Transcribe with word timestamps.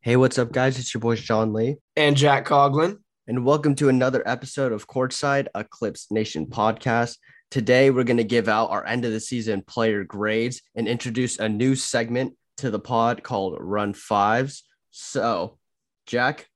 Hey, 0.00 0.14
what's 0.14 0.38
up, 0.38 0.52
guys? 0.52 0.78
It's 0.78 0.94
your 0.94 1.00
boy 1.00 1.16
Sean 1.16 1.52
Lee, 1.52 1.76
and 1.96 2.16
Jack 2.16 2.46
Coglin, 2.46 2.98
and 3.26 3.44
welcome 3.44 3.74
to 3.74 3.88
another 3.88 4.22
episode 4.26 4.70
of 4.70 4.86
Courtside 4.86 5.48
Eclipse 5.56 6.06
Nation 6.12 6.46
podcast. 6.46 7.16
Today, 7.50 7.90
we're 7.90 8.04
going 8.04 8.18
to 8.18 8.24
give 8.24 8.48
out 8.48 8.70
our 8.70 8.86
end 8.86 9.04
of 9.04 9.10
the 9.10 9.18
season 9.18 9.60
player 9.60 10.04
grades 10.04 10.62
and 10.76 10.86
introduce 10.86 11.40
a 11.40 11.48
new 11.48 11.74
segment 11.74 12.34
to 12.58 12.70
the 12.70 12.78
pod 12.78 13.24
called 13.24 13.56
Run 13.58 13.92
Fives. 13.92 14.62
So, 14.92 15.58
Jack, 16.06 16.46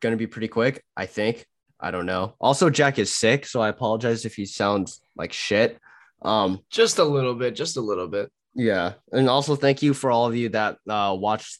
going 0.00 0.12
to 0.12 0.18
be 0.18 0.26
pretty 0.26 0.48
quick, 0.48 0.84
I 0.94 1.06
think. 1.06 1.46
I 1.80 1.90
don't 1.90 2.06
know. 2.06 2.34
Also, 2.38 2.68
Jack 2.68 2.98
is 2.98 3.10
sick, 3.10 3.46
so 3.46 3.62
I 3.62 3.70
apologize 3.70 4.26
if 4.26 4.34
he 4.34 4.44
sounds 4.44 5.00
like 5.16 5.32
shit. 5.32 5.78
Um, 6.20 6.60
just 6.70 6.98
a 6.98 7.04
little 7.04 7.36
bit, 7.36 7.56
just 7.56 7.78
a 7.78 7.80
little 7.80 8.06
bit. 8.06 8.30
Yeah, 8.54 8.92
and 9.12 9.30
also 9.30 9.56
thank 9.56 9.82
you 9.82 9.94
for 9.94 10.10
all 10.10 10.26
of 10.26 10.36
you 10.36 10.50
that 10.50 10.76
uh, 10.86 11.16
watched 11.18 11.58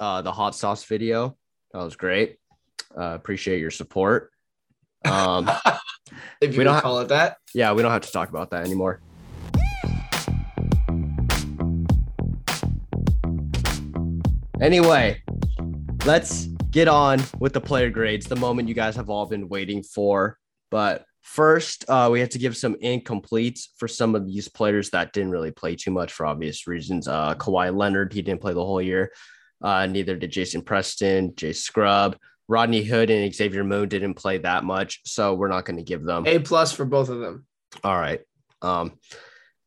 uh, 0.00 0.22
the 0.22 0.32
hot 0.32 0.54
sauce 0.54 0.84
video. 0.84 1.36
That 1.72 1.82
was 1.82 1.96
great. 1.96 2.38
Uh, 2.96 3.14
appreciate 3.14 3.60
your 3.60 3.70
support. 3.70 4.30
Um, 5.04 5.50
if 6.40 6.52
you 6.52 6.58
we 6.58 6.64
don't 6.64 6.80
call 6.80 6.96
ha- 6.96 7.02
it 7.02 7.08
that. 7.08 7.38
Yeah, 7.54 7.72
we 7.72 7.82
don't 7.82 7.92
have 7.92 8.02
to 8.02 8.12
talk 8.12 8.28
about 8.28 8.50
that 8.50 8.64
anymore. 8.64 9.00
Anyway, 14.60 15.22
let's 16.06 16.46
get 16.70 16.88
on 16.88 17.22
with 17.38 17.52
the 17.52 17.60
player 17.60 17.90
grades, 17.90 18.26
the 18.26 18.36
moment 18.36 18.68
you 18.68 18.74
guys 18.74 18.96
have 18.96 19.10
all 19.10 19.26
been 19.26 19.48
waiting 19.48 19.82
for. 19.82 20.38
But 20.70 21.04
first, 21.22 21.84
uh, 21.88 22.08
we 22.10 22.20
have 22.20 22.30
to 22.30 22.38
give 22.38 22.56
some 22.56 22.74
incompletes 22.76 23.68
for 23.76 23.86
some 23.86 24.14
of 24.14 24.26
these 24.26 24.48
players 24.48 24.90
that 24.90 25.12
didn't 25.12 25.30
really 25.30 25.50
play 25.50 25.76
too 25.76 25.90
much 25.90 26.12
for 26.12 26.24
obvious 26.24 26.66
reasons. 26.66 27.06
Uh, 27.06 27.34
Kawhi 27.34 27.76
Leonard, 27.76 28.12
he 28.12 28.22
didn't 28.22 28.40
play 28.40 28.54
the 28.54 28.64
whole 28.64 28.80
year. 28.80 29.12
Uh, 29.62 29.86
neither 29.86 30.16
did 30.16 30.30
Jason 30.30 30.62
Preston, 30.62 31.34
Jay 31.34 31.52
Scrubb, 31.52 32.16
Rodney 32.48 32.82
Hood, 32.82 33.10
and 33.10 33.34
Xavier 33.34 33.64
Moon 33.64 33.88
didn't 33.88 34.14
play 34.14 34.38
that 34.38 34.64
much, 34.64 35.00
so 35.04 35.34
we're 35.34 35.48
not 35.48 35.64
going 35.64 35.78
to 35.78 35.82
give 35.82 36.04
them 36.04 36.26
a 36.26 36.38
plus 36.38 36.72
for 36.72 36.84
both 36.84 37.08
of 37.08 37.20
them. 37.20 37.46
All 37.82 37.98
right. 37.98 38.20
Um, 38.62 38.98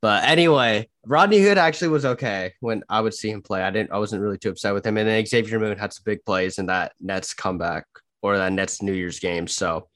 but 0.02 0.24
anyway, 0.24 0.90
Rodney 1.06 1.42
Hood 1.42 1.58
actually 1.58 1.90
was 1.90 2.06
okay 2.06 2.54
when 2.62 2.84
I 2.88 3.02
would 3.02 3.14
see 3.14 3.30
him 3.30 3.42
play. 3.42 3.62
I 3.62 3.70
didn't, 3.70 3.92
I 3.92 4.00
wasn't 4.00 4.22
really 4.22 4.38
too 4.38 4.50
upset 4.50 4.74
with 4.74 4.86
him. 4.86 4.98
And 4.98 5.08
then 5.08 5.26
Xavier 5.26 5.60
Moon 5.60 5.78
had 5.78 5.92
some 5.92 6.04
big 6.06 6.24
plays 6.24 6.58
in 6.58 6.68
that 6.68 6.94
Nets 7.02 7.34
comeback 7.34 7.86
or 8.22 8.38
that 8.38 8.54
Nets 8.54 8.82
New 8.82 8.94
Year's 8.94 9.20
game. 9.20 9.48
So 9.48 9.90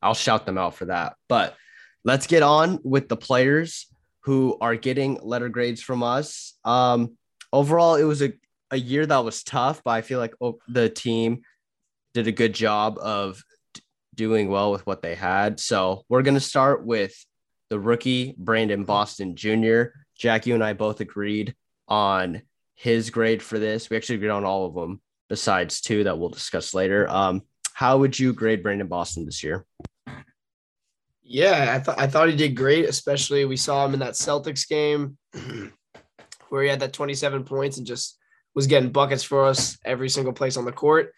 I'll 0.00 0.14
shout 0.14 0.46
them 0.46 0.58
out 0.58 0.74
for 0.74 0.84
that. 0.86 1.16
But 1.28 1.56
let's 2.04 2.28
get 2.28 2.42
on 2.42 2.78
with 2.84 3.08
the 3.08 3.16
players 3.16 3.86
who 4.20 4.56
are 4.60 4.76
getting 4.76 5.18
letter 5.22 5.48
grades 5.48 5.82
from 5.82 6.02
us. 6.02 6.54
Um, 6.64 7.16
overall, 7.52 7.96
it 7.96 8.04
was 8.04 8.22
a 8.22 8.32
a 8.70 8.76
year 8.76 9.06
that 9.06 9.24
was 9.24 9.42
tough, 9.42 9.82
but 9.84 9.92
I 9.92 10.02
feel 10.02 10.18
like 10.18 10.34
oh, 10.40 10.58
the 10.68 10.88
team 10.88 11.42
did 12.14 12.26
a 12.26 12.32
good 12.32 12.54
job 12.54 12.98
of 12.98 13.42
d- 13.74 13.82
doing 14.14 14.48
well 14.48 14.72
with 14.72 14.86
what 14.86 15.02
they 15.02 15.14
had. 15.14 15.60
So 15.60 16.04
we're 16.08 16.22
going 16.22 16.34
to 16.34 16.40
start 16.40 16.84
with 16.84 17.14
the 17.70 17.78
rookie, 17.78 18.34
Brandon 18.38 18.84
Boston 18.84 19.36
Jr. 19.36 19.84
Jack, 20.16 20.46
you 20.46 20.54
and 20.54 20.64
I 20.64 20.72
both 20.72 21.00
agreed 21.00 21.54
on 21.86 22.42
his 22.74 23.10
grade 23.10 23.42
for 23.42 23.58
this. 23.58 23.90
We 23.90 23.96
actually 23.96 24.16
agreed 24.16 24.30
on 24.30 24.44
all 24.44 24.66
of 24.66 24.74
them 24.74 25.00
besides 25.28 25.80
two 25.80 26.04
that 26.04 26.18
we'll 26.18 26.28
discuss 26.28 26.74
later. 26.74 27.08
Um, 27.08 27.42
how 27.74 27.98
would 27.98 28.18
you 28.18 28.32
grade 28.32 28.62
Brandon 28.62 28.88
Boston 28.88 29.24
this 29.24 29.42
year? 29.42 29.64
Yeah, 31.22 31.74
I 31.74 31.78
thought 31.78 32.00
I 32.00 32.06
thought 32.06 32.30
he 32.30 32.36
did 32.36 32.56
great, 32.56 32.86
especially 32.86 33.44
we 33.44 33.56
saw 33.56 33.84
him 33.84 33.92
in 33.92 34.00
that 34.00 34.14
Celtics 34.14 34.66
game 34.66 35.18
where 36.48 36.62
he 36.62 36.70
had 36.70 36.80
that 36.80 36.94
27 36.94 37.44
points 37.44 37.76
and 37.76 37.86
just 37.86 38.18
was 38.54 38.66
getting 38.66 38.90
buckets 38.90 39.22
for 39.22 39.44
us 39.44 39.78
every 39.84 40.08
single 40.08 40.32
place 40.32 40.56
on 40.56 40.64
the 40.64 40.72
court. 40.72 41.12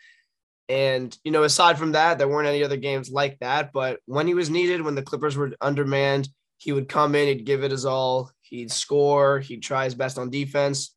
And, 0.68 1.16
you 1.24 1.32
know, 1.32 1.42
aside 1.42 1.78
from 1.78 1.92
that, 1.92 2.18
there 2.18 2.28
weren't 2.28 2.48
any 2.48 2.62
other 2.62 2.76
games 2.76 3.10
like 3.10 3.38
that. 3.40 3.72
But 3.72 3.98
when 4.06 4.26
he 4.26 4.34
was 4.34 4.50
needed, 4.50 4.82
when 4.82 4.94
the 4.94 5.02
Clippers 5.02 5.36
were 5.36 5.52
undermanned, 5.60 6.28
he 6.58 6.72
would 6.72 6.88
come 6.88 7.14
in, 7.14 7.26
he'd 7.26 7.46
give 7.46 7.64
it 7.64 7.70
his 7.70 7.86
all, 7.86 8.30
he'd 8.42 8.70
score, 8.70 9.40
he'd 9.40 9.62
try 9.62 9.84
his 9.84 9.94
best 9.94 10.18
on 10.18 10.30
defense. 10.30 10.94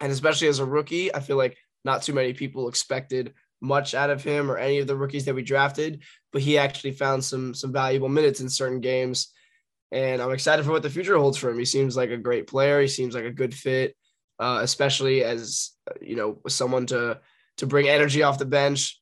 And 0.00 0.12
especially 0.12 0.48
as 0.48 0.58
a 0.58 0.64
rookie, 0.64 1.12
I 1.14 1.20
feel 1.20 1.36
like 1.36 1.56
not 1.84 2.02
too 2.02 2.12
many 2.12 2.34
people 2.34 2.68
expected 2.68 3.34
much 3.60 3.94
out 3.94 4.10
of 4.10 4.22
him 4.22 4.50
or 4.50 4.58
any 4.58 4.78
of 4.78 4.86
the 4.86 4.96
rookies 4.96 5.24
that 5.24 5.34
we 5.34 5.42
drafted, 5.42 6.02
but 6.32 6.42
he 6.42 6.56
actually 6.56 6.92
found 6.92 7.24
some 7.24 7.52
some 7.52 7.72
valuable 7.72 8.08
minutes 8.08 8.40
in 8.40 8.48
certain 8.48 8.80
games. 8.80 9.32
And 9.92 10.22
I'm 10.22 10.32
excited 10.32 10.64
for 10.64 10.70
what 10.70 10.82
the 10.82 10.90
future 10.90 11.18
holds 11.18 11.36
for 11.36 11.50
him. 11.50 11.58
He 11.58 11.64
seems 11.64 11.96
like 11.96 12.10
a 12.10 12.16
great 12.16 12.46
player. 12.46 12.80
He 12.80 12.88
seems 12.88 13.14
like 13.14 13.24
a 13.24 13.32
good 13.32 13.54
fit 13.54 13.96
uh, 14.40 14.60
especially 14.62 15.22
as 15.22 15.72
you 16.00 16.16
know 16.16 16.38
someone 16.48 16.86
to 16.86 17.20
to 17.58 17.66
bring 17.66 17.88
energy 17.88 18.22
off 18.22 18.38
the 18.38 18.46
bench. 18.46 18.96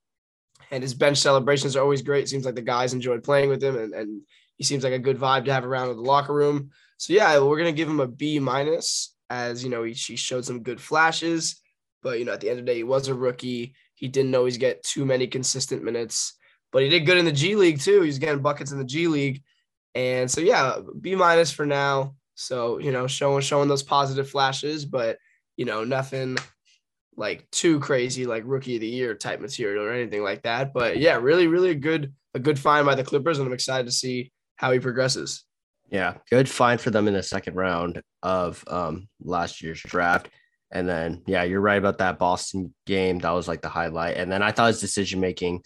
And 0.70 0.82
his 0.82 0.92
bench 0.92 1.16
celebrations 1.16 1.76
are 1.76 1.82
always 1.82 2.02
great. 2.02 2.24
It 2.24 2.28
seems 2.28 2.44
like 2.44 2.56
the 2.56 2.60
guys 2.60 2.92
enjoyed 2.92 3.24
playing 3.24 3.48
with 3.48 3.62
him, 3.62 3.78
and, 3.78 3.94
and 3.94 4.20
he 4.56 4.64
seems 4.64 4.84
like 4.84 4.92
a 4.92 4.98
good 4.98 5.16
vibe 5.16 5.46
to 5.46 5.52
have 5.52 5.64
around 5.64 5.88
in 5.88 5.96
the 5.96 6.02
locker 6.02 6.34
room. 6.34 6.70
So 6.98 7.14
yeah, 7.14 7.38
we're 7.38 7.56
gonna 7.56 7.72
give 7.72 7.88
him 7.88 8.00
a 8.00 8.08
B 8.08 8.38
minus, 8.38 9.14
as 9.30 9.64
you 9.64 9.70
know 9.70 9.84
he, 9.84 9.92
he 9.92 10.16
showed 10.16 10.44
some 10.44 10.62
good 10.62 10.80
flashes, 10.80 11.60
but 12.02 12.18
you 12.18 12.26
know 12.26 12.32
at 12.32 12.40
the 12.40 12.50
end 12.50 12.58
of 12.58 12.66
the 12.66 12.72
day 12.72 12.78
he 12.78 12.84
was 12.84 13.08
a 13.08 13.14
rookie. 13.14 13.74
He 13.94 14.08
didn't 14.08 14.34
always 14.34 14.58
get 14.58 14.82
too 14.82 15.06
many 15.06 15.26
consistent 15.26 15.82
minutes, 15.82 16.34
but 16.70 16.82
he 16.82 16.88
did 16.88 17.06
good 17.06 17.16
in 17.16 17.24
the 17.24 17.32
G 17.32 17.54
League 17.54 17.80
too. 17.80 18.02
He's 18.02 18.18
getting 18.18 18.42
buckets 18.42 18.72
in 18.72 18.78
the 18.78 18.84
G 18.84 19.06
League, 19.06 19.42
and 19.94 20.30
so 20.30 20.40
yeah, 20.40 20.78
B 21.00 21.14
minus 21.14 21.52
for 21.52 21.64
now. 21.64 22.14
So 22.34 22.78
you 22.78 22.92
know 22.92 23.06
showing 23.06 23.40
showing 23.40 23.68
those 23.68 23.84
positive 23.84 24.28
flashes, 24.28 24.84
but 24.84 25.18
you 25.58 25.66
know, 25.66 25.84
nothing 25.84 26.38
like 27.16 27.50
too 27.50 27.80
crazy 27.80 28.24
like 28.24 28.44
rookie 28.46 28.76
of 28.76 28.80
the 28.80 28.86
year 28.86 29.12
type 29.14 29.40
material 29.40 29.84
or 29.84 29.92
anything 29.92 30.22
like 30.22 30.44
that. 30.44 30.72
But 30.72 30.98
yeah, 30.98 31.16
really, 31.16 31.48
really 31.48 31.70
a 31.70 31.74
good 31.74 32.14
a 32.32 32.38
good 32.38 32.58
find 32.58 32.86
by 32.86 32.94
the 32.94 33.04
Clippers, 33.04 33.38
and 33.38 33.46
I'm 33.46 33.52
excited 33.52 33.86
to 33.86 33.92
see 33.92 34.32
how 34.56 34.72
he 34.72 34.78
progresses. 34.78 35.44
Yeah, 35.90 36.14
good 36.30 36.48
find 36.48 36.80
for 36.80 36.90
them 36.90 37.08
in 37.08 37.14
the 37.14 37.22
second 37.22 37.56
round 37.56 38.00
of 38.22 38.64
um, 38.68 39.08
last 39.20 39.62
year's 39.62 39.82
draft. 39.82 40.28
And 40.70 40.86
then, 40.86 41.22
yeah, 41.26 41.44
you're 41.44 41.62
right 41.62 41.78
about 41.78 41.98
that 41.98 42.18
Boston 42.18 42.74
game. 42.86 43.18
That 43.20 43.30
was 43.30 43.48
like 43.48 43.62
the 43.62 43.70
highlight. 43.70 44.18
And 44.18 44.30
then 44.30 44.42
I 44.42 44.52
thought 44.52 44.66
his 44.66 44.80
decision 44.80 45.18
making 45.18 45.62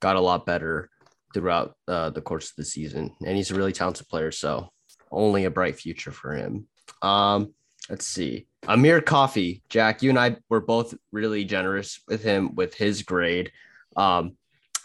got 0.00 0.16
a 0.16 0.20
lot 0.20 0.46
better 0.46 0.88
throughout 1.34 1.74
uh, 1.86 2.08
the 2.10 2.22
course 2.22 2.48
of 2.48 2.56
the 2.56 2.64
season. 2.64 3.14
And 3.24 3.36
he's 3.36 3.50
a 3.50 3.54
really 3.54 3.74
talented 3.74 4.08
player. 4.08 4.32
So 4.32 4.70
only 5.10 5.44
a 5.44 5.50
bright 5.50 5.76
future 5.76 6.12
for 6.12 6.32
him. 6.32 6.66
Um, 7.02 7.52
let's 7.90 8.06
see. 8.06 8.47
Amir 8.66 9.00
Coffey, 9.00 9.62
Jack, 9.68 10.02
you 10.02 10.10
and 10.10 10.18
I 10.18 10.36
were 10.48 10.60
both 10.60 10.94
really 11.12 11.44
generous 11.44 12.00
with 12.08 12.22
him 12.22 12.54
with 12.54 12.74
his 12.74 13.02
grade. 13.02 13.52
Um, 13.96 14.36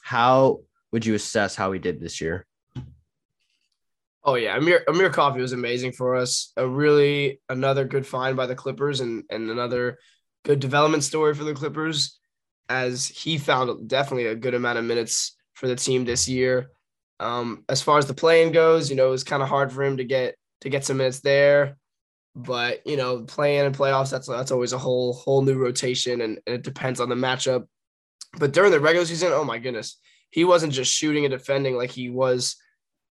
how 0.01 0.61
would 0.91 1.05
you 1.05 1.15
assess 1.15 1.55
how 1.55 1.71
he 1.71 1.79
did 1.79 1.99
this 1.99 2.21
year? 2.21 2.45
Oh 4.23 4.35
yeah, 4.35 4.55
Amir 4.55 4.83
Amir 4.87 5.09
Coffey 5.09 5.41
was 5.41 5.51
amazing 5.51 5.91
for 5.91 6.15
us. 6.15 6.53
A 6.55 6.65
really 6.65 7.41
another 7.49 7.83
good 7.83 8.07
find 8.07 8.37
by 8.37 8.45
the 8.45 8.55
Clippers 8.55 9.01
and 9.01 9.23
and 9.29 9.49
another 9.49 9.97
good 10.43 10.59
development 10.59 11.03
story 11.03 11.33
for 11.33 11.43
the 11.43 11.53
Clippers 11.53 12.19
as 12.69 13.07
he 13.07 13.37
found 13.37 13.87
definitely 13.89 14.27
a 14.27 14.35
good 14.35 14.53
amount 14.53 14.77
of 14.79 14.85
minutes 14.85 15.35
for 15.53 15.67
the 15.67 15.75
team 15.75 16.05
this 16.05 16.29
year. 16.29 16.69
Um, 17.19 17.63
as 17.67 17.81
far 17.81 17.97
as 17.97 18.05
the 18.05 18.13
playing 18.13 18.51
goes, 18.53 18.89
you 18.89 18.95
know, 18.95 19.07
it 19.07 19.11
was 19.11 19.23
kind 19.23 19.43
of 19.43 19.49
hard 19.49 19.71
for 19.71 19.83
him 19.83 19.97
to 19.97 20.05
get 20.05 20.35
to 20.61 20.69
get 20.69 20.85
some 20.85 20.97
minutes 20.97 21.19
there. 21.19 21.77
But 22.35 22.85
you 22.85 22.97
know, 22.97 23.21
playing 23.21 23.65
in 23.65 23.73
playoffs, 23.73 24.09
that's 24.09 24.27
that's 24.27 24.51
always 24.51 24.73
a 24.73 24.77
whole 24.77 25.13
whole 25.13 25.41
new 25.43 25.55
rotation, 25.55 26.21
and, 26.21 26.39
and 26.47 26.55
it 26.55 26.63
depends 26.63 26.99
on 26.99 27.09
the 27.09 27.15
matchup. 27.15 27.67
But 28.39 28.53
during 28.53 28.71
the 28.71 28.79
regular 28.79 29.05
season, 29.05 29.31
oh 29.31 29.43
my 29.43 29.59
goodness, 29.59 29.99
he 30.31 30.43
wasn't 30.43 30.73
just 30.73 30.91
shooting 30.91 31.25
and 31.25 31.31
defending 31.31 31.77
like 31.77 31.91
he 31.91 32.09
was 32.09 32.55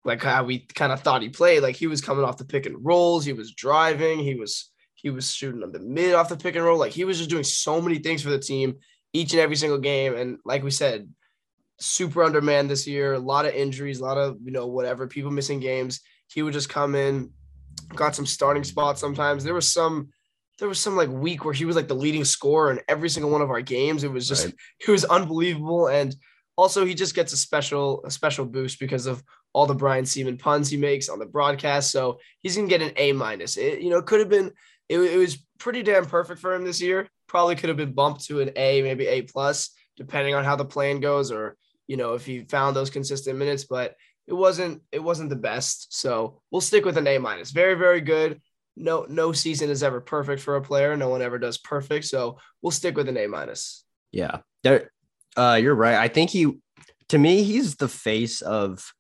like 0.04 0.22
how 0.22 0.44
we 0.44 0.60
kind 0.74 0.92
of 0.92 1.00
thought 1.00 1.22
he 1.22 1.28
played. 1.28 1.62
Like 1.62 1.76
he 1.76 1.86
was 1.86 2.00
coming 2.00 2.24
off 2.24 2.38
the 2.38 2.46
pick 2.46 2.64
and 2.64 2.82
rolls, 2.84 3.24
he 3.24 3.34
was 3.34 3.52
driving, 3.52 4.20
he 4.20 4.34
was 4.34 4.70
he 4.94 5.10
was 5.10 5.32
shooting 5.32 5.62
on 5.62 5.72
the 5.72 5.80
mid 5.80 6.14
off 6.14 6.28
the 6.28 6.36
pick 6.36 6.56
and 6.56 6.64
roll. 6.64 6.78
Like 6.78 6.92
he 6.92 7.04
was 7.04 7.18
just 7.18 7.30
doing 7.30 7.44
so 7.44 7.80
many 7.80 7.98
things 7.98 8.22
for 8.22 8.30
the 8.30 8.38
team 8.38 8.76
each 9.12 9.32
and 9.32 9.40
every 9.40 9.56
single 9.56 9.78
game. 9.78 10.14
And 10.14 10.38
like 10.44 10.62
we 10.62 10.70
said, 10.70 11.08
super 11.78 12.22
undermanned 12.22 12.70
this 12.70 12.86
year, 12.86 13.14
a 13.14 13.18
lot 13.18 13.46
of 13.46 13.54
injuries, 13.54 14.00
a 14.00 14.04
lot 14.04 14.18
of 14.18 14.38
you 14.42 14.52
know 14.52 14.66
whatever 14.66 15.06
people 15.06 15.30
missing 15.30 15.60
games. 15.60 16.00
He 16.28 16.42
would 16.42 16.52
just 16.52 16.68
come 16.68 16.94
in, 16.94 17.32
got 17.94 18.14
some 18.14 18.26
starting 18.26 18.64
spots 18.64 19.00
sometimes. 19.00 19.44
There 19.44 19.54
was 19.54 19.70
some 19.70 20.10
there 20.58 20.68
was 20.68 20.78
some 20.78 20.96
like 20.96 21.08
week 21.08 21.44
where 21.44 21.54
he 21.54 21.64
was 21.64 21.74
like 21.74 21.88
the 21.88 21.94
leading 21.94 22.24
scorer 22.24 22.70
in 22.70 22.80
every 22.86 23.08
single 23.08 23.30
one 23.30 23.40
of 23.40 23.50
our 23.50 23.62
games. 23.62 24.04
It 24.04 24.12
was 24.12 24.28
just 24.28 24.46
Right. 24.46 24.54
it 24.88 24.90
was 24.90 25.04
unbelievable. 25.04 25.88
And 25.88 26.14
also 26.56 26.84
he 26.84 26.94
just 26.94 27.14
gets 27.14 27.32
a 27.32 27.36
special 27.36 28.02
a 28.04 28.10
special 28.10 28.44
boost 28.44 28.78
because 28.78 29.06
of 29.06 29.22
all 29.52 29.66
the 29.66 29.74
Brian 29.74 30.04
Sieman 30.04 30.38
puns 30.38 30.68
he 30.68 30.76
makes 30.76 31.08
on 31.08 31.18
the 31.18 31.26
broadcast. 31.26 31.90
So 31.90 32.18
he's 32.40 32.56
gonna 32.56 32.68
get 32.68 32.82
an 32.82 32.92
A 32.96 33.12
minus. 33.12 33.56
It 33.56 33.80
you 33.80 33.90
know 33.90 34.02
could 34.02 34.20
have 34.20 34.28
been 34.28 34.52
it, 34.88 34.98
it 34.98 35.16
was 35.16 35.38
pretty 35.58 35.82
damn 35.82 36.06
perfect 36.06 36.40
for 36.40 36.54
him 36.54 36.64
this 36.64 36.80
year. 36.80 37.08
Probably 37.28 37.54
could 37.54 37.68
have 37.68 37.76
been 37.78 37.92
bumped 37.92 38.24
to 38.26 38.40
an 38.40 38.50
A, 38.56 38.82
maybe 38.82 39.06
A 39.06 39.22
plus, 39.22 39.70
depending 39.96 40.34
on 40.34 40.44
how 40.44 40.56
the 40.56 40.64
plan 40.64 41.00
goes, 41.00 41.30
or 41.30 41.56
you 41.86 41.96
know 41.96 42.14
if 42.14 42.26
he 42.26 42.40
found 42.40 42.74
those 42.74 42.90
consistent 42.90 43.38
minutes. 43.38 43.64
But 43.64 43.94
it 44.30 44.34
wasn't 44.34 44.80
it 44.92 45.00
wasn't 45.00 45.28
the 45.28 45.36
best. 45.36 45.92
So 45.92 46.40
we'll 46.50 46.60
stick 46.60 46.84
with 46.84 46.96
an 46.96 47.06
A 47.08 47.18
minus. 47.18 47.50
Very 47.50 47.74
very 47.74 48.00
good. 48.00 48.40
No 48.76 49.04
no 49.08 49.32
season 49.32 49.68
is 49.70 49.82
ever 49.82 50.00
perfect 50.00 50.40
for 50.40 50.54
a 50.54 50.62
player. 50.62 50.96
No 50.96 51.08
one 51.08 51.20
ever 51.20 51.38
does 51.38 51.58
perfect. 51.58 52.06
So 52.06 52.38
we'll 52.62 52.70
stick 52.70 52.96
with 52.96 53.08
an 53.08 53.16
A 53.16 53.26
minus. 53.26 53.84
Yeah, 54.12 54.38
there. 54.62 54.92
Uh, 55.36 55.58
you're 55.60 55.74
right. 55.74 55.96
I 55.96 56.08
think 56.08 56.30
he, 56.30 56.58
to 57.08 57.18
me, 57.18 57.42
he's 57.42 57.76
the 57.76 57.88
face 57.88 58.40
of 58.40 58.92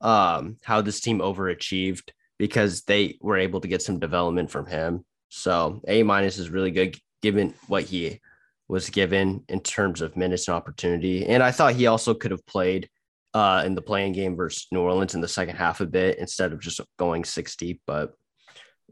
um 0.00 0.56
how 0.64 0.80
this 0.80 1.00
team 1.00 1.18
overachieved 1.18 2.10
because 2.38 2.82
they 2.82 3.18
were 3.20 3.36
able 3.36 3.60
to 3.60 3.68
get 3.68 3.82
some 3.82 3.98
development 3.98 4.50
from 4.50 4.66
him. 4.66 5.04
So 5.28 5.82
A 5.86 6.02
minus 6.02 6.38
is 6.38 6.48
really 6.48 6.70
good 6.70 6.96
given 7.20 7.54
what 7.68 7.84
he 7.84 8.20
was 8.68 8.88
given 8.88 9.44
in 9.48 9.60
terms 9.60 10.00
of 10.00 10.16
minutes 10.16 10.48
and 10.48 10.54
opportunity. 10.54 11.26
And 11.26 11.42
I 11.42 11.50
thought 11.50 11.74
he 11.74 11.86
also 11.86 12.14
could 12.14 12.30
have 12.30 12.46
played 12.46 12.88
uh 13.34 13.62
in 13.64 13.74
the 13.74 13.82
play-in 13.82 14.12
game 14.12 14.36
versus 14.36 14.66
New 14.70 14.80
Orleans 14.80 15.14
in 15.14 15.20
the 15.20 15.28
second 15.28 15.56
half 15.56 15.80
a 15.80 15.86
bit 15.86 16.18
instead 16.18 16.52
of 16.52 16.60
just 16.60 16.80
going 16.98 17.24
60. 17.24 17.80
But 17.86 18.12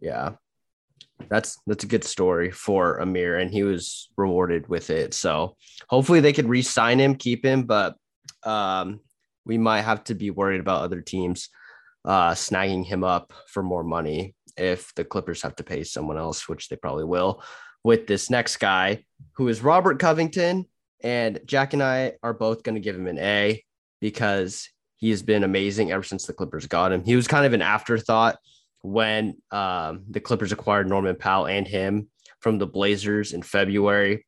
yeah, 0.00 0.32
that's 1.28 1.58
that's 1.66 1.84
a 1.84 1.88
good 1.88 2.04
story 2.04 2.50
for 2.50 2.98
Amir, 2.98 3.38
and 3.38 3.50
he 3.50 3.62
was 3.62 4.08
rewarded 4.16 4.68
with 4.68 4.90
it. 4.90 5.14
So 5.14 5.56
hopefully 5.88 6.20
they 6.20 6.32
could 6.32 6.48
re-sign 6.48 6.98
him, 6.98 7.14
keep 7.14 7.44
him, 7.44 7.64
but 7.64 7.96
um, 8.44 9.00
we 9.44 9.58
might 9.58 9.82
have 9.82 10.04
to 10.04 10.14
be 10.14 10.30
worried 10.30 10.60
about 10.60 10.82
other 10.82 11.00
teams 11.00 11.48
uh, 12.04 12.32
snagging 12.32 12.84
him 12.84 13.04
up 13.04 13.32
for 13.48 13.62
more 13.62 13.84
money 13.84 14.34
if 14.56 14.94
the 14.94 15.04
Clippers 15.04 15.42
have 15.42 15.56
to 15.56 15.64
pay 15.64 15.84
someone 15.84 16.16
else, 16.16 16.48
which 16.48 16.68
they 16.68 16.76
probably 16.76 17.04
will. 17.04 17.42
With 17.82 18.06
this 18.06 18.30
next 18.30 18.58
guy, 18.58 19.04
who 19.34 19.48
is 19.48 19.62
Robert 19.62 19.98
Covington, 19.98 20.66
and 21.02 21.40
Jack 21.46 21.72
and 21.72 21.82
I 21.82 22.14
are 22.22 22.34
both 22.34 22.62
going 22.62 22.74
to 22.74 22.80
give 22.80 22.94
him 22.94 23.06
an 23.06 23.18
A 23.18 23.64
because 24.00 24.68
he 24.96 25.10
has 25.10 25.22
been 25.22 25.44
amazing 25.44 25.92
ever 25.92 26.02
since 26.02 26.26
the 26.26 26.32
Clippers 26.32 26.66
got 26.66 26.92
him. 26.92 27.04
He 27.04 27.16
was 27.16 27.28
kind 27.28 27.46
of 27.46 27.52
an 27.52 27.62
afterthought 27.62 28.38
when 28.82 29.36
um, 29.50 30.02
the 30.08 30.20
Clippers 30.20 30.52
acquired 30.52 30.88
Norman 30.88 31.16
Powell 31.16 31.46
and 31.46 31.66
him 31.66 32.08
from 32.40 32.58
the 32.58 32.66
Blazers 32.66 33.32
in 33.32 33.42
February. 33.42 34.26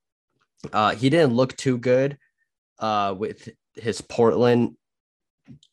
Uh, 0.72 0.94
he 0.94 1.10
didn't 1.10 1.34
look 1.34 1.56
too 1.56 1.78
good 1.78 2.18
uh, 2.78 3.14
with 3.16 3.48
his 3.74 4.00
Portland 4.00 4.76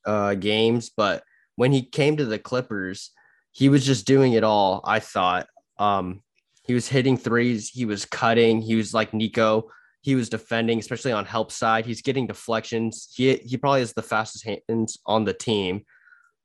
uh, 0.05 0.33
games, 0.35 0.89
but 0.95 1.23
when 1.55 1.71
he 1.71 1.81
came 1.81 2.17
to 2.17 2.25
the 2.25 2.39
Clippers, 2.39 3.11
he 3.51 3.69
was 3.69 3.85
just 3.85 4.07
doing 4.07 4.33
it 4.33 4.43
all. 4.43 4.81
I 4.85 4.99
thought 4.99 5.47
um, 5.77 6.21
he 6.63 6.73
was 6.73 6.87
hitting 6.87 7.17
threes, 7.17 7.69
he 7.69 7.85
was 7.85 8.05
cutting, 8.05 8.61
he 8.61 8.75
was 8.75 8.93
like 8.93 9.13
Nico. 9.13 9.69
He 10.01 10.15
was 10.15 10.29
defending, 10.29 10.79
especially 10.79 11.11
on 11.11 11.25
help 11.25 11.51
side. 11.51 11.85
He's 11.85 12.01
getting 12.01 12.27
deflections. 12.27 13.09
He 13.13 13.35
he 13.37 13.57
probably 13.57 13.81
has 13.81 13.93
the 13.93 14.01
fastest 14.01 14.45
hands 14.45 14.97
on 15.05 15.25
the 15.25 15.33
team. 15.33 15.85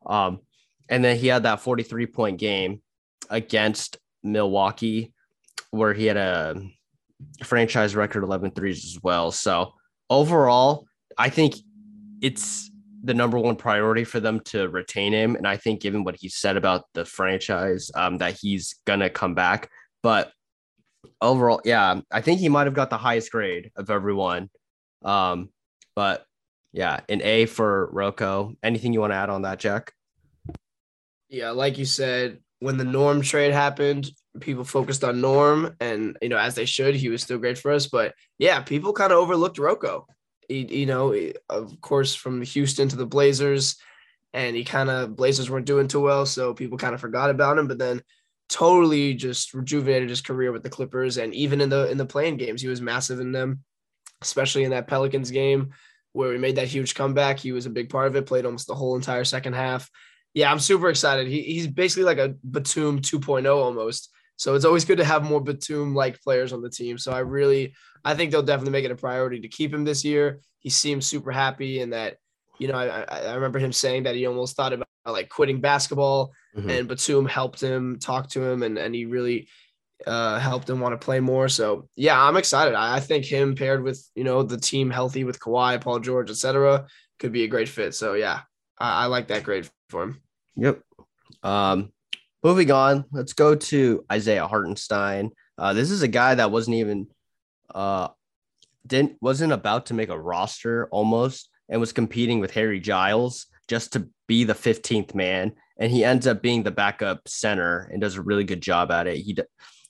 Um, 0.07 0.41
and 0.89 1.05
then 1.05 1.17
he 1.17 1.29
had 1.29 1.45
that 1.45 1.61
43 1.61 2.07
point 2.07 2.39
game 2.39 2.83
against 3.31 3.99
Milwaukee 4.23 5.13
where 5.71 5.95
he 5.95 6.07
had 6.07 6.17
a 6.17 6.61
franchise 7.43 7.97
record 7.97 8.23
11 8.23 8.53
threes 8.53 8.85
as 8.85 9.03
well. 9.03 9.33
So 9.33 9.75
overall, 10.11 10.87
I 11.17 11.31
think 11.31 11.57
it's 12.21 12.71
the 13.03 13.15
number 13.15 13.39
one 13.39 13.57
priority 13.57 14.05
for 14.05 14.21
them 14.21 14.41
to 14.41 14.69
retain 14.69 15.13
him. 15.13 15.37
And 15.37 15.47
I 15.47 15.57
think 15.57 15.81
given 15.81 16.05
what 16.05 16.17
he 16.17 16.29
said 16.29 16.57
about 16.57 16.85
the 16.95 17.05
franchise, 17.05 17.91
um, 17.95 18.19
that 18.19 18.39
he's 18.41 18.77
gonna 18.87 19.11
come 19.11 19.35
back. 19.35 19.69
But 20.03 20.33
overall, 21.21 21.61
yeah, 21.65 22.01
I 22.11 22.21
think 22.21 22.41
he 22.41 22.49
might 22.49 22.67
have 22.67 22.75
got 22.75 22.91
the 22.91 22.99
highest 22.99 23.31
grade 23.31 23.71
of 23.77 23.91
everyone. 23.91 24.51
Um, 25.05 25.51
but 25.95 26.27
yeah, 26.73 27.01
an 27.09 27.23
A 27.23 27.47
for 27.47 27.89
Rocco. 27.93 28.57
Anything 28.63 28.93
you 28.93 29.01
want 29.01 29.13
to 29.13 29.17
add 29.17 29.31
on 29.31 29.43
that, 29.43 29.59
Jack? 29.61 29.93
Yeah, 31.29 31.51
like 31.51 31.79
you 31.79 31.85
said, 31.85 32.41
when 32.59 32.79
the 32.79 32.85
Norm 32.85 33.23
trade 33.23 33.53
happened, 33.53 34.11
people 34.41 34.65
focused 34.65 35.05
on 35.05 35.21
Norm, 35.21 35.77
and 35.81 36.17
you 36.21 36.29
know, 36.29 36.39
as 36.39 36.55
they 36.55 36.65
should, 36.65 36.95
he 36.95 37.09
was 37.09 37.23
still 37.23 37.39
great 37.39 37.59
for 37.59 37.71
us. 37.71 37.87
But 37.87 38.15
yeah, 38.39 38.61
people 38.61 38.93
kind 38.93 39.13
of 39.13 39.19
overlooked 39.19 39.59
Rocco. 39.59 40.07
He, 40.49 40.81
you 40.81 40.87
know, 40.87 41.15
of 41.49 41.81
course, 41.81 42.15
from 42.15 42.43
Houston 42.43 42.89
to 42.89 42.97
the 42.97 43.07
Blazers, 43.07 43.77
and 44.33 44.57
he 44.57 44.65
kind 44.65 44.91
of 44.91 45.17
Blazers 45.17 45.51
weren't 45.51 45.67
doing 45.67 45.89
too 45.89 46.01
well, 46.01 46.27
so 46.27 46.55
people 46.55 46.79
kind 46.79 46.95
of 46.95 47.01
forgot 47.01 47.31
about 47.31 47.59
him. 47.59 47.69
But 47.69 47.79
then, 47.79 48.03
totally 48.49 49.15
just 49.15 49.55
rejuvenated 49.55 50.09
his 50.09 50.21
career 50.21 50.53
with 50.53 50.63
the 50.63 50.71
Clippers, 50.71 51.17
and 51.17 51.35
even 51.35 51.61
in 51.61 51.69
the 51.69 51.91
in 51.91 51.99
the 51.99 52.07
play-in 52.07 52.37
games, 52.37 52.63
he 52.63 52.69
was 52.69 52.81
massive 52.81 53.21
in 53.21 53.33
them, 53.33 53.65
especially 54.23 54.65
in 54.65 54.71
that 54.71 54.89
Pelicans 54.89 55.31
game 55.31 55.71
where 56.13 56.31
we 56.31 56.39
made 56.39 56.57
that 56.57 56.69
huge 56.69 56.95
comeback. 56.95 57.41
He 57.41 57.51
was 57.51 57.67
a 57.67 57.71
big 57.71 57.91
part 57.91 58.07
of 58.07 58.15
it. 58.15 58.27
Played 58.27 58.47
almost 58.47 58.69
the 58.69 58.75
whole 58.75 58.95
entire 58.95 59.25
second 59.25 59.55
half 59.55 59.91
yeah, 60.35 60.51
I'm 60.51 60.59
super 60.59 60.91
excited. 60.91 61.29
He, 61.29 61.43
he's 61.43 61.69
basically 61.69 62.05
like 62.05 62.19
a 62.19 62.35
Batum 62.45 63.01
2.0 63.01 63.57
almost. 63.57 64.11
So 64.37 64.57
it's 64.57 64.65
always 64.65 64.85
good 64.85 64.99
to 64.99 65.05
have 65.05 65.23
more 65.23 65.41
Batum 65.41 65.95
like 65.95 66.21
players 66.21 66.53
on 66.53 66.61
the 66.61 66.69
team. 66.69 66.99
So 66.99 67.13
I 67.13 67.21
really, 67.21 67.75
I 68.05 68.15
think 68.15 68.33
they'll 68.33 68.43
definitely 68.43 68.73
make 68.73 68.85
it 68.85 68.91
a 68.91 68.97
priority 68.97 69.41
to 69.41 69.49
keep 69.49 69.73
him 69.73 69.85
this 69.85 70.05
year. 70.05 70.41
He 70.59 70.71
seems 70.71 71.07
super 71.07 71.31
happy 71.31 71.81
and 71.81 71.93
that, 71.93 72.17
you 72.59 72.67
know, 72.67 72.75
I, 72.75 73.05
I 73.09 73.35
remember 73.35 73.61
him 73.61 73.73
saying 73.73 74.03
that 74.03 74.17
he 74.17 74.27
almost 74.27 74.57
thought 74.57 74.73
about 74.73 74.89
like 75.07 75.29
quitting 75.29 75.61
basketball 75.61 76.33
Mhm. 76.57 76.71
and 76.71 76.89
Batum 76.89 77.27
helped 77.27 77.61
him 77.61 77.99
talk 77.99 78.29
to 78.31 78.43
him 78.43 78.63
and, 78.63 78.79
and 78.79 78.95
he 78.95 79.07
really 79.07 79.49
uh, 80.07 80.39
helped 80.39 80.69
him 80.69 80.81
want 80.81 80.93
to 80.99 81.05
play 81.05 81.21
more. 81.21 81.49
So 81.49 81.89
yeah, 81.97 82.21
I'm 82.21 82.37
excited. 82.37 82.75
I, 82.75 82.97
I 82.97 83.01
think 83.01 83.25
him 83.25 83.55
paired 83.55 83.83
with, 83.83 84.07
you 84.15 84.25
know, 84.25 84.43
the 84.43 84.59
team 84.59 84.91
healthy 84.91 85.25
with 85.25 85.41
Kawhi, 85.41 85.81
Paul 85.81 86.01
George, 86.01 86.31
etc., 86.31 86.87
could 87.19 87.33
be 87.33 87.45
a 87.45 87.49
great 87.49 87.69
fit. 87.69 87.95
So 87.95 88.15
yeah, 88.15 88.41
I, 88.79 89.05
I 89.05 89.07
like 89.07 89.29
that 89.29 89.45
grade 89.45 89.69
for 89.89 90.03
him. 90.03 90.21
Yep. 90.57 90.81
Um, 91.43 91.93
moving 92.43 92.71
on, 92.71 93.05
let's 93.13 93.33
go 93.33 93.55
to 93.55 94.05
Isaiah 94.13 94.47
Hartenstein. 94.47 95.31
Uh, 95.57 95.73
this 95.73 95.91
is 95.91 96.03
a 96.03 96.09
guy 96.09 96.35
that 96.35 96.51
wasn't 96.51 96.77
even 96.77 97.09
uh 97.75 98.09
didn't 98.87 99.17
wasn't 99.21 99.53
about 99.53 99.87
to 99.87 99.95
make 99.95 100.11
a 100.11 100.19
roster 100.19 100.87
almost 100.91 101.49
and 101.69 101.81
was 101.81 101.93
competing 101.93 102.41
with 102.41 102.51
Harry 102.53 102.79
Giles 102.79 103.47
just 103.69 103.95
to 103.95 104.09
be 104.29 104.45
the 104.45 104.55
15th 104.55 105.15
man. 105.15 105.53
And 105.79 105.91
he 105.91 106.05
ends 106.05 106.27
up 106.27 106.41
being 106.41 106.63
the 106.63 106.71
backup 106.71 107.27
center 107.27 107.89
and 107.93 108.01
does 108.01 108.17
a 108.17 108.23
really 108.23 108.45
good 108.45 108.61
job 108.61 108.91
at 108.91 109.07
it. 109.07 109.19
He 109.19 109.37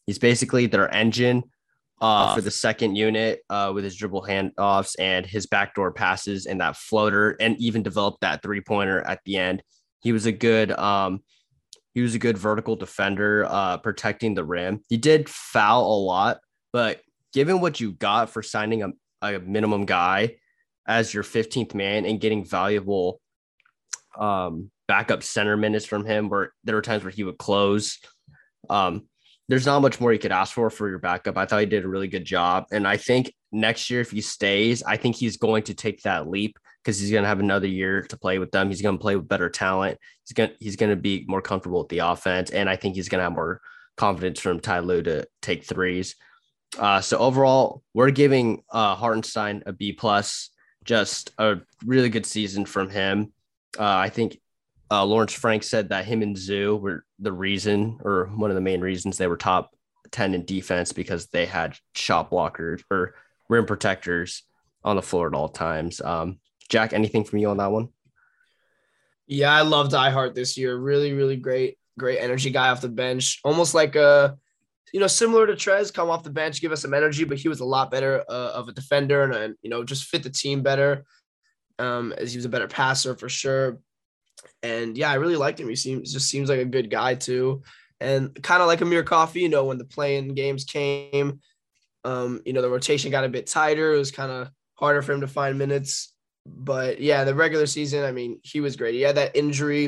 he's 0.07 0.19
basically 0.19 0.67
their 0.67 0.93
engine 0.93 1.45
uh, 2.01 2.35
for 2.35 2.41
the 2.41 2.51
second 2.51 2.97
unit 2.97 3.41
uh, 3.49 3.71
with 3.75 3.85
his 3.85 3.97
dribble 3.97 4.23
handoffs 4.23 4.95
and 4.99 5.25
his 5.25 5.47
backdoor 5.47 5.93
passes 5.93 6.47
and 6.47 6.61
that 6.61 6.77
floater, 6.77 7.37
and 7.41 7.57
even 7.59 7.83
developed 7.83 8.21
that 8.21 8.43
three 8.43 8.61
pointer 8.61 9.01
at 9.01 9.21
the 9.25 9.37
end. 9.37 9.63
He 10.01 10.13
was 10.13 10.27
a 10.27 10.33
good 10.33 10.71
um 10.73 11.21
he 11.95 12.01
was 12.01 12.15
a 12.15 12.19
good 12.19 12.37
vertical 12.37 12.77
defender 12.77 13.47
uh 13.49 13.79
protecting 13.79 14.35
the 14.35 14.45
rim. 14.45 14.81
He 14.89 14.97
did 14.97 15.29
foul 15.29 15.87
a 15.87 16.01
lot, 16.05 16.41
but 16.73 17.01
given 17.33 17.61
what 17.61 17.81
you 17.81 17.93
got 17.93 18.31
for 18.31 18.43
signing 18.43 18.83
a, 18.83 18.91
a 19.23 19.39
minimum 19.39 19.87
guy 19.87 20.37
as 20.87 21.15
your 21.15 21.23
15th 21.23 21.75
man 21.75 22.05
and 22.05 22.21
getting 22.21 22.45
valuable 22.45 23.21
um 24.19 24.71
backup 24.87 25.23
center 25.23 25.57
minutes 25.57 25.87
from 25.87 26.05
him 26.05 26.29
where 26.29 26.53
there 26.65 26.77
were 26.77 26.83
times 26.83 27.05
where 27.05 27.11
he 27.11 27.25
would 27.25 27.39
close 27.39 27.99
um 28.71 29.07
there's 29.49 29.67
not 29.67 29.81
much 29.81 30.01
more 30.01 30.13
you 30.13 30.19
could 30.19 30.33
ask 30.33 30.55
for 30.55 30.71
for 30.71 30.89
your 30.89 30.99
backup. 30.99 31.37
I 31.37 31.45
thought 31.45 31.61
he 31.61 31.67
did 31.67 31.85
a 31.85 31.89
really 31.89 32.09
good 32.09 32.25
job 32.25 32.65
and 32.73 32.89
I 32.89 32.97
think 32.97 33.31
next 33.53 33.89
year 33.89 34.01
if 34.01 34.11
he 34.11 34.21
stays, 34.21 34.83
I 34.83 34.97
think 34.97 35.17
he's 35.17 35.37
going 35.37 35.63
to 35.65 35.75
take 35.75 36.03
that 36.03 36.29
leap 36.29 36.59
because 36.83 37.01
he's 37.01 37.11
going 37.11 37.23
to 37.23 37.29
have 37.29 37.41
another 37.41 37.67
year 37.67 38.03
to 38.03 38.17
play 38.17 38.39
with 38.39 38.51
them. 38.51 38.69
He's 38.69 38.83
going 38.83 38.99
to 38.99 39.01
play 39.01 39.17
with 39.17 39.29
better 39.29 39.49
talent. 39.49 39.99
He's 40.25 40.35
going 40.35 40.51
to, 40.51 40.57
he's 40.61 40.77
going 40.77 40.91
to 40.91 40.97
be 40.97 41.25
more 41.27 41.41
comfortable 41.41 41.81
with 41.81 41.89
the 41.89 42.01
offense, 42.01 42.51
and 42.51 42.69
I 42.69 42.77
think 42.77 42.95
he's 42.95 43.09
going 43.09 43.21
to 43.21 43.25
have 43.25 43.33
more 43.33 43.61
confidence 43.97 44.41
from 44.41 44.61
Ty 44.61 44.81
Lue 44.81 45.03
to 45.03 45.27
take 45.41 45.65
threes. 45.65 46.17
Uh, 46.79 47.01
so 47.01 47.19
overall, 47.19 47.83
we're 47.95 48.11
giving 48.11 48.63
uh, 48.71 48.97
Hartenstein 48.97 49.63
a 49.67 49.73
B 49.73 49.93
plus. 49.93 50.51
Just 50.85 51.31
a 51.39 51.61
really 51.87 52.11
good 52.11 52.27
season 52.27 52.67
from 52.67 52.91
him. 52.91 53.33
Uh, 53.79 53.85
I 53.85 54.11
think 54.11 54.39
uh, 54.91 55.05
Lawrence 55.05 55.33
Frank 55.33 55.63
said 55.63 55.89
that 55.89 56.05
him 56.05 56.23
and 56.23 56.37
Zoo 56.37 56.77
were 56.77 57.05
the 57.19 57.33
reason, 57.33 57.99
or 58.05 58.27
one 58.35 58.51
of 58.51 58.55
the 58.55 58.61
main 58.61 58.81
reasons 58.81 59.17
they 59.17 59.27
were 59.27 59.37
top 59.37 59.75
ten 60.11 60.35
in 60.35 60.45
defense 60.45 60.93
because 60.93 61.27
they 61.27 61.47
had 61.47 61.77
shot 61.95 62.31
blockers 62.31 62.83
or 62.91 63.15
rim 63.49 63.67
protectors 63.67 64.43
on 64.85 64.97
the 64.97 65.03
floor 65.03 65.27
at 65.27 65.35
all 65.35 65.49
times. 65.49 66.01
Um, 66.01 66.39
Jack, 66.69 66.93
anything 66.93 67.25
from 67.25 67.39
you 67.39 67.49
on 67.49 67.57
that 67.59 67.73
one? 67.73 67.89
Yeah, 69.27 69.53
I 69.53 69.63
love 69.63 69.91
Die 69.91 70.11
Hard 70.11 70.35
this 70.35 70.57
year. 70.57 70.77
Really, 70.77 71.13
really 71.13 71.37
great, 71.37 71.79
great 71.99 72.19
energy 72.19 72.51
guy 72.51 72.69
off 72.69 72.83
the 72.83 72.89
bench. 72.89 73.41
Almost 73.45 73.75
like 73.75 73.97
a 73.97 74.37
you 74.95 75.01
know, 75.01 75.09
similar 75.09 75.45
to 75.45 75.55
Trez, 75.55 75.93
come 75.93 76.09
off 76.09 76.23
the 76.23 76.31
bench, 76.31 76.61
give 76.61 76.71
us 76.71 76.83
some 76.83 76.95
energy, 76.95 77.25
but 77.25 77.37
he 77.37 77.49
was 77.49 77.59
a 77.59 77.65
lot 77.65 77.91
better 77.91 78.25
uh, 78.29 78.53
of 78.55 78.69
a 78.69 78.73
defender 78.73 79.25
and, 79.25 79.35
and, 79.35 79.57
you 79.61 79.69
know, 79.69 79.83
just 79.83 80.05
fit 80.05 80.23
the 80.23 80.31
team 80.31 80.63
better 80.63 81.05
um, 81.81 82.15
as 82.17 82.33
he 82.33 82.39
was 82.39 82.45
a 82.45 82.49
better 82.49 82.69
passer 82.69 83.17
for 83.17 83.29
sure. 83.29 83.81
And 84.63 84.97
yeah, 84.97 85.11
I 85.11 85.15
really 85.15 85.37
liked 85.37 85.61
him. 85.61 85.69
He 85.69 85.77
seems 85.77 86.13
just 86.13 86.29
seems 86.29 86.49
like 86.49 86.61
a 86.61 86.65
good 86.65 86.91
guy 86.91 87.15
too. 87.15 87.63
And 88.01 88.41
kind 88.43 88.61
of 88.61 88.69
like 88.69 88.81
Amir 88.81 89.03
Coffey, 89.03 89.41
you 89.41 89.49
know, 89.49 89.65
when 89.65 89.79
the 89.79 89.85
play-in 89.85 90.35
games 90.35 90.65
came, 90.65 91.41
um, 92.05 92.41
you 92.45 92.53
know, 92.53 92.63
the 92.63 92.71
rotation 92.71 93.11
got 93.11 93.25
a 93.25 93.29
bit 93.29 93.47
tighter. 93.47 93.93
It 93.93 93.99
was 93.99 94.11
kind 94.11 94.31
of 94.31 94.51
harder 94.75 95.03
for 95.03 95.13
him 95.13 95.21
to 95.23 95.29
find 95.29 95.59
minutes. 95.59 96.13
But 96.47 97.01
yeah, 97.01 97.25
the 97.25 97.35
regular 97.35 97.67
season, 97.67 98.05
I 98.05 98.13
mean, 98.13 98.41
he 98.43 98.61
was 98.61 98.77
great. 98.77 98.95
He 98.95 99.01
had 99.01 99.17
that 99.17 99.37
injury 99.37 99.87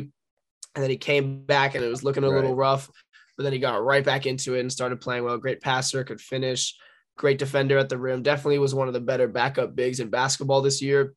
and 0.77 0.83
then 0.83 0.91
he 0.91 0.97
came 0.97 1.43
back 1.45 1.75
and 1.75 1.85
it 1.85 1.89
was 1.89 2.05
looking 2.05 2.23
a 2.23 2.29
right. 2.29 2.37
little 2.37 2.55
rough, 2.55 2.91
but 3.37 3.43
then 3.43 3.53
he 3.53 3.59
got 3.59 3.83
right 3.83 4.05
back 4.05 4.27
into 4.27 4.55
it 4.55 4.61
and 4.61 4.73
started 4.73 5.01
playing 5.01 5.25
well. 5.25 5.39
Great 5.39 5.61
passer, 5.61 6.05
could 6.05 6.21
finish, 6.21 6.77
great 7.17 7.39
defender 7.39 7.79
at 7.79 7.89
the 7.89 7.99
rim. 7.99 8.23
Definitely 8.23 8.59
was 8.59 8.75
one 8.75 8.87
of 8.87 8.95
the 8.95 9.01
better 9.01 9.27
backup 9.27 9.75
bigs 9.75 10.01
in 10.01 10.11
basketball 10.11 10.61
this 10.61 10.83
year. 10.83 11.15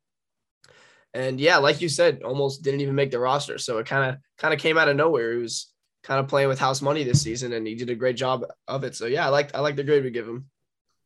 And 1.13 1.39
yeah, 1.39 1.57
like 1.57 1.81
you 1.81 1.89
said, 1.89 2.21
almost 2.23 2.63
didn't 2.63 2.81
even 2.81 2.95
make 2.95 3.11
the 3.11 3.19
roster. 3.19 3.57
So 3.57 3.79
it 3.79 3.87
kind 3.87 4.11
of 4.11 4.17
kind 4.37 4.53
of 4.53 4.59
came 4.59 4.77
out 4.77 4.89
of 4.89 4.95
nowhere. 4.95 5.33
He 5.33 5.39
was 5.39 5.71
kind 6.03 6.19
of 6.19 6.27
playing 6.27 6.47
with 6.47 6.59
house 6.59 6.81
money 6.81 7.03
this 7.03 7.21
season 7.21 7.53
and 7.53 7.67
he 7.67 7.75
did 7.75 7.89
a 7.89 7.95
great 7.95 8.15
job 8.15 8.45
of 8.67 8.83
it. 8.83 8.95
So 8.95 9.05
yeah, 9.05 9.25
I 9.25 9.29
like 9.29 9.55
I 9.55 9.59
like 9.59 9.75
the 9.75 9.83
grade 9.83 10.03
we 10.03 10.11
give 10.11 10.27
him. 10.27 10.45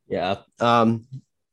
Yeah. 0.08 0.38
Um 0.60 1.06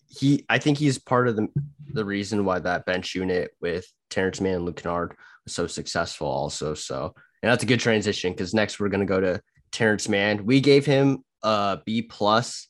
he 0.08 0.44
I 0.48 0.58
think 0.58 0.78
he's 0.78 0.98
part 0.98 1.28
of 1.28 1.36
the 1.36 1.48
the 1.92 2.04
reason 2.04 2.44
why 2.44 2.58
that 2.58 2.86
bench 2.86 3.14
unit 3.14 3.52
with 3.60 3.86
Terrence 4.10 4.40
Mann 4.40 4.56
and 4.56 4.64
Luke 4.64 4.76
Kennard 4.76 5.16
was 5.44 5.54
so 5.54 5.66
successful 5.66 6.26
also. 6.26 6.74
So 6.74 7.14
and 7.42 7.50
that's 7.50 7.62
a 7.62 7.66
good 7.66 7.80
transition 7.80 8.32
because 8.32 8.52
next 8.52 8.78
we're 8.78 8.88
gonna 8.88 9.06
go 9.06 9.20
to 9.20 9.40
Terrence 9.72 10.08
Mann. 10.08 10.44
We 10.44 10.60
gave 10.60 10.84
him 10.84 11.24
a 11.42 11.78
B 11.84 12.02
plus 12.02 12.68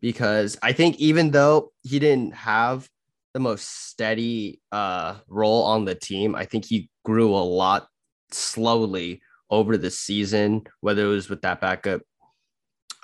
because 0.00 0.56
I 0.62 0.72
think 0.72 0.96
even 0.96 1.30
though 1.30 1.72
he 1.82 1.98
didn't 1.98 2.34
have 2.34 2.88
the 3.36 3.40
most 3.40 3.90
steady 3.90 4.62
uh, 4.72 5.16
role 5.28 5.64
on 5.64 5.84
the 5.84 5.94
team. 5.94 6.34
I 6.34 6.46
think 6.46 6.64
he 6.64 6.88
grew 7.04 7.34
a 7.34 7.44
lot 7.44 7.86
slowly 8.30 9.20
over 9.50 9.76
the 9.76 9.90
season, 9.90 10.62
whether 10.80 11.04
it 11.04 11.08
was 11.08 11.28
with 11.28 11.42
that 11.42 11.60
backup 11.60 12.00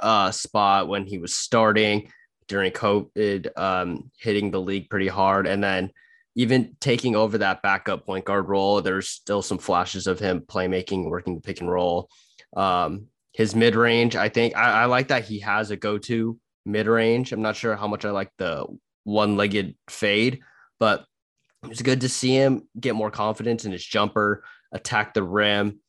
uh, 0.01 0.31
spot 0.31 0.89
when 0.89 1.05
he 1.05 1.19
was 1.19 1.35
starting 1.35 2.11
during 2.49 2.73
COVID, 2.73 3.59
um, 3.59 4.11
hitting 4.19 4.51
the 4.51 4.59
league 4.59 4.89
pretty 4.89 5.07
hard, 5.07 5.47
and 5.47 5.63
then 5.63 5.91
even 6.35 6.79
taking 6.81 7.15
over 7.15 7.37
that 7.37 7.61
backup 7.61 8.07
point 8.07 8.25
guard 8.25 8.49
role. 8.49 8.81
There's 8.81 9.11
still 9.11 9.43
some 9.43 9.59
flashes 9.59 10.07
of 10.07 10.19
him 10.19 10.41
playmaking, 10.41 11.11
working 11.11 11.35
the 11.35 11.43
pick 11.43 11.61
and 11.61 11.71
roll. 11.71 12.09
Um, 12.57 13.09
his 13.35 13.55
mid 13.55 13.77
range, 13.77 14.17
I 14.17 14.31
think 14.31 14.57
I, 14.57 14.85
I 14.85 14.85
like 14.87 15.09
that 15.09 15.25
he 15.25 15.41
has 15.41 15.71
a 15.71 15.77
go 15.77 15.99
to 15.99 16.39
mid 16.65 16.87
range. 16.87 17.33
I'm 17.33 17.43
not 17.43 17.55
sure 17.57 17.77
how 17.77 17.87
much 17.87 18.07
I 18.07 18.13
like 18.13 18.31
the 18.39 18.65
one 19.05 19.37
legged 19.37 19.75
fade, 19.89 20.41
but 20.79 21.05
it's 21.69 21.83
good 21.83 22.01
to 22.01 22.09
see 22.09 22.35
him 22.35 22.69
get 22.79 22.95
more 22.95 23.11
confidence 23.11 23.65
in 23.65 23.73
his 23.73 23.85
jumper, 23.85 24.45
attack 24.73 25.15
the 25.15 25.23
rim, 25.23 25.81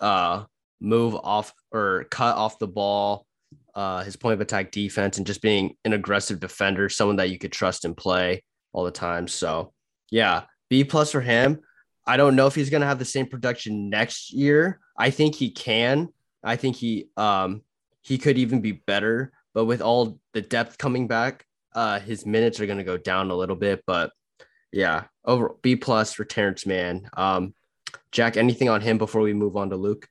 uh, 0.00 0.44
move 0.80 1.14
off 1.14 1.52
or 1.72 2.04
cut 2.10 2.36
off 2.36 2.58
the 2.58 2.66
ball, 2.66 3.26
uh, 3.74 4.02
his 4.02 4.16
point 4.16 4.34
of 4.34 4.40
attack 4.40 4.72
defense, 4.72 5.18
and 5.18 5.26
just 5.26 5.42
being 5.42 5.76
an 5.84 5.92
aggressive 5.92 6.40
defender, 6.40 6.88
someone 6.88 7.16
that 7.16 7.30
you 7.30 7.38
could 7.38 7.52
trust 7.52 7.84
and 7.84 7.96
play 7.96 8.42
all 8.72 8.84
the 8.84 8.90
time. 8.90 9.28
So, 9.28 9.72
yeah, 10.10 10.44
B 10.68 10.84
plus 10.84 11.12
for 11.12 11.20
him. 11.20 11.60
I 12.06 12.16
don't 12.16 12.34
know 12.34 12.46
if 12.46 12.54
he's 12.54 12.70
going 12.70 12.80
to 12.80 12.86
have 12.86 12.98
the 12.98 13.04
same 13.04 13.26
production 13.26 13.90
next 13.90 14.32
year. 14.32 14.80
I 14.98 15.10
think 15.10 15.34
he 15.34 15.50
can. 15.50 16.08
I 16.42 16.56
think 16.56 16.76
he 16.76 17.08
um 17.16 17.62
he 18.02 18.16
could 18.16 18.38
even 18.38 18.62
be 18.62 18.72
better, 18.72 19.32
but 19.52 19.66
with 19.66 19.82
all 19.82 20.18
the 20.32 20.40
depth 20.40 20.78
coming 20.78 21.06
back, 21.06 21.44
uh, 21.74 22.00
his 22.00 22.26
minutes 22.26 22.60
are 22.60 22.66
going 22.66 22.78
to 22.78 22.84
go 22.84 22.96
down 22.96 23.30
a 23.30 23.36
little 23.36 23.56
bit, 23.56 23.82
but 23.86 24.12
yeah, 24.72 25.04
over 25.24 25.56
B 25.62 25.76
plus 25.76 26.12
for 26.12 26.24
Terrence 26.24 26.66
Mann. 26.66 27.08
Um, 27.16 27.54
Jack, 28.12 28.36
anything 28.36 28.68
on 28.68 28.80
him 28.80 28.98
before 28.98 29.22
we 29.22 29.32
move 29.32 29.56
on 29.56 29.70
to 29.70 29.76
Luke? 29.76 30.08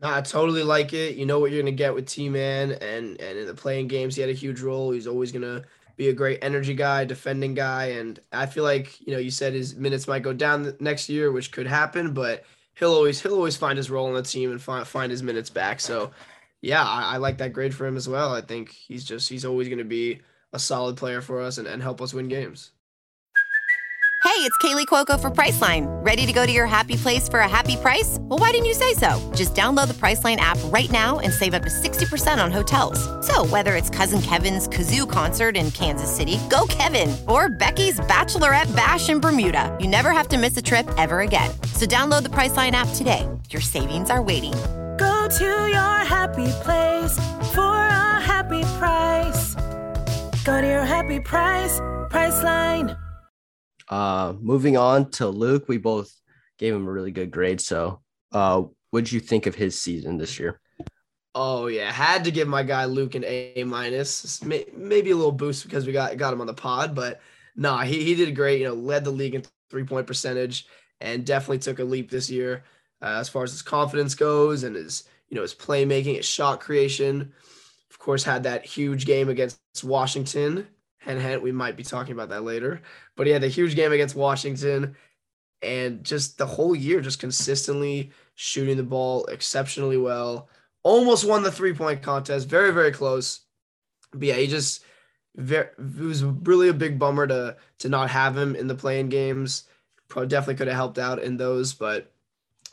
No, 0.00 0.14
I 0.14 0.20
totally 0.20 0.62
like 0.62 0.92
it. 0.92 1.16
You 1.16 1.26
know 1.26 1.40
what 1.40 1.50
you're 1.50 1.60
gonna 1.60 1.72
get 1.72 1.94
with 1.94 2.06
T 2.06 2.28
Man, 2.28 2.72
and 2.72 3.20
and 3.20 3.38
in 3.38 3.46
the 3.46 3.54
play-in 3.54 3.88
games, 3.88 4.14
he 4.14 4.20
had 4.20 4.30
a 4.30 4.34
huge 4.34 4.60
role. 4.60 4.92
He's 4.92 5.08
always 5.08 5.32
gonna 5.32 5.64
be 5.96 6.08
a 6.08 6.12
great 6.12 6.38
energy 6.42 6.74
guy, 6.74 7.04
defending 7.04 7.54
guy, 7.54 7.86
and 7.86 8.20
I 8.32 8.46
feel 8.46 8.62
like 8.62 9.00
you 9.00 9.12
know 9.12 9.18
you 9.18 9.32
said 9.32 9.54
his 9.54 9.74
minutes 9.74 10.06
might 10.06 10.22
go 10.22 10.32
down 10.32 10.76
next 10.78 11.08
year, 11.08 11.32
which 11.32 11.50
could 11.50 11.66
happen, 11.66 12.14
but 12.14 12.44
he'll 12.78 12.94
always 12.94 13.20
he'll 13.20 13.34
always 13.34 13.56
find 13.56 13.76
his 13.76 13.90
role 13.90 14.06
in 14.08 14.14
the 14.14 14.22
team 14.22 14.52
and 14.52 14.62
find 14.62 14.86
find 14.86 15.10
his 15.10 15.22
minutes 15.22 15.50
back. 15.50 15.80
So 15.80 16.12
yeah, 16.60 16.84
I, 16.84 17.14
I, 17.14 17.16
like 17.18 17.38
that 17.38 17.52
grade 17.52 17.74
for 17.74 17.86
him 17.86 17.96
as 17.96 18.08
well. 18.08 18.34
I 18.34 18.40
think 18.40 18.70
he's 18.70 19.04
just 19.04 19.28
he's 19.28 19.44
always 19.44 19.68
going 19.68 19.78
to 19.78 19.84
be 19.84 20.20
a 20.52 20.58
solid 20.58 20.96
player 20.96 21.20
for 21.20 21.40
us 21.40 21.58
and, 21.58 21.66
and 21.66 21.82
help 21.82 22.00
us 22.00 22.14
win 22.14 22.28
games. 22.28 22.72
Hey, 24.24 24.44
it's 24.44 24.58
Kaley 24.58 24.86
Cuoco 24.86 25.18
for 25.18 25.30
Priceline. 25.30 25.86
Ready 26.04 26.26
to 26.26 26.32
go 26.32 26.46
to 26.46 26.52
your 26.52 26.66
happy 26.66 26.96
place 26.96 27.28
for 27.28 27.40
a 27.40 27.48
happy 27.48 27.76
price? 27.76 28.18
Well, 28.20 28.38
why 28.38 28.52
didn't 28.52 28.66
you 28.66 28.74
say 28.74 28.94
so? 28.94 29.18
Just 29.34 29.54
download 29.54 29.88
the 29.88 29.94
Priceline 29.94 30.36
app 30.36 30.58
right 30.66 30.90
now 30.92 31.18
and 31.18 31.32
save 31.32 31.54
up 31.54 31.62
to 31.62 31.70
60% 31.70 32.44
on 32.44 32.52
hotels. 32.52 32.98
So, 33.26 33.46
whether 33.46 33.74
it's 33.74 33.90
Cousin 33.90 34.20
Kevin's 34.20 34.68
Kazoo 34.68 35.10
concert 35.10 35.56
in 35.56 35.72
Kansas 35.72 36.14
City, 36.14 36.38
go 36.50 36.66
Kevin, 36.68 37.16
or 37.26 37.48
Becky's 37.48 37.98
Bachelorette 38.00 38.74
Bash 38.76 39.08
in 39.08 39.18
Bermuda, 39.18 39.76
you 39.80 39.88
never 39.88 40.12
have 40.12 40.28
to 40.28 40.38
miss 40.38 40.56
a 40.56 40.62
trip 40.62 40.88
ever 40.96 41.20
again. 41.20 41.50
So, 41.74 41.86
download 41.86 42.22
the 42.22 42.28
Priceline 42.28 42.72
app 42.72 42.88
today. 42.94 43.26
Your 43.50 43.62
savings 43.62 44.10
are 44.10 44.22
waiting 44.22 44.54
Go 44.98 45.28
to 45.28 45.44
your 45.44 45.98
happy 46.04 46.50
place 46.62 47.16
for 47.54 47.60
a 47.62 48.20
happy 48.20 48.62
price. 48.78 49.54
Go 50.44 50.60
to 50.60 50.66
your 50.66 50.84
happy 50.84 51.20
price, 51.20 51.78
Priceline. 52.10 52.98
Uh, 53.88 54.34
moving 54.40 54.76
on 54.76 55.10
to 55.12 55.28
Luke, 55.28 55.66
we 55.68 55.78
both 55.78 56.12
gave 56.58 56.74
him 56.74 56.86
a 56.86 56.90
really 56.90 57.12
good 57.12 57.30
grade. 57.30 57.60
So, 57.60 58.00
uh, 58.32 58.62
what 58.90 59.04
did 59.04 59.12
you 59.12 59.20
think 59.20 59.46
of 59.46 59.54
his 59.54 59.80
season 59.80 60.18
this 60.18 60.40
year? 60.40 60.60
Oh 61.34 61.68
yeah, 61.68 61.92
had 61.92 62.24
to 62.24 62.32
give 62.32 62.48
my 62.48 62.64
guy 62.64 62.86
Luke 62.86 63.14
an 63.14 63.24
A 63.24 63.62
minus. 63.64 64.42
Maybe 64.42 65.12
a 65.12 65.16
little 65.16 65.30
boost 65.30 65.62
because 65.62 65.86
we 65.86 65.92
got 65.92 66.16
got 66.16 66.32
him 66.32 66.40
on 66.40 66.48
the 66.48 66.54
pod, 66.54 66.96
but 66.96 67.20
nah, 67.54 67.82
he 67.82 68.02
he 68.02 68.16
did 68.16 68.34
great. 68.34 68.60
You 68.60 68.66
know, 68.66 68.74
led 68.74 69.04
the 69.04 69.12
league 69.12 69.36
in 69.36 69.44
three 69.70 69.84
point 69.84 70.08
percentage 70.08 70.66
and 71.00 71.24
definitely 71.24 71.58
took 71.58 71.78
a 71.78 71.84
leap 71.84 72.10
this 72.10 72.28
year 72.28 72.64
uh, 73.02 73.16
as 73.20 73.28
far 73.28 73.44
as 73.44 73.52
his 73.52 73.62
confidence 73.62 74.14
goes 74.14 74.64
and 74.64 74.76
his 74.76 75.04
you 75.28 75.34
know 75.34 75.42
his 75.42 75.54
playmaking, 75.54 76.16
his 76.16 76.26
shot 76.26 76.60
creation. 76.60 77.32
Of 77.90 77.98
course, 77.98 78.24
had 78.24 78.44
that 78.44 78.64
huge 78.64 79.06
game 79.06 79.28
against 79.28 79.58
Washington. 79.82 80.68
And 81.06 81.42
we 81.42 81.52
might 81.52 81.76
be 81.76 81.84
talking 81.84 82.12
about 82.12 82.28
that 82.30 82.42
later. 82.42 82.82
But 83.16 83.26
he 83.26 83.32
had 83.32 83.44
a 83.44 83.48
huge 83.48 83.74
game 83.74 83.92
against 83.92 84.14
Washington, 84.14 84.96
and 85.62 86.04
just 86.04 86.38
the 86.38 86.46
whole 86.46 86.74
year, 86.74 87.00
just 87.00 87.18
consistently 87.20 88.10
shooting 88.34 88.76
the 88.76 88.82
ball 88.82 89.24
exceptionally 89.26 89.96
well. 89.96 90.48
Almost 90.82 91.26
won 91.26 91.42
the 91.42 91.52
three 91.52 91.74
point 91.74 92.02
contest, 92.02 92.48
very 92.48 92.72
very 92.72 92.92
close. 92.92 93.40
But 94.12 94.22
yeah, 94.22 94.34
he 94.34 94.46
just 94.46 94.84
very 95.36 95.68
it 95.78 96.00
was 96.00 96.24
really 96.24 96.68
a 96.68 96.74
big 96.74 96.98
bummer 96.98 97.26
to 97.26 97.56
to 97.80 97.88
not 97.88 98.10
have 98.10 98.36
him 98.36 98.54
in 98.54 98.66
the 98.66 98.74
play-in 98.74 99.08
games. 99.08 99.64
Probably 100.08 100.28
definitely 100.28 100.56
could 100.56 100.68
have 100.68 100.76
helped 100.76 100.98
out 100.98 101.22
in 101.22 101.36
those, 101.36 101.74
but 101.74 102.12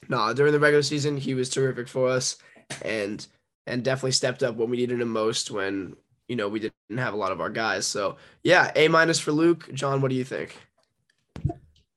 no, 0.09 0.33
during 0.33 0.53
the 0.53 0.59
regular 0.59 0.83
season, 0.83 1.17
he 1.17 1.33
was 1.33 1.49
terrific 1.49 1.87
for 1.87 2.09
us 2.09 2.37
and 2.83 3.25
and 3.67 3.83
definitely 3.83 4.11
stepped 4.11 4.43
up 4.43 4.55
when 4.55 4.69
we 4.69 4.77
needed 4.77 5.01
him 5.01 5.09
most 5.09 5.51
when 5.51 5.95
you 6.27 6.35
know 6.35 6.47
we 6.47 6.59
didn't 6.59 6.97
have 6.97 7.13
a 7.13 7.17
lot 7.17 7.31
of 7.31 7.41
our 7.41 7.49
guys. 7.49 7.85
So 7.85 8.17
yeah, 8.43 8.71
A 8.75 8.87
minus 8.87 9.19
for 9.19 9.31
Luke. 9.31 9.69
John, 9.73 10.01
what 10.01 10.09
do 10.09 10.15
you 10.15 10.23
think? 10.23 10.57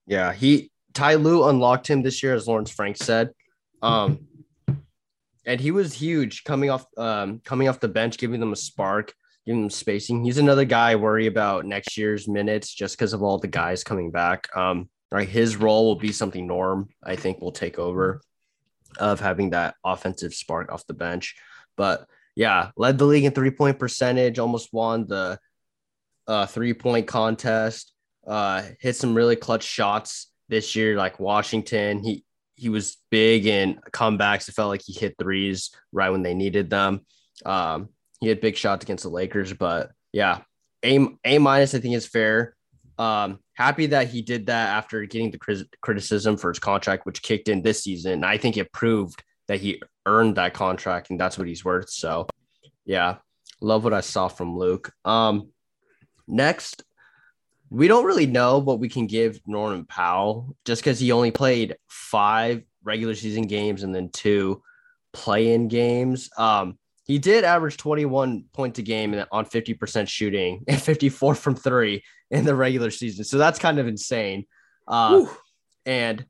Yeah, 0.07 0.33
he 0.33 0.71
Ty 0.95 1.15
Lue 1.17 1.49
unlocked 1.49 1.89
him 1.89 2.03
this 2.03 2.23
year, 2.23 2.35
as 2.35 2.47
Lawrence 2.47 2.71
Frank 2.71 2.97
said. 2.97 3.31
Um 3.83 4.27
and 5.47 5.61
he 5.61 5.71
was 5.71 5.95
huge 5.95 6.45
coming 6.45 6.71
off 6.71 6.87
um 6.97 7.41
coming 7.45 7.69
off 7.69 7.81
the 7.81 7.89
bench, 7.89 8.19
giving 8.19 8.41
them 8.41 8.53
a 8.53 8.57
spark, 8.57 9.15
giving 9.47 9.63
them 9.63 9.71
spacing. 9.71 10.25
He's 10.25 10.39
another 10.39 10.65
guy 10.65 10.93
I 10.93 10.97
worry 10.97 11.27
about 11.27 11.67
next 11.67 11.97
year's 11.97 12.29
minutes 12.29 12.73
just 12.73 12.97
because 12.97 13.13
of 13.13 13.23
all 13.23 13.39
the 13.39 13.49
guys 13.49 13.85
coming 13.85 14.11
back. 14.11 14.55
Um 14.57 14.89
right? 15.11 15.29
His 15.29 15.57
role 15.57 15.87
will 15.87 15.97
be 15.97 16.13
something 16.13 16.47
Norm, 16.47 16.89
I 17.03 17.17
think, 17.17 17.41
will 17.41 17.53
take 17.53 17.79
over 17.79 18.21
of 18.99 19.21
having 19.21 19.51
that 19.51 19.75
offensive 19.85 20.35
spark 20.35 20.73
off 20.73 20.87
the 20.87 20.95
bench. 20.95 21.37
But 21.77 22.07
yeah, 22.35 22.71
led 22.77 22.99
the 22.99 23.05
league 23.05 23.25
in 23.25 23.33
three 23.33 23.51
point 23.51 23.79
percentage, 23.79 24.39
almost 24.39 24.73
won 24.73 25.07
the 25.07 25.39
uh, 26.27 26.47
three 26.47 26.75
point 26.75 27.07
contest, 27.07 27.93
uh, 28.27 28.63
hit 28.81 28.97
some 28.97 29.15
really 29.15 29.37
clutch 29.37 29.65
shots 29.65 30.31
this 30.49 30.77
year, 30.77 30.97
like 30.97 31.21
Washington. 31.21 32.03
He 32.03 32.25
he 32.55 32.69
was 32.69 32.97
big 33.11 33.47
in 33.47 33.81
comebacks. 33.93 34.49
It 34.49 34.55
felt 34.55 34.69
like 34.69 34.83
he 34.85 34.93
hit 34.93 35.15
threes 35.19 35.71
right 35.93 36.11
when 36.11 36.23
they 36.23 36.35
needed 36.35 36.71
them. 36.71 37.07
Um, 37.45 37.91
he 38.21 38.29
had 38.29 38.41
big 38.41 38.57
shots 38.57 38.85
against 38.85 39.05
the 39.05 39.11
Lakers, 39.11 39.53
but 39.53 39.91
yeah, 40.13 40.41
A 40.85 41.07
A 41.25 41.39
minus 41.39 41.75
I 41.75 41.79
think 41.79 41.95
is 41.95 42.07
fair. 42.07 42.57
Um, 42.99 43.39
happy 43.59 43.87
that 43.87 44.07
he 44.07 44.23
did 44.23 44.47
that 44.47 44.69
after 44.69 45.05
getting 45.05 45.33
the 45.33 45.67
criticism 45.83 46.37
for 46.37 46.51
his 46.51 46.61
contract, 46.61 47.05
which 47.05 47.23
kicked 47.23 47.49
in 47.49 47.61
this 47.61 47.83
season. 47.83 48.13
And 48.13 48.25
I 48.25 48.39
think 48.39 48.57
it 48.57 48.73
proved 48.73 49.21
that 49.49 49.59
he 49.59 49.83
earned 50.07 50.37
that 50.37 50.55
contract 50.55 51.11
and 51.11 51.19
that's 51.19 51.37
what 51.37 51.49
he's 51.49 51.65
worth. 51.65 51.91
So, 51.91 52.29
Yeah, 52.85 53.17
love 53.61 53.83
what 53.83 53.93
I 53.93 54.01
saw 54.01 54.29
from 54.29 54.57
Luke. 54.57 54.93
Um, 55.05 55.49
next, 56.29 56.85
we 57.69 57.89
don't 57.89 58.05
really 58.05 58.27
know 58.27 58.59
what 58.59 58.79
we 58.79 58.89
can 58.89 59.09
give 59.09 59.41
Norman 59.45 59.85
Powell 59.87 60.57
just 60.65 60.81
because 60.81 61.01
he 61.01 61.11
only 61.11 61.33
played 61.33 61.77
five 61.89 62.63
regular 62.85 63.17
season 63.17 63.43
games 63.49 63.83
and 63.83 63.93
then 63.93 64.09
two 64.11 64.63
play-in 65.13 65.67
games. 65.67 66.31
Um, 66.39 66.79
he 67.09 67.19
did 67.19 67.43
average 67.43 67.79
21 67.79 68.45
points 68.53 68.79
a 68.79 68.83
game 68.83 69.25
on 69.33 69.47
50% 69.47 70.09
shooting 70.09 70.63
and 70.69 70.81
54 70.81 71.35
from 71.35 71.57
three 71.57 72.05
in 72.31 72.45
the 72.45 72.55
regular 72.55 72.91
season. 72.91 73.25
So 73.25 73.39
that's 73.39 73.59
kind 73.59 73.79
of 73.79 73.89
insane. 73.89 74.45
Uh, 74.87 75.25
and 75.87 76.25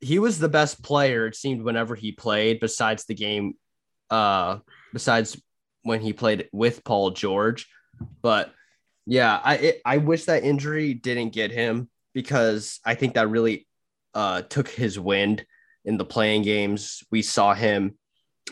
he 0.00 0.20
was 0.20 0.38
the 0.38 0.48
best 0.48 0.82
player, 0.84 1.26
it 1.26 1.34
seemed, 1.34 1.62
whenever 1.62 1.96
he 1.96 2.12
played, 2.12 2.60
besides 2.60 3.04
the 3.04 3.14
game, 3.14 3.54
uh, 4.08 4.58
besides 4.92 5.40
when 5.82 6.00
he 6.00 6.12
played 6.12 6.48
with 6.52 6.84
Paul 6.84 7.10
George. 7.10 7.66
But 8.22 8.52
yeah, 9.06 9.40
I 9.42 9.54
it, 9.56 9.82
I 9.84 9.96
wish 9.98 10.24
that 10.26 10.44
injury 10.44 10.94
didn't 10.94 11.30
get 11.30 11.50
him 11.50 11.90
because 12.12 12.80
I 12.84 12.94
think 12.94 13.14
that 13.14 13.28
really 13.28 13.66
uh, 14.14 14.42
took 14.42 14.68
his 14.68 14.98
wind 14.98 15.44
in 15.84 15.96
the 15.96 16.04
play-in 16.04 16.42
games. 16.42 17.02
We 17.10 17.22
saw 17.22 17.54
him. 17.54 17.98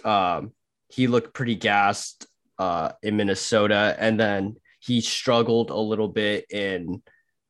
Um, 0.04 0.52
he 0.92 1.06
looked 1.06 1.32
pretty 1.32 1.54
gassed 1.54 2.26
uh, 2.58 2.92
in 3.02 3.16
Minnesota, 3.16 3.96
and 3.98 4.20
then 4.20 4.56
he 4.80 5.00
struggled 5.00 5.70
a 5.70 5.76
little 5.76 6.08
bit 6.08 6.46
in 6.50 7.02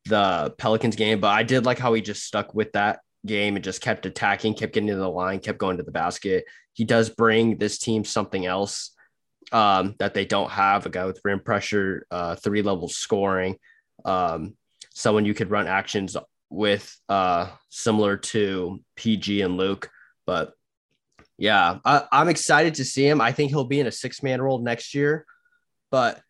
the 0.07 0.55
Pelicans 0.59 0.97
game. 0.97 1.21
But 1.21 1.29
I 1.29 1.43
did 1.43 1.67
like 1.67 1.79
how 1.79 1.93
he 1.93 2.03
just 2.03 2.25
stuck 2.25 2.55
with 2.55 2.73
that 2.73 3.01
game 3.27 3.57
and 3.57 3.65
just 3.65 3.81
kept 3.81 4.07
attacking, 4.07 4.55
kept 4.55 4.75
getting 4.75 4.89
to 4.89 4.97
the 4.97 5.09
line, 5.09 5.41
kept 5.41 5.59
going 5.59 5.79
to 5.79 5.83
the 5.83 5.91
basket. 5.91 6.45
He 6.73 6.85
does 6.85 7.11
bring 7.11 7.59
this 7.59 7.79
team 7.79 8.05
something 8.05 8.47
else 8.47 8.95
um, 9.51 9.97
that 9.99 10.15
they 10.15 10.25
don't 10.25 10.51
have 10.51 10.87
a 10.87 10.91
guy 10.91 11.05
with 11.05 11.21
rim 11.25 11.41
pressure, 11.41 12.07
uh, 12.11 12.37
three 12.37 12.63
level 12.63 12.89
scoring, 12.89 13.57
um, 14.05 14.57
someone 14.95 15.25
you 15.25 15.35
could 15.35 15.51
run 15.51 15.67
actions 15.67 16.17
with, 16.49 16.97
uh, 17.09 17.49
similar 17.71 18.17
to 18.17 18.81
PG 18.97 19.43
and 19.43 19.57
Luke. 19.57 19.91
But 20.27 20.55
yeah, 21.43 21.79
I, 21.85 22.05
I'm 22.13 22.29
excited 22.29 22.75
to 22.75 22.85
see 22.85 23.05
him. 23.05 23.21
I 23.21 23.33
think 23.33 23.51
he'll 23.51 23.65
be 23.65 23.81
in 23.81 23.89
a 23.89 23.93
six 23.93 24.23
man 24.23 24.41
role 24.41 24.61
next 24.61 24.95
year, 24.95 25.27
but 25.91 26.21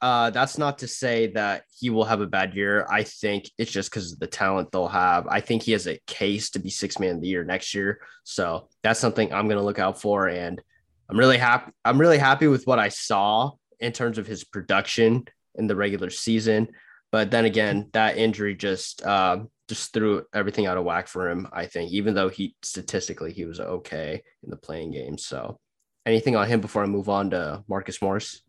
uh, 0.00 0.30
that's 0.30 0.56
not 0.56 0.78
to 0.78 0.86
say 0.86 1.32
that 1.32 1.64
he 1.76 1.90
will 1.90 2.04
have 2.04 2.20
a 2.20 2.28
bad 2.28 2.54
year. 2.54 2.86
I 2.88 3.02
think 3.02 3.50
it's 3.58 3.72
just 3.72 3.90
because 3.90 4.12
of 4.12 4.20
the 4.20 4.28
talent 4.28 4.70
they'll 4.70 4.86
have. 4.86 5.26
I 5.26 5.40
think 5.40 5.64
he 5.64 5.72
has 5.72 5.88
a 5.88 5.98
case 6.06 6.50
to 6.50 6.60
be 6.60 6.70
six 6.70 7.00
man 7.00 7.16
of 7.16 7.22
the 7.22 7.26
year 7.26 7.42
next 7.42 7.74
year. 7.74 7.98
So 8.22 8.68
that's 8.84 9.00
something 9.00 9.34
I'm 9.34 9.48
going 9.48 9.58
to 9.58 9.64
look 9.64 9.80
out 9.80 10.00
for. 10.00 10.28
And 10.28 10.62
I'm 11.10 11.18
really 11.18 11.38
happy. 11.38 11.72
I'm 11.84 12.00
really 12.00 12.18
happy 12.18 12.46
with 12.46 12.68
what 12.68 12.78
I 12.78 12.90
saw 12.90 13.50
in 13.80 13.90
terms 13.90 14.16
of 14.16 14.28
his 14.28 14.44
production 14.44 15.26
in 15.56 15.66
the 15.66 15.74
regular 15.74 16.10
season. 16.10 16.68
But 17.10 17.32
then 17.32 17.46
again, 17.46 17.90
that 17.94 18.16
injury 18.16 18.54
just 18.54 19.04
uh, 19.04 19.38
just 19.68 19.92
threw 19.92 20.24
everything 20.34 20.66
out 20.66 20.78
of 20.78 20.84
whack 20.84 21.08
for 21.08 21.28
him. 21.28 21.48
I 21.52 21.66
think, 21.66 21.92
even 21.92 22.14
though 22.14 22.28
he 22.28 22.54
statistically 22.62 23.32
he 23.32 23.44
was 23.44 23.60
okay 23.60 24.22
in 24.42 24.50
the 24.50 24.56
play-in 24.56 24.90
game. 24.90 25.18
So, 25.18 25.58
anything 26.04 26.36
on 26.36 26.46
him 26.46 26.60
before 26.60 26.82
I 26.82 26.86
move 26.86 27.08
on 27.08 27.30
to 27.30 27.64
Marcus 27.68 28.00
Morris? 28.00 28.42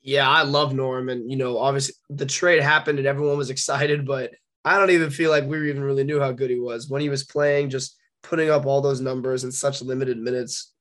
Yeah, 0.00 0.28
I 0.28 0.42
love 0.42 0.74
Norm, 0.74 1.08
and 1.08 1.30
you 1.30 1.36
know, 1.36 1.58
obviously 1.58 1.94
the 2.08 2.26
trade 2.26 2.62
happened 2.62 2.98
and 2.98 3.06
everyone 3.06 3.36
was 3.36 3.50
excited, 3.50 4.06
but 4.06 4.32
I 4.64 4.78
don't 4.78 4.90
even 4.90 5.10
feel 5.10 5.30
like 5.30 5.44
we 5.44 5.68
even 5.68 5.82
really 5.82 6.04
knew 6.04 6.20
how 6.20 6.32
good 6.32 6.50
he 6.50 6.58
was 6.58 6.88
when 6.88 7.02
he 7.02 7.08
was 7.08 7.24
playing, 7.24 7.70
just 7.70 7.96
putting 8.22 8.50
up 8.50 8.66
all 8.66 8.80
those 8.80 9.00
numbers 9.00 9.44
in 9.44 9.52
such 9.52 9.82
limited 9.82 10.18
minutes 10.18 10.72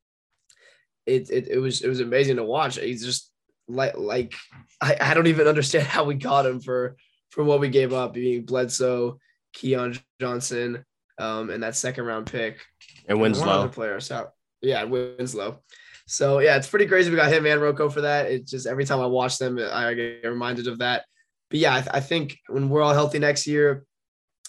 it, 1.08 1.29
it, 1.32 1.48
it 1.48 1.58
was 1.58 1.82
it 1.82 1.88
was 1.88 2.01
amazing 2.01 2.36
to 2.36 2.44
watch. 2.44 2.77
He's 2.77 3.03
just 3.03 3.32
like 3.67 3.98
like 3.98 4.36
I, 4.82 4.98
I 5.00 5.13
don't 5.13 5.27
even 5.27 5.48
understand 5.48 5.88
how 5.88 6.03
we 6.03 6.15
got 6.15 6.46
him 6.46 6.60
for 6.60 6.98
for 7.38 7.44
what 7.44 7.60
we 7.60 7.70
gave 7.70 7.94
up, 7.94 8.15
being 8.15 8.44
Bledsoe, 8.44 9.20
Keon 9.53 9.96
Johnson, 10.19 10.84
um, 11.19 11.52
and 11.52 11.62
that 11.62 11.76
second 11.76 12.06
round 12.06 12.26
pick. 12.26 12.65
And 13.08 13.21
Winslow. 13.21 13.62
And 13.62 13.71
player. 13.71 14.00
So 14.00 14.30
yeah, 14.62 14.84
Winslow. 14.86 15.62
So 16.08 16.39
yeah, 16.39 16.58
it's 16.58 16.67
pretty 16.67 16.88
crazy. 16.88 17.12
We 17.12 17.15
got 17.15 17.32
him 17.32 17.45
and 17.45 17.62
Rocco 17.62 17.89
for 17.89 18.02
that. 18.02 18.26
It's 18.32 18.50
just 18.50 18.65
every 18.65 18.86
time 18.86 19.02
I 19.02 19.06
watch 19.06 19.38
them, 19.38 19.60
I 19.60 19.93
get 19.93 20.26
reminded 20.26 20.65
of 20.67 20.80
that. 20.80 21.06
But 21.52 21.60
yeah, 21.60 21.76
I, 21.76 21.82
th- 21.82 21.91
I 21.93 22.00
think 22.00 22.39
when 22.47 22.69
we're 22.69 22.82
all 22.82 22.93
healthy 22.95 23.19
next 23.19 23.45
year, 23.45 23.86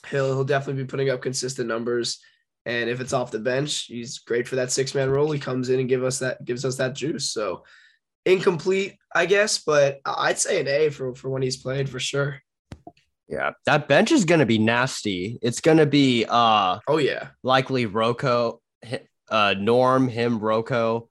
he'll 0.08 0.28
he'll 0.28 0.44
definitely 0.44 0.82
be 0.82 0.88
putting 0.88 1.10
up 1.10 1.20
consistent 1.20 1.68
numbers. 1.68 2.20
And 2.64 2.88
if 2.88 3.02
it's 3.02 3.12
off 3.12 3.30
the 3.30 3.38
bench, 3.38 3.84
he's 3.84 4.18
great 4.20 4.48
for 4.48 4.56
that 4.56 4.72
six 4.72 4.94
man 4.94 5.10
role. 5.10 5.30
He 5.30 5.38
comes 5.38 5.68
in 5.68 5.78
and 5.78 5.90
give 5.90 6.04
us 6.04 6.20
that 6.20 6.42
gives 6.42 6.64
us 6.64 6.76
that 6.76 6.94
juice. 6.94 7.30
So 7.32 7.64
incomplete, 8.24 8.96
I 9.14 9.26
guess, 9.26 9.58
but 9.58 9.98
I'd 10.06 10.38
say 10.38 10.60
an 10.62 10.68
A 10.68 10.88
for 10.88 11.14
for 11.14 11.28
when 11.28 11.42
he's 11.42 11.58
played 11.58 11.90
for 11.90 12.00
sure. 12.00 12.40
Yeah, 13.28 13.52
that 13.66 13.88
bench 13.88 14.10
is 14.10 14.24
gonna 14.24 14.46
be 14.46 14.58
nasty. 14.58 15.38
It's 15.42 15.60
gonna 15.60 15.86
be 15.86 16.24
uh 16.28 16.78
oh 16.88 16.96
yeah, 16.96 17.28
likely 17.42 17.86
Rocco, 17.86 18.60
uh 19.30 19.54
Norm, 19.58 20.08
him, 20.08 20.38
Rocco, 20.38 21.08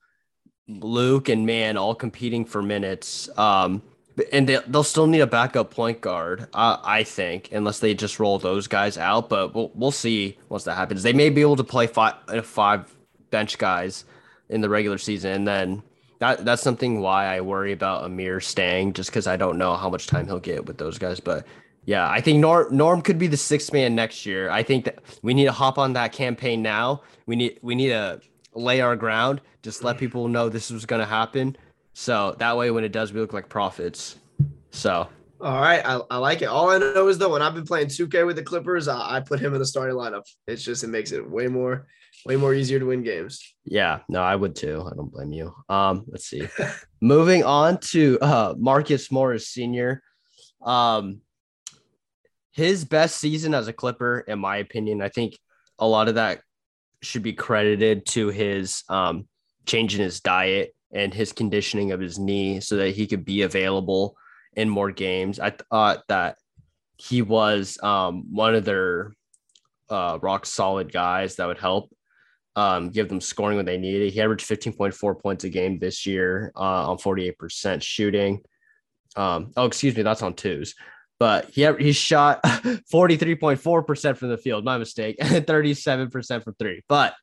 Luke, 0.67 1.29
and 1.29 1.45
man 1.45 1.77
all 1.77 1.93
competing 1.93 2.43
for 2.45 2.61
minutes. 2.61 3.29
Um 3.37 3.83
and 4.31 4.49
they, 4.49 4.59
they'll 4.67 4.83
still 4.83 5.07
need 5.07 5.19
a 5.19 5.27
backup 5.27 5.71
point 5.71 6.01
guard, 6.01 6.47
uh, 6.53 6.77
I 6.83 7.03
think, 7.03 7.49
unless 7.51 7.79
they 7.79 7.93
just 7.93 8.19
roll 8.19 8.39
those 8.39 8.67
guys 8.67 8.97
out. 8.97 9.29
But 9.29 9.53
we'll 9.53 9.71
we'll 9.75 9.91
see 9.91 10.37
once 10.49 10.63
that 10.63 10.75
happens. 10.75 11.03
They 11.03 11.13
may 11.13 11.29
be 11.29 11.41
able 11.41 11.55
to 11.57 11.63
play 11.63 11.87
five 11.87 12.15
uh, 12.27 12.41
five 12.41 12.93
bench 13.29 13.57
guys 13.57 14.05
in 14.49 14.61
the 14.61 14.69
regular 14.69 14.97
season, 14.97 15.31
and 15.31 15.47
then 15.47 15.83
that 16.19 16.45
that's 16.45 16.63
something 16.63 16.99
why 17.01 17.27
I 17.27 17.41
worry 17.41 17.73
about 17.73 18.05
Amir 18.05 18.39
staying, 18.39 18.93
just 18.93 19.09
because 19.09 19.27
I 19.27 19.37
don't 19.37 19.57
know 19.57 19.75
how 19.75 19.89
much 19.89 20.07
time 20.07 20.25
he'll 20.25 20.39
get 20.39 20.65
with 20.65 20.77
those 20.77 20.97
guys. 20.97 21.19
But 21.19 21.45
yeah, 21.87 22.07
I 22.07 22.21
think 22.21 22.37
Norm 22.37 22.67
Norm 22.69 23.01
could 23.01 23.17
be 23.17 23.25
the 23.25 23.37
sixth 23.37 23.73
man 23.73 23.95
next 23.95 24.27
year. 24.27 24.51
I 24.51 24.61
think 24.61 24.85
that 24.85 24.99
we 25.23 25.33
need 25.33 25.45
to 25.45 25.51
hop 25.51 25.79
on 25.79 25.93
that 25.93 26.11
campaign 26.11 26.61
now. 26.61 27.01
We 27.25 27.35
need 27.35 27.57
we 27.63 27.73
need 27.73 27.89
to 27.89 28.21
lay 28.53 28.81
our 28.81 28.95
ground, 28.95 29.41
just 29.63 29.83
let 29.83 29.97
people 29.97 30.27
know 30.27 30.47
this 30.47 30.69
was 30.69 30.85
going 30.85 30.99
to 30.99 31.07
happen 31.07 31.57
so 31.99 32.35
that 32.37 32.55
way, 32.55 32.69
when 32.69 32.83
it 32.83 32.91
does, 32.91 33.11
we 33.11 33.19
look 33.19 33.33
like 33.33 33.49
prophets. 33.49 34.17
So. 34.69 35.09
All 35.41 35.59
right, 35.59 35.83
I, 35.83 35.99
I 36.11 36.17
like 36.17 36.43
it. 36.43 36.45
All 36.45 36.69
I 36.69 36.77
know 36.77 37.07
is 37.07 37.17
though, 37.17 37.31
when 37.31 37.41
I've 37.41 37.55
been 37.55 37.65
playing 37.65 37.87
2K 37.87 38.23
with 38.23 38.35
the 38.35 38.43
Clippers, 38.43 38.87
I, 38.87 39.15
I 39.15 39.19
put 39.19 39.39
him 39.39 39.55
in 39.55 39.59
the 39.59 39.65
starting 39.65 39.95
lineup. 39.95 40.21
It's 40.45 40.63
just 40.63 40.83
it 40.83 40.89
makes 40.89 41.11
it 41.11 41.27
way 41.27 41.47
more, 41.47 41.87
way 42.23 42.35
more 42.35 42.53
easier 42.53 42.77
to 42.77 42.85
win 42.85 43.01
games. 43.01 43.41
Yeah, 43.65 44.01
no, 44.09 44.21
I 44.21 44.35
would 44.35 44.55
too. 44.55 44.87
I 44.87 44.95
don't 44.95 45.11
blame 45.11 45.31
you. 45.31 45.55
Um, 45.69 46.05
let's 46.07 46.27
see. 46.27 46.47
Moving 47.01 47.43
on 47.43 47.79
to 47.79 48.19
uh 48.21 48.53
Marcus 48.59 49.11
Morris 49.11 49.47
Sr. 49.47 50.03
Um, 50.61 51.21
his 52.57 52.83
best 52.83 53.17
season 53.17 53.53
as 53.53 53.67
a 53.67 53.73
Clipper, 53.73 54.25
in 54.27 54.39
my 54.39 54.57
opinion, 54.57 55.01
I 55.01 55.09
think 55.09 55.37
a 55.77 55.87
lot 55.87 56.09
of 56.09 56.15
that 56.15 56.41
should 57.03 57.21
be 57.21 57.33
credited 57.33 58.07
to 58.07 58.29
his 58.29 58.83
um 58.89 59.27
changing 59.67 60.01
his 60.01 60.19
diet 60.21 60.73
and 60.91 61.13
his 61.13 61.31
conditioning 61.31 61.91
of 61.91 61.99
his 61.99 62.17
knee 62.17 62.59
so 62.59 62.77
that 62.77 62.95
he 62.95 63.05
could 63.05 63.23
be 63.23 63.43
available 63.43 64.17
in 64.55 64.69
more 64.69 64.91
games. 64.91 65.39
I 65.39 65.51
thought 65.51 66.03
that 66.07 66.37
he 66.97 67.21
was 67.21 67.77
um, 67.83 68.33
one 68.33 68.55
of 68.55 68.65
their 68.65 69.13
uh, 69.89 70.17
rock 70.21 70.47
solid 70.47 70.91
guys 70.91 71.35
that 71.35 71.45
would 71.45 71.59
help 71.59 71.93
um, 72.55 72.89
give 72.89 73.07
them 73.07 73.21
scoring 73.21 73.57
when 73.57 73.67
they 73.67 73.77
needed. 73.77 74.13
He 74.13 74.21
averaged 74.21 74.49
15.4 74.49 75.21
points 75.21 75.43
a 75.43 75.49
game 75.49 75.77
this 75.77 76.07
year 76.07 76.51
uh, 76.55 76.89
on 76.89 76.97
48% 76.97 77.83
shooting. 77.83 78.41
Um, 79.15 79.51
oh, 79.55 79.65
excuse 79.65 79.95
me, 79.95 80.01
that's 80.01 80.23
on 80.23 80.33
twos. 80.33 80.73
But 81.19 81.49
he 81.49 81.65
he 81.79 81.91
shot 81.93 82.43
43.4% 82.43 84.17
from 84.17 84.29
the 84.29 84.37
field, 84.37 84.63
my 84.63 84.77
mistake, 84.77 85.15
and 85.19 85.45
37% 85.45 86.43
from 86.43 86.53
three. 86.55 86.83
But 86.87 87.15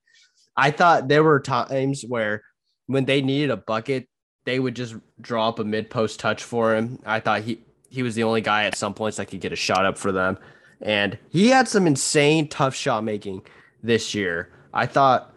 I 0.57 0.71
thought 0.71 1.09
there 1.09 1.23
were 1.23 1.41
times 1.41 2.05
where 2.07 2.43
when 2.87 3.05
they 3.05 3.23
needed 3.23 3.51
a 3.51 3.57
bucket, 3.57 4.09
they 4.45 4.59
would 4.59 4.77
just 4.77 4.95
draw 5.21 5.49
up 5.49 5.59
a 5.59 5.65
mid 5.65 5.91
post 5.91 6.21
touch 6.21 6.43
for 6.43 6.75
him. 6.75 6.99
I 7.05 7.21
thought 7.21 7.43
he 7.43 7.61
he 7.89 8.03
was 8.03 8.15
the 8.15 8.25
only 8.25 8.41
guy 8.41 8.65
at 8.65 8.77
some 8.77 8.95
points 8.95 9.17
that 9.19 9.27
could 9.27 9.41
get 9.41 9.53
a 9.53 9.57
shot 9.57 9.87
up 9.87 9.97
for 9.97 10.13
them, 10.13 10.39
and 10.83 11.19
he 11.31 11.49
had 11.49 11.69
some 11.69 11.87
insane 11.87 12.49
tough 12.49 12.75
shot 12.75 13.05
making 13.05 13.43
this 13.83 14.15
year. 14.15 14.51
I 14.73 14.87
thought 14.87 15.33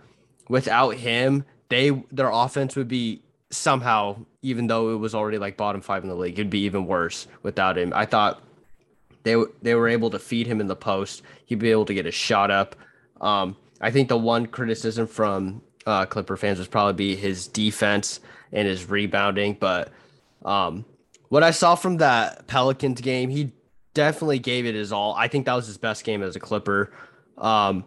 without 0.49 0.95
him, 0.95 1.45
they 1.69 2.03
their 2.11 2.29
offense 2.29 2.75
would 2.75 2.87
be 2.87 3.21
somehow, 3.49 4.17
even 4.41 4.67
though 4.67 4.93
it 4.93 4.97
was 4.97 5.15
already 5.15 5.37
like 5.37 5.57
bottom 5.57 5.81
five 5.81 6.03
in 6.03 6.09
the 6.09 6.15
league, 6.15 6.37
it'd 6.37 6.49
be 6.49 6.61
even 6.61 6.85
worse 6.85 7.27
without 7.43 7.77
him. 7.77 7.93
I 7.95 8.05
thought 8.05 8.41
they 9.27 9.35
they 9.61 9.75
were 9.75 9.87
able 9.87 10.09
to 10.11 10.19
feed 10.19 10.47
him 10.47 10.61
in 10.61 10.67
the 10.67 10.75
post. 10.75 11.21
He'd 11.45 11.59
be 11.59 11.71
able 11.71 11.85
to 11.85 11.93
get 11.93 12.05
a 12.05 12.11
shot 12.11 12.49
up. 12.51 12.75
Um, 13.19 13.55
I 13.81 13.91
think 13.91 14.09
the 14.09 14.17
one 14.17 14.47
criticism 14.47 15.07
from 15.07 15.61
uh, 15.85 16.05
Clipper 16.05 16.37
fans 16.37 16.59
would 16.59 16.71
probably 16.71 16.93
be 16.93 17.15
his 17.15 17.47
defense 17.47 18.19
and 18.51 18.67
his 18.67 18.89
rebounding. 18.89 19.57
But 19.59 19.91
um, 20.43 20.85
what 21.29 21.43
I 21.43 21.51
saw 21.51 21.75
from 21.75 21.97
that 21.97 22.47
Pelicans 22.47 23.01
game, 23.01 23.29
he 23.29 23.51
definitely 23.93 24.39
gave 24.39 24.65
it 24.65 24.75
his 24.75 24.91
all. 24.91 25.13
I 25.15 25.27
think 25.27 25.45
that 25.45 25.53
was 25.53 25.67
his 25.67 25.77
best 25.77 26.03
game 26.03 26.23
as 26.23 26.35
a 26.35 26.39
Clipper. 26.39 26.91
Um, 27.37 27.85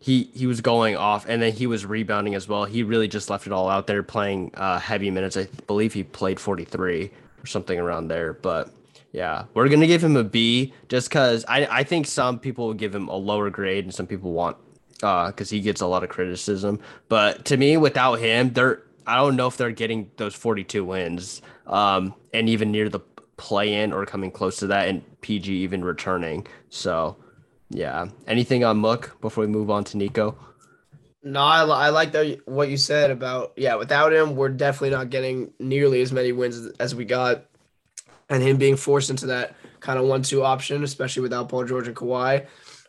he 0.00 0.30
he 0.34 0.46
was 0.46 0.60
going 0.60 0.96
off 0.96 1.26
and 1.28 1.42
then 1.42 1.52
he 1.52 1.66
was 1.66 1.84
rebounding 1.84 2.34
as 2.34 2.48
well. 2.48 2.64
He 2.64 2.82
really 2.82 3.08
just 3.08 3.30
left 3.30 3.46
it 3.46 3.52
all 3.52 3.68
out 3.68 3.86
there 3.86 4.02
playing 4.02 4.52
uh, 4.54 4.78
heavy 4.78 5.10
minutes. 5.10 5.36
I 5.36 5.48
believe 5.66 5.92
he 5.92 6.04
played 6.04 6.38
43 6.38 7.10
or 7.42 7.46
something 7.46 7.78
around 7.78 8.08
there. 8.08 8.32
But 8.32 8.70
yeah, 9.18 9.46
we're 9.52 9.68
gonna 9.68 9.88
give 9.88 10.04
him 10.04 10.16
a 10.16 10.22
B 10.22 10.72
just 10.88 11.08
because 11.08 11.44
I 11.48 11.66
I 11.66 11.82
think 11.82 12.06
some 12.06 12.38
people 12.38 12.68
will 12.68 12.74
give 12.74 12.94
him 12.94 13.08
a 13.08 13.16
lower 13.16 13.50
grade 13.50 13.82
and 13.82 13.92
some 13.92 14.06
people 14.06 14.30
want 14.30 14.56
uh 15.02 15.26
because 15.26 15.50
he 15.50 15.58
gets 15.58 15.80
a 15.80 15.88
lot 15.88 16.04
of 16.04 16.08
criticism. 16.08 16.78
But 17.08 17.44
to 17.46 17.56
me, 17.56 17.76
without 17.76 18.20
him, 18.20 18.52
they're 18.52 18.84
I 19.08 19.16
don't 19.16 19.34
know 19.34 19.48
if 19.48 19.56
they're 19.56 19.72
getting 19.72 20.08
those 20.18 20.36
42 20.36 20.84
wins 20.84 21.42
um 21.66 22.14
and 22.32 22.48
even 22.48 22.70
near 22.70 22.88
the 22.88 23.00
play 23.36 23.74
in 23.74 23.92
or 23.92 24.06
coming 24.06 24.30
close 24.30 24.58
to 24.58 24.68
that 24.68 24.86
and 24.86 25.02
PG 25.20 25.52
even 25.52 25.84
returning. 25.84 26.46
So 26.68 27.16
yeah. 27.70 28.06
Anything 28.28 28.62
on 28.62 28.76
Mook 28.76 29.20
before 29.20 29.44
we 29.44 29.48
move 29.50 29.68
on 29.68 29.82
to 29.84 29.96
Nico? 29.96 30.38
No, 31.24 31.40
I, 31.40 31.62
I 31.64 31.88
like 31.88 32.14
what 32.44 32.68
you 32.68 32.76
said 32.76 33.10
about 33.10 33.54
yeah. 33.56 33.74
Without 33.74 34.12
him, 34.12 34.36
we're 34.36 34.48
definitely 34.48 34.90
not 34.90 35.10
getting 35.10 35.52
nearly 35.58 36.00
as 36.02 36.12
many 36.12 36.30
wins 36.30 36.68
as 36.78 36.94
we 36.94 37.04
got, 37.04 37.44
and 38.28 38.42
him 38.42 38.56
being 38.56 38.76
forced 38.76 39.10
into 39.10 39.26
that 39.26 39.54
kind 39.80 39.98
of 39.98 40.06
one-two 40.06 40.42
option, 40.42 40.84
especially 40.84 41.22
without 41.22 41.48
Paul 41.48 41.64
George 41.64 41.86
and 41.86 41.96
Kawhi. 41.96 42.46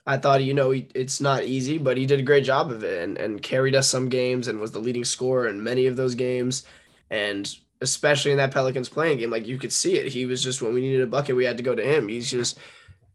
I 0.08 0.18
thought 0.18 0.44
you 0.44 0.54
know 0.54 0.72
it's 0.72 1.22
not 1.22 1.44
easy, 1.44 1.78
but 1.78 1.98
he 1.98 2.06
did 2.06 2.20
a 2.20 2.24
great 2.24 2.44
job 2.44 2.72
of 2.72 2.84
it 2.84 3.04
and 3.04 3.18
and 3.18 3.42
carried 3.42 3.76
us 3.76 3.88
some 3.88 4.10
games 4.10 4.48
and 4.48 4.60
was 4.60 4.72
the 4.72 4.80
leading 4.80 5.04
scorer 5.04 5.48
in 5.48 5.64
many 5.64 5.86
of 5.86 5.96
those 5.96 6.16
games, 6.16 6.64
and 7.10 7.54
especially 7.82 8.32
in 8.32 8.38
that 8.38 8.52
Pelicans 8.52 8.90
play-in 8.90 9.20
game, 9.20 9.30
like 9.30 9.48
you 9.48 9.58
could 9.58 9.72
see 9.72 9.98
it. 9.98 10.12
He 10.12 10.26
was 10.26 10.44
just 10.44 10.62
when 10.62 10.74
we 10.74 10.82
needed 10.82 11.02
a 11.02 11.08
bucket, 11.08 11.36
we 11.36 11.46
had 11.46 11.58
to 11.58 11.64
go 11.64 11.76
to 11.76 11.84
him. 11.84 12.08
He's 12.08 12.30
just 12.30 12.58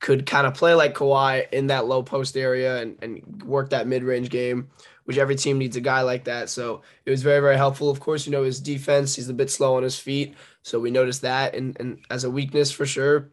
could 0.00 0.26
kind 0.26 0.46
of 0.46 0.54
play 0.54 0.74
like 0.74 0.94
Kawhi 0.94 1.50
in 1.50 1.68
that 1.68 1.86
low 1.86 2.02
post 2.02 2.36
area 2.36 2.82
and, 2.82 2.98
and 3.00 3.42
work 3.42 3.70
that 3.70 3.86
mid 3.86 4.02
range 4.02 4.28
game, 4.28 4.68
which 5.04 5.18
every 5.18 5.34
team 5.36 5.58
needs 5.58 5.76
a 5.76 5.80
guy 5.80 6.02
like 6.02 6.24
that. 6.24 6.50
So 6.50 6.82
it 7.06 7.10
was 7.10 7.22
very, 7.22 7.40
very 7.40 7.56
helpful. 7.56 7.90
Of 7.90 8.00
course, 8.00 8.26
you 8.26 8.32
know, 8.32 8.42
his 8.42 8.60
defense, 8.60 9.16
he's 9.16 9.28
a 9.28 9.34
bit 9.34 9.50
slow 9.50 9.76
on 9.76 9.82
his 9.82 9.98
feet. 9.98 10.34
So 10.64 10.80
we 10.80 10.90
noticed 10.90 11.22
that 11.22 11.54
and, 11.54 11.76
and 11.78 12.00
as 12.10 12.24
a 12.24 12.30
weakness 12.30 12.72
for 12.72 12.86
sure. 12.86 13.30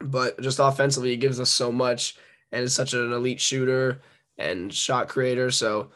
But 0.00 0.40
just 0.40 0.58
offensively, 0.58 1.10
he 1.10 1.16
gives 1.16 1.38
us 1.38 1.50
so 1.50 1.70
much 1.70 2.16
and 2.50 2.64
is 2.64 2.74
such 2.74 2.94
an 2.94 3.12
elite 3.12 3.40
shooter 3.40 4.00
and 4.38 4.74
shot 4.74 5.08
creator. 5.08 5.52
So 5.52 5.90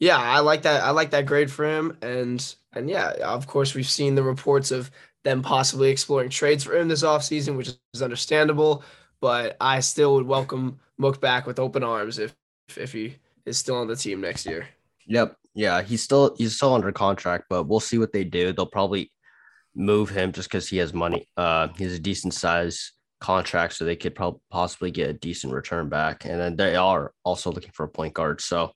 yeah, 0.00 0.18
I 0.18 0.40
like 0.40 0.62
that. 0.62 0.82
I 0.82 0.90
like 0.90 1.10
that 1.10 1.26
grade 1.26 1.50
for 1.50 1.64
him. 1.64 1.96
And 2.02 2.54
and 2.72 2.90
yeah, 2.90 3.12
of 3.22 3.46
course, 3.46 3.74
we've 3.74 3.88
seen 3.88 4.16
the 4.16 4.24
reports 4.24 4.72
of 4.72 4.90
them 5.22 5.40
possibly 5.40 5.90
exploring 5.90 6.30
trades 6.30 6.64
for 6.64 6.76
him 6.76 6.88
this 6.88 7.04
offseason, 7.04 7.56
which 7.56 7.70
is 7.92 8.02
understandable 8.02 8.82
but 9.24 9.56
I 9.58 9.80
still 9.80 10.16
would 10.16 10.26
welcome 10.26 10.78
Mook 10.98 11.18
back 11.18 11.46
with 11.46 11.58
open 11.58 11.82
arms 11.82 12.18
if 12.18 12.36
if 12.76 12.92
he 12.92 13.16
is 13.46 13.56
still 13.56 13.76
on 13.76 13.86
the 13.86 13.96
team 13.96 14.20
next 14.20 14.44
year. 14.44 14.68
Yep. 15.06 15.34
Yeah, 15.54 15.80
he's 15.80 16.02
still 16.02 16.34
he's 16.36 16.56
still 16.56 16.74
under 16.74 16.92
contract, 16.92 17.46
but 17.48 17.64
we'll 17.64 17.80
see 17.80 17.96
what 17.96 18.12
they 18.12 18.24
do. 18.24 18.52
They'll 18.52 18.66
probably 18.66 19.10
move 19.74 20.10
him 20.10 20.32
just 20.32 20.48
because 20.48 20.68
he 20.68 20.76
has 20.78 20.94
money. 20.94 21.28
Uh, 21.36 21.68
he's 21.76 21.94
a 21.94 21.98
decent 21.98 22.34
size 22.34 22.92
contract, 23.20 23.74
so 23.74 23.84
they 23.84 23.96
could 23.96 24.14
probably 24.14 24.40
possibly 24.50 24.90
get 24.90 25.10
a 25.10 25.14
decent 25.14 25.52
return 25.52 25.88
back. 25.88 26.24
And 26.24 26.38
then 26.38 26.56
they 26.56 26.76
are 26.76 27.12
also 27.24 27.50
looking 27.50 27.72
for 27.72 27.84
a 27.84 27.88
point 27.88 28.14
guard, 28.14 28.40
so 28.40 28.72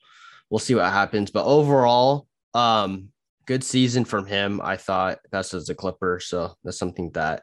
we'll 0.51 0.59
see 0.59 0.75
what 0.75 0.93
happens. 0.93 1.31
But 1.31 1.45
overall, 1.45 2.27
um, 2.55 3.09
good 3.47 3.65
season 3.65 4.05
from 4.05 4.27
him. 4.27 4.61
I 4.63 4.77
thought 4.77 5.19
best 5.31 5.55
as 5.55 5.69
a 5.69 5.75
Clipper, 5.75 6.21
so 6.21 6.55
that's 6.65 6.79
something 6.79 7.11
that 7.13 7.43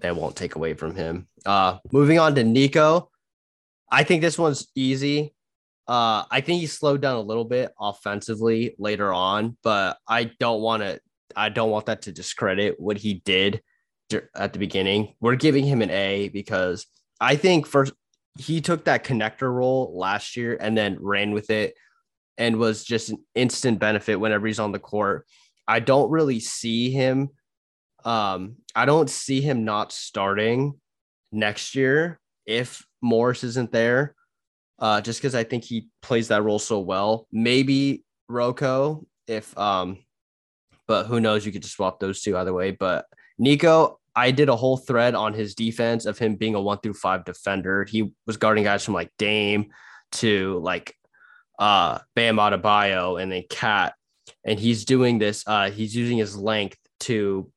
they 0.00 0.12
won't 0.12 0.36
take 0.36 0.54
away 0.54 0.74
from 0.74 0.94
him. 0.94 1.26
Uh, 1.44 1.78
moving 1.92 2.18
on 2.18 2.34
to 2.34 2.44
Nico, 2.44 3.10
I 3.90 4.04
think 4.04 4.22
this 4.22 4.38
one's 4.38 4.68
easy. 4.74 5.34
Uh, 5.86 6.24
I 6.30 6.40
think 6.40 6.60
he 6.60 6.66
slowed 6.66 7.02
down 7.02 7.16
a 7.16 7.20
little 7.20 7.44
bit 7.44 7.72
offensively 7.78 8.74
later 8.78 9.12
on, 9.12 9.56
but 9.62 9.98
I 10.08 10.30
don't 10.38 10.62
want 10.62 10.82
to. 10.82 11.00
I 11.36 11.48
don't 11.48 11.70
want 11.70 11.86
that 11.86 12.02
to 12.02 12.12
discredit 12.12 12.78
what 12.78 12.96
he 12.96 13.22
did 13.24 13.62
at 14.34 14.52
the 14.52 14.58
beginning. 14.58 15.14
We're 15.20 15.36
giving 15.36 15.64
him 15.64 15.82
an 15.82 15.90
A 15.90 16.28
because 16.28 16.86
I 17.20 17.36
think 17.36 17.66
first 17.66 17.92
he 18.38 18.60
took 18.60 18.84
that 18.84 19.04
connector 19.04 19.52
role 19.52 19.96
last 19.96 20.36
year 20.36 20.56
and 20.60 20.76
then 20.76 20.98
ran 21.00 21.32
with 21.32 21.50
it 21.50 21.74
and 22.36 22.56
was 22.56 22.84
just 22.84 23.10
an 23.10 23.18
instant 23.34 23.78
benefit 23.78 24.16
whenever 24.16 24.46
he's 24.46 24.58
on 24.58 24.72
the 24.72 24.78
court. 24.78 25.26
I 25.66 25.80
don't 25.80 26.10
really 26.10 26.40
see 26.40 26.90
him 26.90 27.30
um, 28.04 28.56
I 28.74 28.84
don't 28.84 29.08
see 29.08 29.40
him 29.40 29.64
not 29.64 29.92
starting 29.92 30.74
next 31.32 31.74
year 31.74 32.20
if 32.46 32.84
Morris 33.02 33.44
isn't 33.44 33.72
there. 33.72 34.14
Uh, 34.78 35.00
just 35.00 35.20
because 35.20 35.36
I 35.36 35.44
think 35.44 35.64
he 35.64 35.88
plays 36.02 36.28
that 36.28 36.42
role 36.42 36.58
so 36.58 36.80
well. 36.80 37.28
Maybe 37.30 38.02
Rocco, 38.28 39.06
if 39.28 39.56
um, 39.56 39.98
but 40.86 41.06
who 41.06 41.20
knows? 41.20 41.44
You 41.44 41.52
could 41.52 41.62
just 41.62 41.74
swap 41.74 42.00
those 42.00 42.22
two 42.22 42.36
either 42.36 42.52
way. 42.52 42.70
But 42.70 43.06
Nico, 43.38 43.98
I 44.14 44.30
did 44.30 44.48
a 44.48 44.56
whole 44.56 44.76
thread 44.76 45.14
on 45.14 45.34
his 45.34 45.54
defense 45.54 46.06
of 46.06 46.18
him 46.18 46.36
being 46.36 46.54
a 46.54 46.60
one 46.60 46.78
through 46.78 46.94
five 46.94 47.24
defender. 47.24 47.84
He 47.84 48.12
was 48.26 48.36
guarding 48.36 48.64
guys 48.64 48.84
from 48.84 48.94
like 48.94 49.10
Dame 49.18 49.70
to 50.12 50.60
like 50.62 50.94
uh 51.58 51.98
Bam 52.14 52.36
Adebayo 52.36 53.20
and 53.20 53.30
then 53.30 53.44
Cat. 53.48 53.94
And 54.44 54.58
he's 54.58 54.84
doing 54.84 55.18
this, 55.18 55.44
uh, 55.46 55.70
he's 55.70 55.94
using 55.94 56.18
his 56.18 56.36
length 56.36 56.78
to 57.00 57.50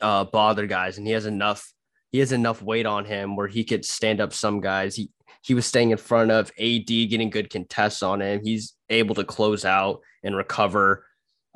uh, 0.00 0.24
bother 0.24 0.66
guys, 0.66 0.98
and 0.98 1.06
he 1.06 1.12
has 1.12 1.26
enough. 1.26 1.72
He 2.10 2.20
has 2.20 2.32
enough 2.32 2.62
weight 2.62 2.86
on 2.86 3.04
him 3.04 3.36
where 3.36 3.48
he 3.48 3.64
could 3.64 3.84
stand 3.84 4.20
up 4.20 4.32
some 4.32 4.60
guys. 4.60 4.96
He 4.96 5.10
he 5.42 5.54
was 5.54 5.66
staying 5.66 5.90
in 5.90 5.98
front 5.98 6.30
of 6.30 6.50
AD, 6.58 6.86
getting 6.86 7.30
good 7.30 7.50
contests 7.50 8.02
on 8.02 8.20
him. 8.20 8.40
He's 8.42 8.74
able 8.88 9.14
to 9.16 9.24
close 9.24 9.64
out 9.64 10.00
and 10.22 10.36
recover, 10.36 11.04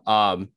um, 0.07 0.49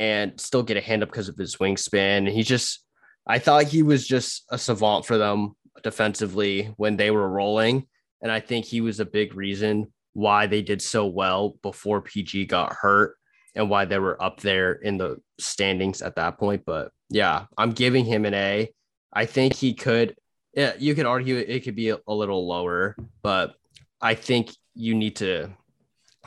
and 0.00 0.40
still 0.40 0.62
get 0.62 0.78
a 0.78 0.80
hand 0.80 1.02
up 1.02 1.10
because 1.10 1.28
of 1.28 1.36
his 1.36 1.56
wingspan. 1.56 2.28
He 2.28 2.42
just, 2.42 2.82
I 3.26 3.38
thought 3.38 3.64
he 3.64 3.82
was 3.82 4.08
just 4.08 4.44
a 4.50 4.56
savant 4.56 5.04
for 5.04 5.18
them 5.18 5.52
defensively 5.82 6.72
when 6.78 6.96
they 6.96 7.10
were 7.10 7.28
rolling, 7.28 7.86
and 8.22 8.32
I 8.32 8.40
think 8.40 8.64
he 8.64 8.80
was 8.80 8.98
a 8.98 9.04
big 9.04 9.34
reason 9.34 9.92
why 10.14 10.46
they 10.46 10.62
did 10.62 10.80
so 10.80 11.06
well 11.06 11.56
before 11.62 12.00
PG 12.00 12.46
got 12.46 12.72
hurt 12.72 13.14
and 13.54 13.68
why 13.68 13.84
they 13.84 13.98
were 13.98 14.20
up 14.22 14.40
there 14.40 14.72
in 14.72 14.96
the 14.96 15.18
standings 15.38 16.00
at 16.00 16.16
that 16.16 16.38
point. 16.38 16.64
But 16.64 16.92
yeah, 17.10 17.44
I'm 17.58 17.72
giving 17.72 18.06
him 18.06 18.24
an 18.24 18.34
A. 18.34 18.72
I 19.12 19.26
think 19.26 19.54
he 19.54 19.74
could. 19.74 20.16
Yeah, 20.54 20.72
you 20.78 20.94
could 20.94 21.06
argue 21.06 21.36
it 21.36 21.60
could 21.60 21.76
be 21.76 21.90
a, 21.90 21.98
a 22.08 22.14
little 22.14 22.48
lower, 22.48 22.96
but 23.22 23.54
I 24.00 24.14
think 24.14 24.50
you 24.74 24.94
need 24.94 25.16
to 25.16 25.50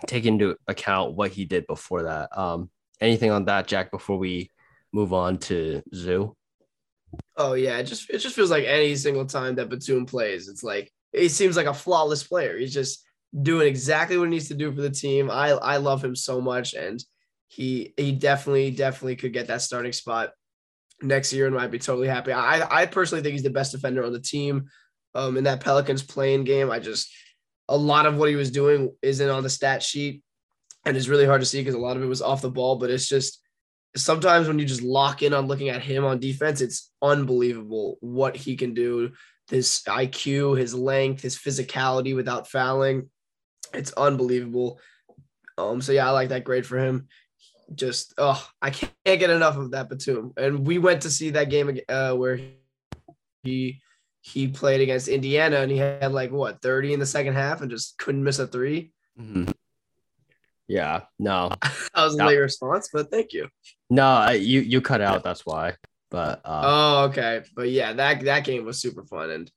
take 0.05 0.25
into 0.25 0.57
account 0.67 1.15
what 1.15 1.31
he 1.31 1.45
did 1.45 1.65
before 1.65 2.03
that. 2.03 2.37
Um, 2.37 2.69
anything 3.01 3.31
on 3.31 3.45
that, 3.45 3.67
Jack? 3.67 3.91
Before 3.91 4.17
we 4.17 4.51
move 4.91 5.13
on 5.13 5.37
to 5.39 5.81
Zoo. 5.93 6.35
Oh 7.37 7.53
yeah, 7.53 7.77
it 7.77 7.83
just 7.83 8.09
it 8.09 8.19
just 8.19 8.35
feels 8.35 8.51
like 8.51 8.65
any 8.65 8.95
single 8.95 9.25
time 9.25 9.55
that 9.55 9.69
Batum 9.69 10.05
plays, 10.05 10.47
it's 10.47 10.63
like 10.63 10.91
he 11.11 11.29
seems 11.29 11.55
like 11.55 11.67
a 11.67 11.73
flawless 11.73 12.23
player. 12.23 12.57
He's 12.57 12.73
just 12.73 13.03
doing 13.39 13.67
exactly 13.67 14.17
what 14.17 14.25
he 14.25 14.31
needs 14.31 14.47
to 14.49 14.55
do 14.55 14.71
for 14.73 14.81
the 14.81 14.89
team. 14.89 15.29
I 15.29 15.49
I 15.49 15.77
love 15.77 16.03
him 16.03 16.15
so 16.15 16.41
much, 16.41 16.73
and 16.73 17.03
he 17.47 17.93
he 17.97 18.11
definitely 18.11 18.71
definitely 18.71 19.15
could 19.15 19.33
get 19.33 19.47
that 19.47 19.61
starting 19.61 19.93
spot 19.93 20.31
next 21.01 21.33
year 21.33 21.45
and 21.45 21.55
might 21.55 21.71
be 21.71 21.79
totally 21.79 22.07
happy. 22.07 22.31
I 22.31 22.81
I 22.81 22.85
personally 22.85 23.21
think 23.21 23.33
he's 23.33 23.43
the 23.43 23.49
best 23.49 23.71
defender 23.71 24.03
on 24.03 24.13
the 24.13 24.19
team. 24.19 24.65
Um, 25.15 25.37
in 25.37 25.43
that 25.43 25.59
Pelicans 25.59 26.01
play-in 26.01 26.43
game, 26.43 26.71
I 26.71 26.79
just 26.79 27.13
a 27.69 27.77
lot 27.77 28.07
of 28.07 28.17
what 28.17 28.29
he 28.29 28.35
was 28.35 28.49
doing 28.49 28.91
isn't 29.01 29.29
on 29.29 29.43
the 29.43 29.49
stat 29.49 29.83
sheet, 29.83 30.23
and 30.85 30.97
it's 30.97 31.07
really 31.07 31.25
hard 31.25 31.41
to 31.41 31.45
see 31.45 31.61
because 31.61 31.75
a 31.75 31.79
lot 31.79 31.97
of 31.97 32.03
it 32.03 32.07
was 32.07 32.21
off 32.21 32.41
the 32.41 32.49
ball. 32.49 32.77
But 32.77 32.89
it's 32.89 33.07
just 33.07 33.39
sometimes 33.95 34.47
when 34.47 34.59
you 34.59 34.65
just 34.65 34.81
lock 34.81 35.21
in 35.21 35.33
on 35.33 35.47
looking 35.47 35.69
at 35.69 35.81
him 35.81 36.05
on 36.05 36.19
defense, 36.19 36.61
it's 36.61 36.91
unbelievable 37.01 37.97
what 38.01 38.35
he 38.35 38.55
can 38.55 38.73
do. 38.73 39.11
His 39.49 39.83
IQ, 39.87 40.57
his 40.57 40.73
length, 40.73 41.21
his 41.21 41.37
physicality 41.37 42.15
without 42.15 42.47
fouling, 42.47 43.09
it's 43.73 43.91
unbelievable. 43.93 44.79
Um, 45.57 45.81
so 45.81 45.91
yeah, 45.91 46.07
I 46.07 46.11
like 46.11 46.29
that 46.29 46.43
grade 46.43 46.65
for 46.65 46.79
him 46.79 47.07
just 47.75 48.13
oh, 48.17 48.47
I 48.61 48.69
can't 48.69 48.93
get 49.05 49.29
enough 49.29 49.57
of 49.57 49.71
that 49.71 49.89
Batum. 49.89 50.33
And 50.37 50.65
we 50.65 50.77
went 50.77 51.01
to 51.03 51.09
see 51.09 51.31
that 51.31 51.49
game 51.49 51.79
uh, 51.89 52.13
where 52.13 52.39
he 53.43 53.81
he 54.21 54.47
played 54.47 54.81
against 54.81 55.07
Indiana 55.07 55.57
and 55.57 55.71
he 55.71 55.77
had 55.77 56.11
like 56.11 56.31
what 56.31 56.61
30 56.61 56.93
in 56.93 56.99
the 56.99 57.05
second 57.05 57.33
half 57.33 57.61
and 57.61 57.69
just 57.69 57.97
couldn't 57.97 58.23
miss 58.23 58.39
a 58.39 58.47
3 58.47 58.91
mm-hmm. 59.19 59.51
Yeah, 60.67 61.01
no, 61.19 61.51
that 61.61 61.89
was 61.95 62.15
a 62.15 62.25
late 62.25 62.37
response, 62.37 62.89
but 62.91 63.11
thank 63.11 63.33
you. 63.33 63.49
No, 63.89 64.29
you 64.29 64.61
you 64.61 64.81
cut 64.81 65.01
out. 65.01 65.23
That's 65.23 65.45
why. 65.45 65.75
But 66.09 66.41
uh, 66.45 66.61
oh, 66.63 67.03
okay. 67.05 67.41
But 67.55 67.69
yeah, 67.69 67.93
that 67.93 68.21
that 68.21 68.45
game 68.45 68.65
was 68.65 68.79
super 68.79 69.03
fun 69.03 69.31
and 69.31 69.51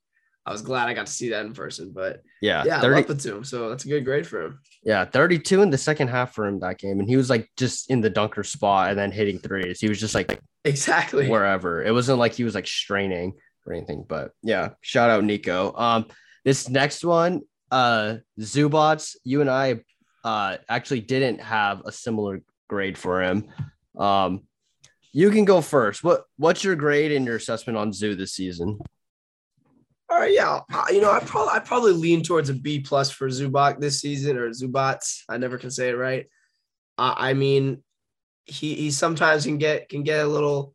I 0.46 0.52
was 0.52 0.62
glad 0.62 0.88
I 0.88 0.94
got 0.94 1.06
to 1.06 1.12
see 1.12 1.30
that 1.30 1.44
in 1.44 1.52
person. 1.54 1.90
But 1.92 2.22
yeah, 2.40 2.62
yeah, 2.64 2.80
30, 2.80 2.94
I 2.94 2.98
love 2.98 3.08
Batum. 3.08 3.44
So 3.44 3.68
that's 3.68 3.84
a 3.84 3.88
good 3.88 4.04
grade 4.04 4.26
for 4.26 4.42
him. 4.42 4.60
Yeah, 4.84 5.04
32 5.04 5.60
in 5.60 5.70
the 5.70 5.78
second 5.78 6.08
half 6.08 6.34
for 6.34 6.46
him 6.46 6.60
that 6.60 6.78
game. 6.78 7.00
And 7.00 7.08
he 7.08 7.16
was 7.16 7.28
like 7.28 7.50
just 7.56 7.90
in 7.90 8.00
the 8.00 8.10
dunker 8.10 8.44
spot 8.44 8.90
and 8.90 8.98
then 8.98 9.10
hitting 9.10 9.40
threes. 9.40 9.80
He 9.80 9.88
was 9.88 9.98
just 9.98 10.14
like 10.14 10.38
exactly 10.64 11.28
wherever. 11.28 11.82
It 11.82 11.92
wasn't 11.92 12.20
like 12.20 12.34
he 12.34 12.44
was 12.44 12.54
like 12.54 12.68
straining 12.68 13.32
or 13.66 13.72
anything. 13.72 14.04
But 14.08 14.30
yeah, 14.42 14.70
shout 14.82 15.10
out 15.10 15.24
Nico. 15.24 15.74
Um, 15.76 16.06
this 16.44 16.68
next 16.68 17.04
one, 17.04 17.42
uh 17.72 18.18
Zubats, 18.38 19.16
you 19.24 19.40
and 19.40 19.50
I 19.50 19.80
uh 20.26 20.58
actually 20.68 21.00
didn't 21.00 21.40
have 21.40 21.82
a 21.86 21.92
similar 21.92 22.42
grade 22.68 22.98
for 22.98 23.22
him. 23.22 23.48
Um 23.96 24.42
you 25.12 25.30
can 25.30 25.46
go 25.46 25.62
first. 25.62 26.04
What 26.04 26.24
what's 26.36 26.62
your 26.62 26.76
grade 26.76 27.12
and 27.12 27.24
your 27.24 27.36
assessment 27.36 27.78
on 27.78 27.92
Zoo 27.92 28.14
this 28.14 28.34
season? 28.34 28.78
All 30.08 30.20
right, 30.20 30.32
yeah, 30.32 30.60
you 30.90 31.00
know, 31.00 31.10
I 31.10 31.20
probably 31.20 31.52
I 31.54 31.58
probably 31.58 31.92
lean 31.92 32.22
towards 32.22 32.48
a 32.48 32.54
B 32.54 32.80
plus 32.80 33.10
for 33.10 33.28
Zubac 33.28 33.80
this 33.80 34.00
season 34.00 34.36
or 34.36 34.50
Zubats. 34.50 35.22
I 35.28 35.36
never 35.36 35.58
can 35.58 35.70
say 35.70 35.88
it 35.88 35.96
right. 35.96 36.26
I 36.98 37.34
mean, 37.34 37.82
he 38.44 38.74
he 38.74 38.90
sometimes 38.90 39.44
can 39.44 39.58
get 39.58 39.88
can 39.88 40.02
get 40.02 40.24
a 40.24 40.28
little 40.28 40.74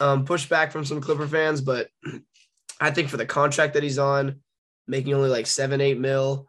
um, 0.00 0.24
pushback 0.24 0.72
from 0.72 0.84
some 0.84 1.00
Clipper 1.00 1.26
fans, 1.26 1.60
but 1.60 1.88
I 2.80 2.90
think 2.90 3.08
for 3.08 3.16
the 3.16 3.26
contract 3.26 3.74
that 3.74 3.82
he's 3.82 3.98
on, 3.98 4.40
making 4.86 5.14
only 5.14 5.28
like 5.28 5.46
seven 5.46 5.80
eight 5.80 5.98
mil, 5.98 6.46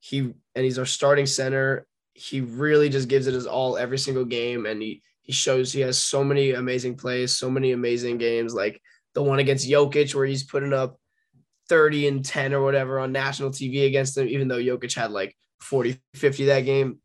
he 0.00 0.20
and 0.20 0.64
he's 0.64 0.78
our 0.78 0.86
starting 0.86 1.26
center. 1.26 1.86
He 2.14 2.40
really 2.40 2.88
just 2.88 3.08
gives 3.08 3.26
it 3.26 3.34
his 3.34 3.46
all 3.46 3.76
every 3.76 3.98
single 3.98 4.24
game, 4.24 4.66
and 4.66 4.82
he 4.82 5.02
he 5.22 5.32
shows 5.32 5.72
he 5.72 5.80
has 5.80 5.98
so 5.98 6.24
many 6.24 6.50
amazing 6.52 6.96
plays, 6.96 7.36
so 7.36 7.48
many 7.48 7.72
amazing 7.72 8.18
games, 8.18 8.54
like 8.54 8.80
the 9.14 9.22
one 9.22 9.38
against 9.38 9.68
Jokic 9.68 10.14
where 10.14 10.26
he's 10.26 10.42
putting 10.42 10.72
up 10.72 10.98
30 11.68 12.08
and 12.08 12.24
10 12.24 12.52
or 12.52 12.62
whatever 12.62 12.98
on 12.98 13.12
national 13.12 13.50
TV 13.50 13.86
against 13.86 14.14
them, 14.14 14.28
even 14.28 14.48
though 14.48 14.58
Jokic 14.58 14.94
had 14.94 15.10
like 15.10 15.36
40, 15.60 15.98
50 16.14 16.46
that 16.46 16.60
game. 16.60 16.98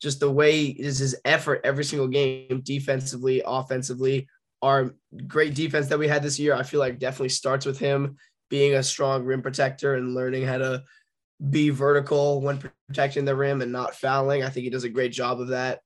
Just 0.00 0.20
the 0.20 0.30
way 0.30 0.64
is 0.64 0.98
his 0.98 1.14
effort 1.24 1.60
every 1.62 1.84
single 1.84 2.08
game, 2.08 2.60
defensively, 2.64 3.42
offensively. 3.44 4.26
Our 4.62 4.94
great 5.26 5.54
defense 5.54 5.88
that 5.88 5.98
we 5.98 6.08
had 6.08 6.22
this 6.22 6.38
year, 6.38 6.54
I 6.54 6.62
feel 6.62 6.80
like 6.80 6.98
definitely 6.98 7.28
starts 7.28 7.66
with 7.66 7.78
him 7.78 8.16
being 8.48 8.74
a 8.74 8.82
strong 8.82 9.24
rim 9.24 9.42
protector 9.42 9.94
and 9.94 10.14
learning 10.14 10.44
how 10.44 10.58
to 10.58 10.82
be 11.50 11.70
vertical 11.70 12.40
when 12.40 12.58
protecting 12.88 13.24
the 13.24 13.34
rim 13.34 13.62
and 13.62 13.72
not 13.72 13.94
fouling. 13.94 14.42
I 14.42 14.48
think 14.48 14.64
he 14.64 14.70
does 14.70 14.84
a 14.84 14.88
great 14.88 15.12
job 15.12 15.40
of 15.40 15.48
that. 15.48 15.80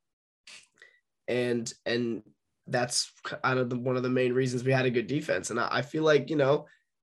And 1.29 1.73
and 1.85 2.23
that's 2.67 3.13
kind 3.23 3.59
of 3.59 3.71
the, 3.71 3.79
one 3.79 3.97
of 3.97 4.03
the 4.03 4.09
main 4.09 4.33
reasons 4.33 4.65
we 4.65 4.73
had 4.73 4.87
a 4.87 4.91
good 4.91 5.07
defense. 5.07 5.51
And 5.51 5.61
I, 5.61 5.69
I 5.71 5.83
feel 5.83 6.03
like, 6.03 6.31
you 6.31 6.37
know, 6.37 6.67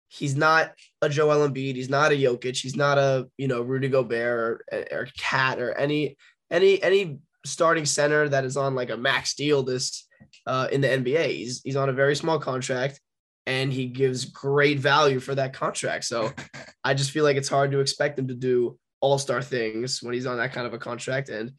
he's 0.09 0.37
not 0.37 0.73
a 1.03 1.09
Joel 1.09 1.49
Embiid, 1.49 1.77
he's 1.77 1.91
not 1.91 2.13
a 2.13 2.15
Jokic, 2.15 2.61
he's 2.61 2.77
not 2.77 2.99
a 2.99 3.29
you 3.37 3.49
know 3.49 3.63
Rudy 3.63 3.89
Gobert 3.89 4.65
or, 4.73 4.85
or 4.91 5.09
Cat 5.17 5.59
or 5.59 5.77
any 5.77 6.17
any 6.51 6.83
any 6.83 7.19
starting 7.45 7.87
center 7.87 8.29
that 8.29 8.45
is 8.45 8.57
on 8.57 8.75
like 8.75 8.91
a 8.91 8.97
max 8.97 9.35
deal 9.35 9.63
this 9.63 10.07
uh, 10.47 10.69
in 10.73 10.81
the 10.81 10.89
NBA. 10.89 11.29
He's 11.29 11.61
he's 11.63 11.77
on 11.77 11.89
a 11.89 11.95
very 11.95 12.17
small 12.17 12.39
contract 12.39 13.01
and 13.49 13.73
he 13.73 13.87
gives 13.87 14.27
great 14.27 14.79
value 14.79 15.19
for 15.19 15.35
that 15.35 15.55
contract. 15.55 16.05
So 16.05 16.31
I 16.85 16.93
just 16.93 17.11
feel 17.11 17.25
like 17.25 17.39
it's 17.39 17.49
hard 17.49 17.71
to 17.73 17.81
expect 17.81 18.19
him 18.19 18.29
to 18.29 18.35
do 18.35 18.79
all-star 19.01 19.41
things 19.41 20.03
when 20.03 20.13
he's 20.13 20.27
on 20.27 20.37
that 20.37 20.53
kind 20.53 20.67
of 20.67 20.75
a 20.75 20.79
contract 20.79 21.31
and 21.31 21.53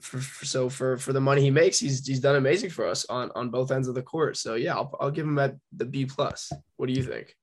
for, 0.00 0.18
for, 0.18 0.44
so 0.44 0.68
for 0.68 0.98
for 0.98 1.12
the 1.12 1.20
money 1.20 1.40
he 1.40 1.50
makes 1.50 1.78
he's 1.78 2.04
he's 2.04 2.18
done 2.18 2.34
amazing 2.34 2.70
for 2.70 2.86
us 2.86 3.04
on 3.08 3.30
on 3.36 3.50
both 3.50 3.70
ends 3.70 3.88
of 3.88 3.94
the 3.94 4.02
court. 4.02 4.36
So 4.36 4.54
yeah, 4.54 4.74
I'll, 4.74 4.94
I'll 5.00 5.10
give 5.10 5.26
him 5.26 5.38
at 5.38 5.56
the 5.76 5.84
B 5.84 6.06
plus. 6.06 6.52
What 6.76 6.86
do 6.86 6.92
you 6.92 7.02
think? 7.02 7.36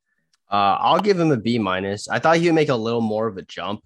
Uh, 0.52 0.78
I'll 0.80 1.00
give 1.00 1.20
him 1.20 1.32
a 1.32 1.38
B 1.38 1.58
minus. 1.58 2.10
I 2.10 2.20
thought 2.20 2.38
he 2.38 2.48
would 2.48 2.56
make 2.56 2.70
a 2.70 2.76
little 2.76 3.02
more 3.02 3.28
of 3.28 3.38
a 3.38 3.44
jump 3.44 3.82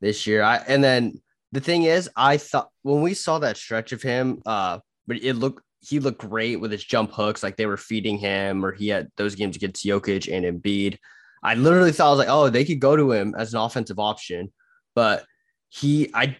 this 0.00 0.26
year. 0.26 0.42
I 0.42 0.56
and 0.56 0.82
then 0.82 1.20
the 1.52 1.60
thing 1.60 1.84
is, 1.84 2.10
I 2.16 2.36
thought 2.36 2.68
when 2.82 3.02
we 3.02 3.14
saw 3.14 3.38
that 3.38 3.56
stretch 3.56 3.92
of 3.92 4.02
him, 4.02 4.42
uh, 4.44 4.80
but 5.06 5.16
it 5.22 5.34
looked 5.34 5.62
he 5.80 5.98
looked 5.98 6.20
great 6.20 6.56
with 6.56 6.70
his 6.70 6.84
jump 6.84 7.10
hooks, 7.12 7.42
like 7.42 7.56
they 7.56 7.66
were 7.66 7.76
feeding 7.76 8.18
him, 8.18 8.64
or 8.64 8.72
he 8.72 8.88
had 8.88 9.08
those 9.16 9.34
games 9.34 9.56
against 9.56 9.84
Jokic 9.84 10.32
and 10.32 10.44
Embiid. 10.44 10.98
I 11.42 11.54
literally 11.54 11.92
thought 11.92 12.08
I 12.08 12.10
was 12.10 12.18
like, 12.18 12.28
oh, 12.28 12.50
they 12.50 12.64
could 12.64 12.80
go 12.80 12.96
to 12.96 13.12
him 13.12 13.34
as 13.36 13.54
an 13.54 13.60
offensive 13.60 13.98
option, 13.98 14.52
but 14.94 15.24
he, 15.70 16.10
I, 16.12 16.36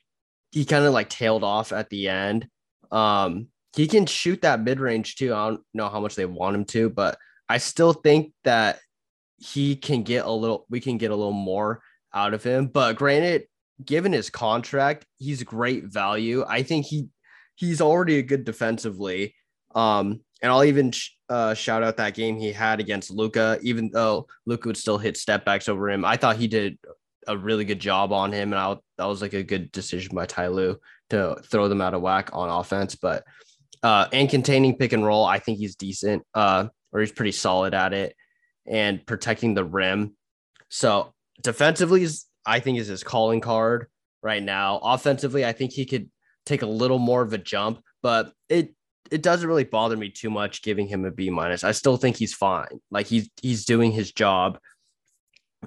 he 0.52 0.64
kind 0.64 0.84
of 0.84 0.92
like 0.92 1.08
tailed 1.08 1.42
off 1.42 1.72
at 1.72 1.88
the 1.88 2.08
end. 2.08 2.48
Um, 2.90 3.48
he 3.74 3.86
can 3.86 4.06
shoot 4.06 4.42
that 4.42 4.60
mid 4.60 4.80
range 4.80 5.16
too. 5.16 5.32
I 5.32 5.48
don't 5.48 5.62
know 5.72 5.88
how 5.88 6.00
much 6.00 6.16
they 6.16 6.26
want 6.26 6.56
him 6.56 6.64
to, 6.66 6.90
but 6.90 7.16
I 7.48 7.58
still 7.58 7.92
think 7.92 8.32
that 8.44 8.80
he 9.38 9.76
can 9.76 10.02
get 10.02 10.26
a 10.26 10.30
little 10.30 10.66
we 10.68 10.80
can 10.80 10.98
get 10.98 11.10
a 11.10 11.16
little 11.16 11.32
more 11.32 11.80
out 12.12 12.34
of 12.34 12.42
him. 12.42 12.66
But 12.66 12.96
granted, 12.96 13.44
given 13.84 14.12
his 14.12 14.28
contract, 14.28 15.06
he's 15.18 15.42
great 15.42 15.84
value. 15.84 16.44
I 16.46 16.62
think 16.62 16.86
he 16.86 17.08
he's 17.60 17.82
already 17.82 18.18
a 18.18 18.22
good 18.22 18.44
defensively. 18.44 19.34
Um, 19.74 20.20
and 20.42 20.50
I'll 20.50 20.64
even 20.64 20.92
uh, 21.28 21.52
shout 21.52 21.82
out 21.82 21.98
that 21.98 22.14
game 22.14 22.38
he 22.38 22.52
had 22.52 22.80
against 22.80 23.10
Luka, 23.10 23.58
even 23.62 23.90
though 23.90 24.26
Luka 24.46 24.68
would 24.68 24.76
still 24.78 24.96
hit 24.96 25.18
step 25.18 25.44
backs 25.44 25.68
over 25.68 25.90
him. 25.90 26.04
I 26.04 26.16
thought 26.16 26.36
he 26.36 26.48
did 26.48 26.78
a 27.28 27.36
really 27.36 27.66
good 27.66 27.78
job 27.78 28.12
on 28.12 28.32
him, 28.32 28.54
and 28.54 28.58
I, 28.58 28.76
that 28.96 29.04
was 29.04 29.20
like 29.20 29.34
a 29.34 29.42
good 29.42 29.70
decision 29.70 30.14
by 30.14 30.24
Ty 30.24 30.48
Lue 30.48 30.80
to 31.10 31.36
throw 31.44 31.68
them 31.68 31.82
out 31.82 31.92
of 31.92 32.00
whack 32.00 32.30
on 32.32 32.48
offense. 32.48 32.94
But 32.94 33.24
uh, 33.82 34.06
and 34.12 34.30
containing 34.30 34.78
pick 34.78 34.94
and 34.94 35.04
roll, 35.04 35.26
I 35.26 35.38
think 35.38 35.58
he's 35.58 35.76
decent, 35.76 36.22
uh, 36.34 36.68
or 36.92 37.00
he's 37.00 37.12
pretty 37.12 37.32
solid 37.32 37.74
at 37.74 37.92
it 37.92 38.16
and 38.66 39.04
protecting 39.04 39.52
the 39.52 39.64
rim. 39.64 40.16
So 40.70 41.12
defensively 41.42 42.02
is 42.02 42.24
I 42.46 42.60
think 42.60 42.78
is 42.78 42.86
his 42.86 43.04
calling 43.04 43.42
card 43.42 43.88
right 44.22 44.42
now. 44.42 44.78
Offensively, 44.82 45.44
I 45.44 45.52
think 45.52 45.72
he 45.72 45.84
could 45.84 46.10
take 46.46 46.62
a 46.62 46.66
little 46.66 46.98
more 46.98 47.22
of 47.22 47.32
a 47.32 47.38
jump, 47.38 47.82
but 48.02 48.32
it 48.48 48.74
it 49.10 49.22
doesn't 49.22 49.48
really 49.48 49.64
bother 49.64 49.96
me 49.96 50.08
too 50.08 50.30
much 50.30 50.62
giving 50.62 50.86
him 50.86 51.04
a 51.04 51.10
B 51.10 51.30
minus. 51.30 51.64
I 51.64 51.72
still 51.72 51.96
think 51.96 52.16
he's 52.16 52.34
fine. 52.34 52.80
Like 52.90 53.06
he's 53.06 53.28
he's 53.40 53.64
doing 53.64 53.92
his 53.92 54.12
job. 54.12 54.58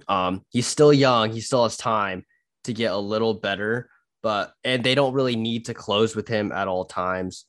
Um, 0.08 0.44
he's 0.50 0.68
still 0.68 0.94
young. 0.94 1.32
He 1.32 1.42
still 1.42 1.64
has 1.64 1.78
time 1.78 2.26
to 2.64 2.74
get 2.74 2.92
a 2.92 2.98
little 2.98 3.34
better, 3.34 3.90
but 4.22 4.54
and 4.64 4.84
they 4.84 4.96
don't 4.96 5.14
really 5.14 5.36
need 5.36 5.66
to 5.66 5.74
close 5.74 6.16
with 6.16 6.28
him 6.28 6.52
at 6.52 6.68
all 6.68 6.86
times. 6.86 7.46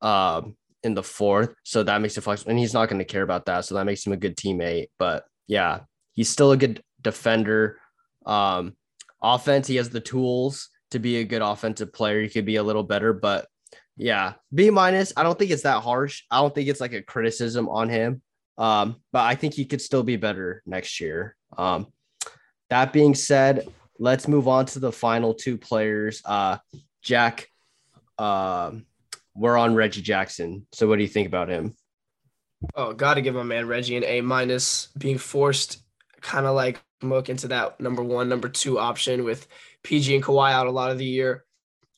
Um, 0.00 0.56
in 0.84 0.94
the 0.94 1.02
fourth. 1.02 1.54
So 1.64 1.82
that 1.82 2.00
makes 2.00 2.16
it 2.16 2.20
flexible. 2.20 2.50
And 2.50 2.58
he's 2.58 2.74
not 2.74 2.88
going 2.88 2.98
to 2.98 3.04
care 3.04 3.22
about 3.22 3.46
that. 3.46 3.64
So 3.64 3.74
that 3.74 3.86
makes 3.86 4.06
him 4.06 4.12
a 4.12 4.18
good 4.18 4.36
teammate. 4.36 4.88
But 4.98 5.24
yeah, 5.46 5.80
he's 6.12 6.28
still 6.28 6.52
a 6.52 6.56
good 6.56 6.82
defender. 7.00 7.78
Um, 8.24 8.76
offense, 9.22 9.66
he 9.66 9.76
has 9.76 9.90
the 9.90 10.00
tools 10.00 10.68
to 10.94 10.98
be 10.98 11.16
a 11.16 11.24
good 11.24 11.42
offensive 11.42 11.92
player. 11.92 12.22
He 12.22 12.28
could 12.28 12.46
be 12.46 12.56
a 12.56 12.62
little 12.62 12.82
better, 12.82 13.12
but 13.12 13.46
yeah, 13.96 14.34
B 14.52 14.70
minus. 14.70 15.12
I 15.16 15.22
don't 15.22 15.38
think 15.38 15.50
it's 15.50 15.62
that 15.62 15.82
harsh. 15.82 16.22
I 16.30 16.40
don't 16.40 16.54
think 16.54 16.68
it's 16.68 16.80
like 16.80 16.92
a 16.92 17.02
criticism 17.02 17.68
on 17.68 17.88
him. 17.88 18.22
Um, 18.56 18.96
but 19.12 19.24
I 19.24 19.34
think 19.34 19.54
he 19.54 19.64
could 19.64 19.82
still 19.82 20.02
be 20.02 20.16
better 20.16 20.62
next 20.66 21.00
year. 21.00 21.36
Um, 21.58 21.88
that 22.70 22.92
being 22.92 23.14
said, 23.14 23.68
let's 23.98 24.28
move 24.28 24.48
on 24.48 24.66
to 24.66 24.78
the 24.78 24.92
final 24.92 25.34
two 25.34 25.58
players. 25.58 26.22
Uh, 26.24 26.58
Jack, 27.02 27.48
um, 28.18 28.86
we're 29.34 29.58
on 29.58 29.74
Reggie 29.74 30.02
Jackson. 30.02 30.66
So 30.72 30.88
what 30.88 30.96
do 30.96 31.02
you 31.02 31.08
think 31.08 31.26
about 31.26 31.48
him? 31.48 31.76
Oh, 32.74 32.92
got 32.92 33.14
to 33.14 33.22
give 33.22 33.34
my 33.34 33.42
man 33.42 33.66
Reggie 33.66 33.96
an 33.96 34.04
A 34.04 34.20
minus. 34.20 34.88
Being 34.96 35.18
forced, 35.18 35.82
kind 36.20 36.46
of 36.46 36.54
like 36.54 36.80
look 37.10 37.28
into 37.28 37.48
that 37.48 37.80
number 37.80 38.02
one, 38.02 38.28
number 38.28 38.48
two 38.48 38.78
option 38.78 39.24
with 39.24 39.46
PG 39.82 40.14
and 40.14 40.24
Kawhi 40.24 40.52
out 40.52 40.66
a 40.66 40.70
lot 40.70 40.90
of 40.90 40.98
the 40.98 41.04
year. 41.04 41.44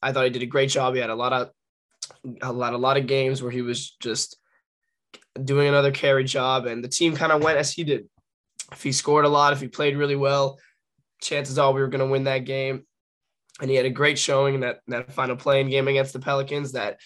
I 0.03 0.13
thought 0.13 0.25
he 0.25 0.31
did 0.31 0.43
a 0.43 0.47
great 0.47 0.71
job. 0.71 0.95
He 0.95 1.01
had 1.01 1.11
a 1.11 1.15
lot 1.15 1.33
of 1.33 1.51
a 2.43 2.53
lot 2.53 2.73
a 2.73 2.79
lot 2.79 2.97
of 2.97 3.07
games 3.07 3.43
where 3.43 3.51
he 3.51 3.63
was 3.63 3.91
just 4.01 4.37
doing 5.43 5.69
another 5.69 5.93
carry 5.93 6.25
job, 6.25 6.67
and 6.67 6.83
the 6.83 6.89
team 6.89 7.17
kind 7.17 7.33
of 7.33 7.43
went 7.43 7.59
as 7.59 7.73
he 7.73 7.85
did. 7.85 8.09
If 8.73 8.83
he 8.83 8.93
scored 8.93 9.25
a 9.25 9.29
lot, 9.29 9.53
if 9.53 9.61
he 9.61 9.69
played 9.69 9.97
really 9.97 10.17
well, 10.17 10.59
chances 11.21 11.59
are 11.59 11.73
we 11.73 11.81
were 11.81 11.89
going 11.89 12.05
to 12.05 12.11
win 12.11 12.25
that 12.25 12.45
game. 12.45 12.85
And 13.61 13.71
he 13.71 13.77
had 13.77 13.87
a 13.87 13.91
great 13.91 14.19
showing 14.19 14.57
in 14.57 14.61
that 14.61 14.81
that 14.89 15.13
final 15.13 15.37
play-in 15.37 15.71
game 15.71 15.89
against 15.89 16.13
the 16.13 16.19
Pelicans 16.19 16.73
that 16.73 16.99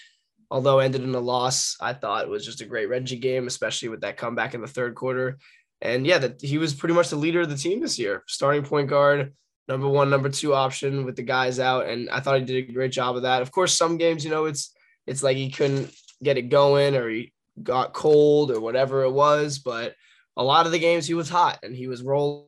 although 0.50 0.80
ended 0.80 1.02
in 1.02 1.14
a 1.14 1.20
loss, 1.20 1.76
I 1.80 1.92
thought 1.92 2.24
it 2.24 2.30
was 2.30 2.44
just 2.44 2.60
a 2.60 2.66
great 2.66 2.88
Reggie 2.88 3.18
game, 3.18 3.46
especially 3.46 3.88
with 3.88 4.00
that 4.00 4.16
comeback 4.16 4.54
in 4.54 4.60
the 4.60 4.66
third 4.66 4.94
quarter. 4.94 5.38
And 5.82 6.06
yeah, 6.06 6.18
that 6.18 6.40
he 6.42 6.58
was 6.58 6.74
pretty 6.74 6.94
much 6.94 7.08
the 7.08 7.16
leader 7.16 7.40
of 7.40 7.48
the 7.48 7.56
team 7.56 7.80
this 7.80 7.98
year, 7.98 8.22
starting 8.26 8.62
point 8.62 8.88
guard, 8.88 9.32
number 9.66 9.88
one, 9.88 10.10
number 10.10 10.28
two 10.28 10.54
option 10.54 11.04
with 11.04 11.16
the 11.16 11.22
guys 11.22 11.58
out. 11.58 11.86
And 11.86 12.10
I 12.10 12.20
thought 12.20 12.38
he 12.38 12.44
did 12.44 12.68
a 12.68 12.72
great 12.72 12.92
job 12.92 13.16
of 13.16 13.22
that. 13.22 13.42
Of 13.42 13.50
course, 13.50 13.76
some 13.76 13.96
games, 13.96 14.24
you 14.24 14.30
know, 14.30 14.44
it's 14.44 14.74
it's 15.06 15.22
like 15.22 15.36
he 15.36 15.50
couldn't 15.50 15.90
get 16.22 16.36
it 16.36 16.50
going 16.50 16.94
or 16.96 17.08
he 17.08 17.32
got 17.62 17.94
cold 17.94 18.50
or 18.50 18.60
whatever 18.60 19.04
it 19.04 19.12
was. 19.12 19.58
But 19.58 19.94
a 20.36 20.44
lot 20.44 20.66
of 20.66 20.72
the 20.72 20.78
games 20.78 21.06
he 21.06 21.14
was 21.14 21.30
hot 21.30 21.60
and 21.62 21.74
he 21.74 21.86
was 21.88 22.02
rolling 22.02 22.44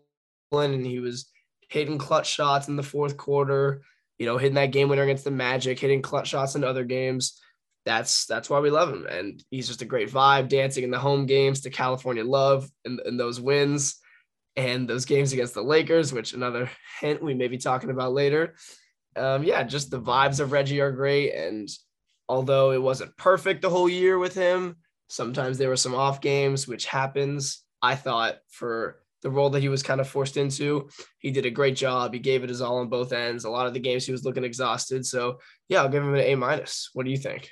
and 0.52 0.86
he 0.86 1.00
was 1.00 1.30
hitting 1.70 1.98
clutch 1.98 2.30
shots 2.30 2.68
in 2.68 2.76
the 2.76 2.82
fourth 2.82 3.16
quarter, 3.16 3.82
you 4.18 4.26
know, 4.26 4.36
hitting 4.36 4.54
that 4.56 4.72
game 4.72 4.90
winner 4.90 5.02
against 5.02 5.24
the 5.24 5.30
Magic, 5.30 5.78
hitting 5.78 6.02
clutch 6.02 6.28
shots 6.28 6.54
in 6.54 6.64
other 6.64 6.84
games 6.84 7.40
that's 7.84 8.26
that's 8.26 8.48
why 8.48 8.60
we 8.60 8.70
love 8.70 8.90
him. 8.90 9.06
And 9.06 9.42
he's 9.50 9.68
just 9.68 9.82
a 9.82 9.86
great 9.86 10.10
vibe, 10.10 10.48
dancing 10.48 10.84
in 10.84 10.90
the 10.90 10.98
home 10.98 11.26
games 11.26 11.60
to 11.62 11.70
California 11.70 12.24
love 12.24 12.68
and, 12.84 13.00
and 13.00 13.18
those 13.18 13.40
wins 13.40 13.96
and 14.56 14.88
those 14.88 15.04
games 15.04 15.32
against 15.32 15.54
the 15.54 15.62
Lakers, 15.62 16.12
which 16.12 16.32
another 16.32 16.70
hint 17.00 17.22
we 17.22 17.34
may 17.34 17.48
be 17.48 17.58
talking 17.58 17.90
about 17.90 18.12
later. 18.12 18.54
Um, 19.16 19.44
yeah, 19.44 19.62
just 19.62 19.90
the 19.90 20.00
vibes 20.00 20.40
of 20.40 20.52
Reggie 20.52 20.80
are 20.80 20.92
great. 20.92 21.34
And 21.34 21.68
although 22.28 22.72
it 22.72 22.82
wasn't 22.82 23.16
perfect 23.16 23.62
the 23.62 23.70
whole 23.70 23.88
year 23.88 24.18
with 24.18 24.34
him, 24.34 24.76
sometimes 25.08 25.58
there 25.58 25.68
were 25.68 25.76
some 25.76 25.94
off 25.94 26.20
games, 26.20 26.66
which 26.66 26.86
happens. 26.86 27.62
I 27.82 27.96
thought 27.96 28.36
for 28.48 29.02
the 29.22 29.30
role 29.30 29.50
that 29.50 29.60
he 29.60 29.68
was 29.68 29.82
kind 29.82 30.00
of 30.00 30.08
forced 30.08 30.36
into. 30.36 30.88
He 31.18 31.30
did 31.30 31.46
a 31.46 31.50
great 31.50 31.76
job. 31.76 32.12
He 32.12 32.18
gave 32.18 32.42
it 32.42 32.48
his 32.48 32.60
all 32.60 32.78
on 32.78 32.88
both 32.88 33.12
ends. 33.12 33.44
A 33.44 33.50
lot 33.50 33.66
of 33.66 33.74
the 33.74 33.80
games 33.80 34.04
he 34.04 34.12
was 34.12 34.24
looking 34.24 34.44
exhausted. 34.44 35.06
So 35.06 35.38
yeah, 35.68 35.82
I'll 35.82 35.88
give 35.88 36.02
him 36.02 36.14
an 36.14 36.20
A 36.20 36.34
minus. 36.34 36.90
What 36.92 37.04
do 37.04 37.10
you 37.10 37.16
think? 37.16 37.50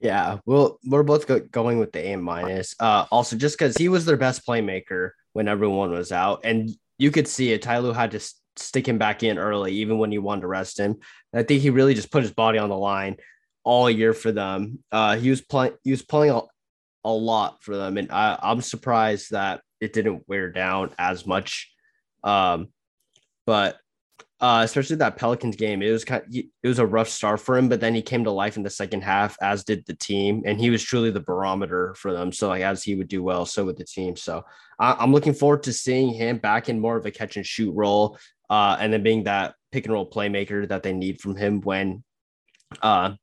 Yeah, 0.00 0.38
well, 0.44 0.78
we're 0.84 1.02
both 1.02 1.26
go- 1.26 1.40
going 1.40 1.78
with 1.78 1.92
the 1.92 2.06
A 2.08 2.16
minus. 2.16 2.74
Uh, 2.78 3.06
also, 3.10 3.36
just 3.36 3.58
because 3.58 3.76
he 3.76 3.88
was 3.88 4.04
their 4.04 4.16
best 4.16 4.46
playmaker 4.46 5.10
when 5.32 5.48
everyone 5.48 5.90
was 5.90 6.12
out, 6.12 6.40
and 6.44 6.70
you 6.98 7.10
could 7.10 7.26
see 7.28 7.52
it. 7.52 7.62
Ty 7.62 7.78
Lue 7.78 7.92
had 7.92 8.10
to 8.10 8.20
stick 8.56 8.86
him 8.86 8.98
back 8.98 9.22
in 9.22 9.38
early, 9.38 9.72
even 9.72 9.98
when 9.98 10.12
you 10.12 10.22
wanted 10.22 10.42
to 10.42 10.46
rest 10.46 10.78
him. 10.78 10.92
And 11.32 11.40
I 11.40 11.42
think 11.42 11.62
he 11.62 11.70
really 11.70 11.94
just 11.94 12.12
put 12.12 12.22
his 12.22 12.32
body 12.32 12.58
on 12.58 12.68
the 12.68 12.76
line 12.76 13.16
all 13.64 13.90
year 13.90 14.12
for 14.12 14.30
them. 14.30 14.80
Uh, 14.92 15.16
he 15.16 15.30
was 15.30 15.40
playing. 15.40 15.74
He 15.84 15.90
was 15.90 16.02
playing 16.02 16.34
a, 16.34 16.42
a 17.04 17.12
lot 17.12 17.62
for 17.62 17.76
them, 17.76 17.96
and 17.96 18.12
I, 18.12 18.38
I'm 18.42 18.60
surprised 18.60 19.30
that 19.30 19.62
it 19.80 19.92
didn't 19.92 20.28
wear 20.28 20.50
down 20.50 20.90
as 20.98 21.26
much. 21.26 21.72
Um, 22.22 22.68
but 23.46 23.76
uh, 24.44 24.60
especially 24.62 24.96
that 24.96 25.16
Pelicans 25.16 25.56
game, 25.56 25.80
it 25.80 25.90
was 25.90 26.04
kind 26.04 26.22
of, 26.22 26.34
it 26.34 26.68
was 26.68 26.78
a 26.78 26.84
rough 26.84 27.08
start 27.08 27.40
for 27.40 27.56
him, 27.56 27.66
but 27.66 27.80
then 27.80 27.94
he 27.94 28.02
came 28.02 28.24
to 28.24 28.30
life 28.30 28.58
in 28.58 28.62
the 28.62 28.68
second 28.68 29.02
half, 29.02 29.38
as 29.40 29.64
did 29.64 29.82
the 29.86 29.94
team, 29.94 30.42
and 30.44 30.60
he 30.60 30.68
was 30.68 30.82
truly 30.82 31.10
the 31.10 31.18
barometer 31.18 31.94
for 31.94 32.12
them. 32.12 32.30
So 32.30 32.48
like 32.48 32.60
as 32.60 32.82
he 32.82 32.94
would 32.94 33.08
do 33.08 33.22
well, 33.22 33.46
so 33.46 33.64
would 33.64 33.78
the 33.78 33.86
team. 33.86 34.16
So 34.16 34.44
I, 34.78 35.02
am 35.02 35.12
looking 35.12 35.32
forward 35.32 35.62
to 35.62 35.72
seeing 35.72 36.12
him 36.12 36.36
back 36.36 36.68
in 36.68 36.78
more 36.78 36.98
of 36.98 37.06
a 37.06 37.10
catch 37.10 37.38
and 37.38 37.46
shoot 37.46 37.72
role, 37.72 38.18
uh, 38.50 38.76
and 38.78 38.92
then 38.92 39.02
being 39.02 39.24
that 39.24 39.54
pick 39.72 39.86
and 39.86 39.94
roll 39.94 40.10
playmaker 40.10 40.68
that 40.68 40.82
they 40.82 40.92
need 40.92 41.22
from 41.22 41.36
him 41.36 41.62
when, 41.62 42.04
uh, 42.82 43.14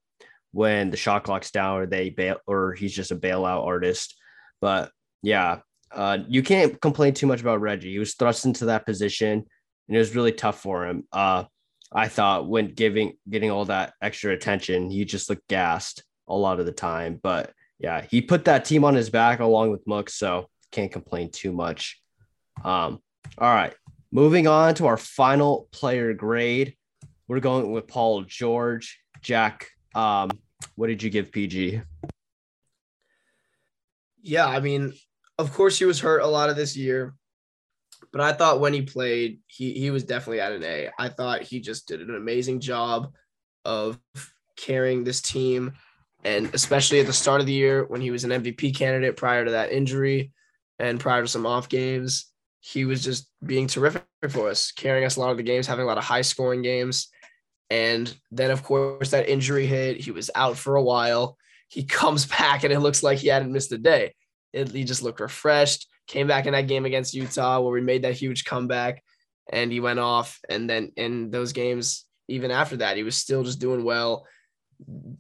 when 0.54 0.90
the 0.90 0.98
shot 0.98 1.24
clock's 1.24 1.52
down 1.52 1.82
or 1.82 1.86
they 1.86 2.10
bail 2.10 2.38
or 2.48 2.74
he's 2.74 2.96
just 2.96 3.12
a 3.12 3.16
bailout 3.16 3.64
artist. 3.64 4.16
But 4.60 4.92
yeah, 5.22 5.60
uh, 5.92 6.18
you 6.28 6.42
can't 6.42 6.82
complain 6.82 7.14
too 7.14 7.28
much 7.28 7.42
about 7.42 7.62
Reggie. 7.62 7.92
He 7.92 8.00
was 8.00 8.16
thrust 8.16 8.46
into 8.46 8.66
that 8.66 8.88
position, 8.88 9.46
and 9.92 9.98
it 9.98 10.00
was 10.00 10.16
really 10.16 10.32
tough 10.32 10.62
for 10.62 10.88
him. 10.88 11.04
Uh, 11.12 11.44
I 11.92 12.08
thought 12.08 12.48
when 12.48 12.74
giving 12.74 13.18
getting 13.30 13.52
all 13.52 13.66
that 13.66 13.92
extra 14.02 14.32
attention, 14.32 14.90
he 14.90 15.04
just 15.04 15.30
looked 15.30 15.50
gassed 15.50 16.06
a 16.30 16.34
lot 16.34 16.62
of 16.62 16.66
the 16.66 16.72
time. 16.72 17.20
But 17.22 17.52
yeah, 17.78 18.02
he 18.10 18.22
put 18.22 18.46
that 18.46 18.64
team 18.64 18.86
on 18.86 18.96
his 18.96 19.10
back 19.10 19.42
along 19.42 19.70
with 19.72 19.86
Mook, 19.86 20.10
so 20.10 20.48
can't 20.72 20.94
complain 20.94 21.30
too 21.30 21.52
much. 21.52 22.02
Um, 22.64 23.02
all 23.38 23.54
right, 23.54 23.74
moving 24.14 24.48
on 24.48 24.76
to 24.76 24.88
our 24.88 24.96
final 24.96 25.68
player 25.74 26.14
grade. 26.14 26.78
We're 27.28 27.42
going 27.42 27.74
with 27.74 27.90
Paul 27.90 28.22
George. 28.22 28.98
Jack, 29.22 29.68
um, 29.94 30.32
what 30.76 30.88
did 30.88 31.04
you 31.04 31.10
give 31.10 31.34
PG? 31.34 31.82
Yeah, 34.22 34.48
I 34.48 34.62
mean, 34.62 34.94
of 35.38 35.52
course 35.52 35.78
he 35.78 35.84
was 35.84 36.00
hurt 36.00 36.22
a 36.22 36.28
lot 36.28 36.50
of 36.50 36.56
this 36.56 36.78
year, 36.78 37.14
but 38.12 38.22
I 38.22 38.34
thought 38.34 38.60
when 38.60 38.74
he 38.74 38.82
played, 38.82 39.40
he 39.48 39.74
he 39.74 39.92
was 39.92 40.04
definitely 40.04 40.42
at 40.42 40.52
an 40.52 40.64
A. 40.64 40.90
I 41.00 41.10
thought 41.10 41.44
he 41.44 41.60
just 41.60 41.88
did 41.88 42.02
an 42.02 42.16
amazing 42.16 42.60
job 42.60 43.14
of 43.66 44.00
carrying 44.58 45.04
this 45.04 45.22
team, 45.22 45.74
and 46.24 46.54
especially 46.54 47.00
at 47.00 47.08
the 47.08 47.14
start 47.14 47.42
of 47.42 47.48
the 47.48 47.54
year 47.54 47.86
when 47.86 48.02
he 48.02 48.12
was 48.12 48.24
an 48.24 48.32
MVP 48.32 48.76
candidate 48.76 49.18
prior 49.18 49.46
to 49.46 49.52
that 49.52 49.72
injury, 49.72 50.32
and 50.80 51.00
prior 51.00 51.22
to 51.22 51.28
some 51.28 51.46
off 51.46 51.70
games, 51.70 52.32
he 52.60 52.86
was 52.86 53.04
just 53.04 53.30
being 53.46 53.68
terrific 53.68 54.04
for 54.30 54.50
us, 54.50 54.72
carrying 54.72 55.06
us 55.06 55.16
a 55.16 55.20
lot 55.20 55.32
of 55.32 55.38
the 55.38 55.44
games, 55.44 55.68
having 55.68 55.86
a 55.86 55.88
lot 55.88 55.98
of 55.98 56.04
high 56.04 56.22
scoring 56.22 56.62
games. 56.62 57.10
And 57.70 58.14
then, 58.32 58.52
of 58.52 58.64
course, 58.64 59.12
that 59.12 59.30
injury 59.30 59.66
hit. 59.66 59.98
He 59.98 60.12
was 60.12 60.30
out 60.36 60.58
for 60.58 60.76
a 60.76 60.84
while. 60.84 61.38
He 61.70 61.84
comes 62.02 62.26
back 62.26 62.64
and 62.64 62.74
it 62.74 62.80
looks 62.80 63.04
like 63.04 63.20
he 63.20 63.30
hadn't 63.30 63.52
missed 63.52 63.72
a 63.72 63.78
day. 63.78 64.14
It, 64.54 64.72
he 64.72 64.84
just 64.84 65.04
looked 65.04 65.20
refreshed. 65.20 65.88
Came 66.12 66.28
back 66.28 66.46
in 66.46 66.52
that 66.52 66.68
game 66.68 66.86
against 66.86 67.14
Utah 67.14 67.62
where 67.62 67.72
we 67.72 67.80
made 67.80 68.04
that 68.04 68.16
huge 68.16 68.44
comeback, 68.44 69.02
and 69.52 69.72
he 69.72 69.80
went 69.80 70.00
off. 70.00 70.40
And 70.50 70.70
then 70.70 70.92
in 70.98 71.32
those 71.32 71.54
games, 71.54 72.06
even 72.28 72.52
after 72.52 72.78
that, 72.78 72.98
he 72.98 73.04
was 73.04 73.16
still 73.16 73.44
just 73.44 73.62
doing 73.62 73.86
well. 73.86 74.28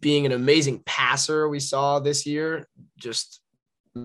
Being 0.02 0.26
an 0.26 0.34
amazing 0.34 0.84
passer, 0.86 1.48
we 1.48 1.62
saw 1.62 2.00
this 2.00 2.26
year, 2.26 2.68
just 2.98 3.42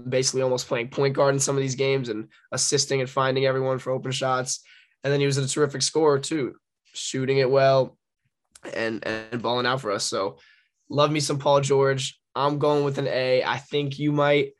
basically 0.09 0.42
almost 0.42 0.68
playing 0.68 0.88
point 0.88 1.14
guard 1.14 1.35
in 1.35 1.40
some 1.40 1.57
of 1.57 1.62
these 1.62 1.75
games 1.75 2.09
and 2.09 2.29
assisting 2.53 3.01
and 3.01 3.11
finding 3.11 3.46
everyone 3.46 3.81
for 3.81 3.90
open 3.90 4.12
shots. 4.12 4.61
And 5.03 5.12
then 5.12 5.18
he 5.18 5.27
was 5.27 5.38
a 5.38 5.49
terrific 5.49 5.83
scorer 5.83 6.20
too, 6.20 6.55
shooting 6.92 7.38
it 7.38 7.51
well 7.51 7.99
and 8.75 9.05
and 9.05 9.42
balling 9.42 9.66
out 9.66 9.81
for 9.81 9.90
us. 9.90 10.05
So 10.05 10.38
love 10.88 11.11
me 11.11 11.18
some 11.18 11.38
Paul 11.38 11.62
George. 11.62 12.16
I'm 12.37 12.59
going 12.61 12.85
with 12.85 12.99
an 12.99 13.09
A. 13.09 13.42
I 13.42 13.59
think 13.59 13.99
you 13.99 14.12
might 14.12 14.53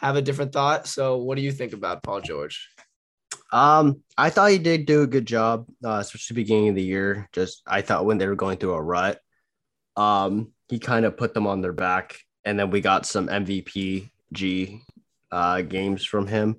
have 0.00 0.16
a 0.16 0.22
different 0.22 0.52
thought. 0.52 0.86
So, 0.86 1.18
what 1.18 1.36
do 1.36 1.42
you 1.42 1.52
think 1.52 1.72
about 1.72 2.02
Paul 2.02 2.20
George? 2.20 2.68
Um, 3.52 4.02
I 4.16 4.30
thought 4.30 4.50
he 4.50 4.58
did 4.58 4.86
do 4.86 5.02
a 5.02 5.06
good 5.06 5.26
job, 5.26 5.66
uh, 5.84 5.98
especially 6.00 6.34
beginning 6.34 6.70
of 6.70 6.74
the 6.74 6.82
year. 6.82 7.28
Just 7.32 7.62
I 7.66 7.82
thought 7.82 8.06
when 8.06 8.18
they 8.18 8.26
were 8.26 8.36
going 8.36 8.58
through 8.58 8.74
a 8.74 8.82
rut, 8.82 9.20
um, 9.96 10.52
he 10.68 10.78
kind 10.78 11.04
of 11.04 11.16
put 11.16 11.34
them 11.34 11.46
on 11.46 11.60
their 11.60 11.72
back, 11.72 12.18
and 12.44 12.58
then 12.58 12.70
we 12.70 12.80
got 12.80 13.06
some 13.06 13.28
MVP 13.28 14.10
G 14.32 14.82
uh, 15.30 15.62
games 15.62 16.04
from 16.04 16.26
him. 16.26 16.56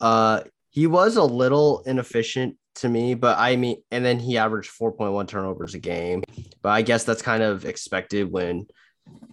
Uh, 0.00 0.42
he 0.70 0.86
was 0.86 1.16
a 1.16 1.24
little 1.24 1.82
inefficient 1.84 2.56
to 2.76 2.88
me, 2.88 3.14
but 3.14 3.38
I 3.38 3.56
mean, 3.56 3.82
and 3.90 4.04
then 4.04 4.18
he 4.18 4.38
averaged 4.38 4.70
4.1 4.70 5.26
turnovers 5.26 5.74
a 5.74 5.80
game. 5.80 6.22
But 6.62 6.70
I 6.70 6.82
guess 6.82 7.04
that's 7.04 7.22
kind 7.22 7.42
of 7.42 7.64
expected 7.64 8.30
when 8.30 8.66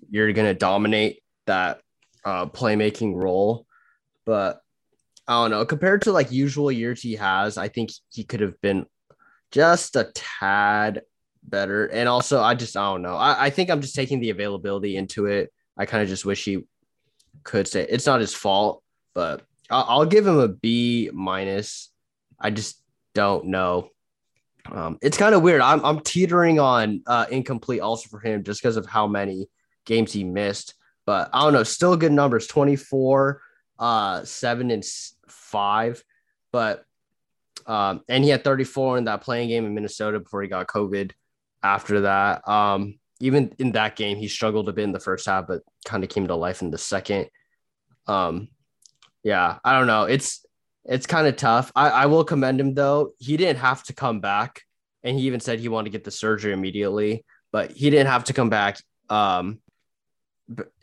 you're 0.10 0.33
going 0.33 0.47
to 0.47 0.57
dominate 0.57 1.21
that 1.45 1.81
uh, 2.28 2.46
playmaking 2.46 3.16
role. 3.16 3.66
But 4.26 4.60
I 5.28 5.42
don't 5.42 5.52
know. 5.52 5.66
Compared 5.66 6.02
to 6.04 6.12
like 6.12 6.30
usual 6.32 6.72
years 6.72 7.02
he 7.02 7.16
has, 7.16 7.58
I 7.58 7.70
think 7.70 7.92
he 8.10 8.26
could 8.26 8.42
have 8.42 8.60
been 8.60 8.86
just 9.52 9.96
a 9.96 10.12
tad 10.13 11.04
better. 11.42 11.86
And 11.86 12.10
also, 12.10 12.42
I 12.42 12.54
just, 12.54 12.76
I 12.76 12.92
don't 12.92 13.02
know. 13.02 13.16
I, 13.16 13.46
I 13.46 13.50
think 13.50 13.70
I'm 13.70 13.82
just 13.82 13.96
taking 13.96 14.20
the 14.20 14.32
availability 14.32 14.98
into 14.98 15.28
it. 15.28 15.54
I 15.78 15.86
kind 15.86 16.04
of 16.04 16.10
just 16.10 16.26
wish 16.26 16.44
he 16.44 16.66
could 17.44 17.68
say 17.68 17.86
it's 17.88 18.06
not 18.06 18.20
his 18.20 18.34
fault, 18.34 18.84
but 19.13 19.44
I'll, 19.70 19.86
I'll 19.88 20.06
give 20.06 20.28
him 20.28 20.40
a 20.40 20.50
B 20.50 21.10
minus. 21.13 21.90
I 22.38 22.50
just 22.50 22.84
don't 23.13 23.46
know. 23.46 23.90
Um, 24.70 24.98
it's 25.02 25.18
kind 25.18 25.34
of 25.34 25.44
weird. 25.44 25.62
I'm, 25.62 25.84
I'm 25.86 26.02
teetering 26.02 26.60
on 26.60 27.04
uh, 27.08 27.26
incomplete 27.32 27.80
also 27.80 28.10
for 28.10 28.20
him 28.20 28.44
just 28.44 28.62
because 28.62 28.76
of 28.76 28.86
how 28.86 29.08
many 29.08 29.48
games 29.86 30.12
he 30.12 30.26
missed. 30.26 30.74
But 31.08 31.30
I 31.34 31.41
don't 31.41 31.54
know, 31.54 31.63
still 31.63 31.96
good 31.96 32.12
numbers 32.12 32.46
24, 32.48 33.41
uh, 33.80 34.26
seven 34.26 34.70
and 34.70 34.84
five. 35.28 36.04
But 36.52 36.84
um, 37.65 38.02
and 38.08 38.24
he 38.24 38.30
had 38.30 38.43
34 38.43 39.00
in 39.00 39.06
that 39.06 39.22
play-in 39.22 39.48
game 39.48 39.65
in 39.65 39.74
Minnesota 39.74 40.20
before 40.20 40.41
he 40.41 40.50
got 40.50 40.67
COVID. 40.67 41.12
After 41.63 42.02
that, 42.02 42.48
um, 42.48 43.00
even 43.20 43.54
in 43.58 43.72
that 43.72 43.96
game, 43.96 44.17
he 44.17 44.28
struggled 44.28 44.70
a 44.70 44.74
bit 44.74 44.84
in 44.84 44.91
the 44.91 45.00
first 45.00 45.26
half, 45.26 45.48
but 45.48 45.63
kind 45.86 46.04
of 46.04 46.10
came 46.10 46.28
to 46.28 46.36
life 46.36 46.62
in 46.62 46.72
the 46.72 46.78
second. 46.78 47.30
Um, 48.06 48.50
yeah, 49.24 49.58
I 49.63 49.74
don't 49.78 49.88
know. 49.88 50.04
It's 50.04 50.46
it's 50.86 51.08
kind 51.08 51.26
of 51.26 51.36
tough. 51.36 51.72
I, 51.76 51.89
I 51.89 52.06
will 52.06 52.24
commend 52.24 52.60
him 52.60 52.74
though. 52.74 53.12
He 53.17 53.38
didn't 53.38 53.60
have 53.60 53.84
to 53.84 53.93
come 53.93 54.20
back, 54.20 54.62
and 55.04 55.17
he 55.17 55.26
even 55.26 55.39
said 55.39 55.60
he 55.60 55.67
wanted 55.67 55.86
to 55.86 55.98
get 55.98 56.04
the 56.04 56.12
surgery 56.12 56.54
immediately, 56.54 57.26
but 57.52 57.72
he 57.72 57.89
didn't 57.89 58.08
have 58.08 58.26
to 58.26 58.34
come 58.34 58.50
back. 58.50 58.78
Um, 59.10 59.60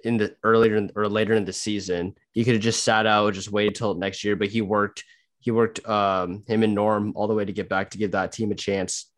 in 0.04 0.16
the 0.16 0.36
earlier 0.42 0.88
or 0.94 1.08
later 1.08 1.34
in 1.34 1.44
the 1.44 1.52
season, 1.52 2.14
he 2.32 2.44
could 2.44 2.54
have 2.54 2.62
just 2.62 2.84
sat 2.84 3.06
out, 3.06 3.34
just 3.34 3.50
waited 3.50 3.74
till 3.74 3.94
next 3.94 4.24
year. 4.24 4.36
But 4.36 4.48
he 4.48 4.60
worked. 4.60 5.04
He 5.40 5.50
worked 5.50 5.86
um, 5.86 6.42
him 6.46 6.62
and 6.62 6.74
Norm 6.74 7.12
all 7.14 7.28
the 7.28 7.34
way 7.34 7.44
to 7.44 7.52
get 7.52 7.68
back 7.68 7.90
to 7.90 7.98
give 7.98 8.12
that 8.12 8.32
team 8.32 8.50
a 8.50 8.54
chance 8.54 9.10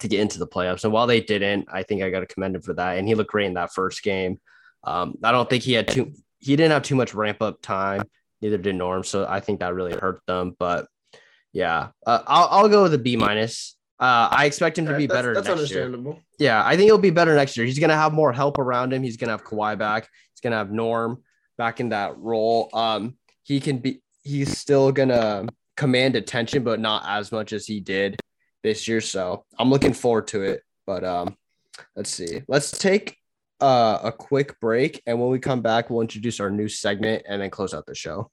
to 0.00 0.08
get 0.08 0.20
into 0.20 0.38
the 0.38 0.46
playoffs. 0.46 0.84
And 0.84 0.92
while 0.92 1.06
they 1.06 1.20
didn't, 1.20 1.68
I 1.72 1.82
think 1.84 2.02
I 2.02 2.10
got 2.10 2.20
to 2.20 2.26
commend 2.26 2.56
him 2.56 2.62
for 2.62 2.74
that. 2.74 2.98
And 2.98 3.06
he 3.06 3.14
looked 3.14 3.30
great 3.30 3.46
in 3.46 3.54
that 3.54 3.72
first 3.72 4.02
game. 4.02 4.40
Um, 4.84 5.16
I 5.22 5.30
don't 5.30 5.48
think 5.48 5.62
he 5.62 5.74
had 5.74 5.86
too. 5.88 6.12
He 6.38 6.56
didn't 6.56 6.72
have 6.72 6.82
too 6.82 6.96
much 6.96 7.14
ramp 7.14 7.40
up 7.40 7.62
time. 7.62 8.02
Neither 8.40 8.58
did 8.58 8.74
Norm. 8.74 9.04
So 9.04 9.24
I 9.28 9.38
think 9.38 9.60
that 9.60 9.74
really 9.74 9.92
hurt 9.92 10.22
them. 10.26 10.56
But 10.58 10.88
yeah, 11.52 11.90
uh, 12.04 12.22
I'll, 12.26 12.48
I'll 12.50 12.68
go 12.68 12.82
with 12.82 12.94
a 12.94 12.98
B 12.98 13.16
minus. 13.16 13.76
Uh, 14.02 14.28
I 14.32 14.46
expect 14.46 14.76
him 14.76 14.86
to 14.86 14.96
be 14.96 15.06
that's, 15.06 15.16
better 15.16 15.32
That's 15.32 15.48
understandable. 15.48 16.14
year. 16.14 16.22
Yeah, 16.40 16.66
I 16.66 16.76
think 16.76 16.86
he'll 16.86 16.98
be 16.98 17.10
better 17.10 17.36
next 17.36 17.56
year. 17.56 17.64
He's 17.64 17.78
gonna 17.78 17.94
have 17.94 18.12
more 18.12 18.32
help 18.32 18.58
around 18.58 18.92
him. 18.92 19.00
He's 19.00 19.16
gonna 19.16 19.30
have 19.30 19.44
Kawhi 19.44 19.78
back. 19.78 20.08
He's 20.32 20.40
gonna 20.40 20.56
have 20.56 20.72
Norm 20.72 21.22
back 21.56 21.78
in 21.78 21.90
that 21.90 22.18
role. 22.18 22.68
Um, 22.72 23.16
he 23.44 23.60
can 23.60 23.78
be. 23.78 24.02
He's 24.24 24.58
still 24.58 24.90
gonna 24.90 25.46
command 25.76 26.16
attention, 26.16 26.64
but 26.64 26.80
not 26.80 27.04
as 27.06 27.30
much 27.30 27.52
as 27.52 27.64
he 27.64 27.78
did 27.78 28.18
this 28.64 28.88
year. 28.88 29.00
So 29.00 29.44
I'm 29.56 29.70
looking 29.70 29.92
forward 29.92 30.26
to 30.28 30.42
it. 30.42 30.64
But 30.84 31.04
um, 31.04 31.36
let's 31.94 32.10
see. 32.10 32.42
Let's 32.48 32.72
take 32.72 33.16
uh, 33.60 34.00
a 34.02 34.10
quick 34.10 34.58
break, 34.58 35.00
and 35.06 35.20
when 35.20 35.30
we 35.30 35.38
come 35.38 35.62
back, 35.62 35.90
we'll 35.90 36.00
introduce 36.00 36.40
our 36.40 36.50
new 36.50 36.66
segment 36.66 37.22
and 37.28 37.40
then 37.40 37.50
close 37.50 37.72
out 37.72 37.86
the 37.86 37.94
show. 37.94 38.32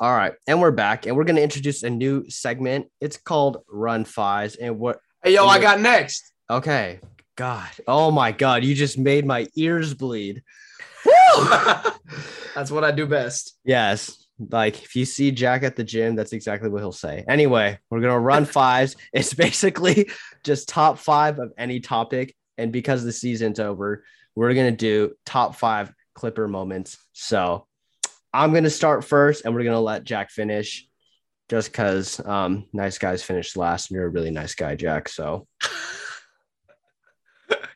All 0.00 0.14
right, 0.14 0.34
and 0.48 0.60
we're 0.60 0.72
back, 0.72 1.06
and 1.06 1.16
we're 1.16 1.24
going 1.24 1.36
to 1.36 1.42
introduce 1.42 1.84
a 1.84 1.90
new 1.90 2.28
segment. 2.28 2.90
It's 3.00 3.16
called 3.16 3.62
Run 3.68 4.04
Fives, 4.04 4.56
and 4.56 4.78
what? 4.80 4.98
Hey, 5.22 5.34
yo, 5.34 5.46
I 5.46 5.60
got 5.60 5.80
next. 5.80 6.32
Okay, 6.50 6.98
God, 7.36 7.70
oh 7.86 8.10
my 8.10 8.32
God, 8.32 8.64
you 8.64 8.74
just 8.74 8.98
made 8.98 9.24
my 9.24 9.46
ears 9.54 9.94
bleed. 9.94 10.42
That's 12.54 12.70
what 12.70 12.82
I 12.82 12.90
do 12.90 13.06
best. 13.06 13.58
Yes, 13.64 14.26
like 14.50 14.82
if 14.82 14.96
you 14.96 15.04
see 15.04 15.30
Jack 15.30 15.62
at 15.62 15.76
the 15.76 15.84
gym, 15.84 16.16
that's 16.16 16.32
exactly 16.32 16.68
what 16.68 16.80
he'll 16.80 16.90
say. 16.90 17.24
Anyway, 17.28 17.78
we're 17.88 18.00
gonna 18.00 18.18
run 18.18 18.44
fives. 18.44 18.96
It's 19.12 19.34
basically 19.34 20.10
just 20.42 20.68
top 20.68 20.98
five 20.98 21.38
of 21.38 21.52
any 21.56 21.78
topic, 21.78 22.34
and 22.58 22.72
because 22.72 23.04
the 23.04 23.12
season's 23.12 23.60
over, 23.60 24.04
we're 24.34 24.54
gonna 24.54 24.72
do 24.72 25.14
top 25.24 25.54
five 25.54 25.92
Clipper 26.14 26.48
moments. 26.48 26.98
So 27.12 27.66
I'm 28.32 28.52
gonna 28.52 28.70
start 28.70 29.04
first, 29.04 29.44
and 29.44 29.54
we're 29.54 29.64
gonna 29.64 29.80
let 29.80 30.04
Jack 30.04 30.30
finish, 30.30 30.86
just 31.48 31.70
because 31.72 32.20
um, 32.26 32.66
nice 32.72 32.98
guys 32.98 33.22
finished 33.22 33.56
last, 33.56 33.90
and 33.90 33.96
you're 33.96 34.06
a 34.06 34.10
really 34.10 34.30
nice 34.30 34.54
guy, 34.54 34.74
Jack. 34.74 35.08
So 35.08 35.46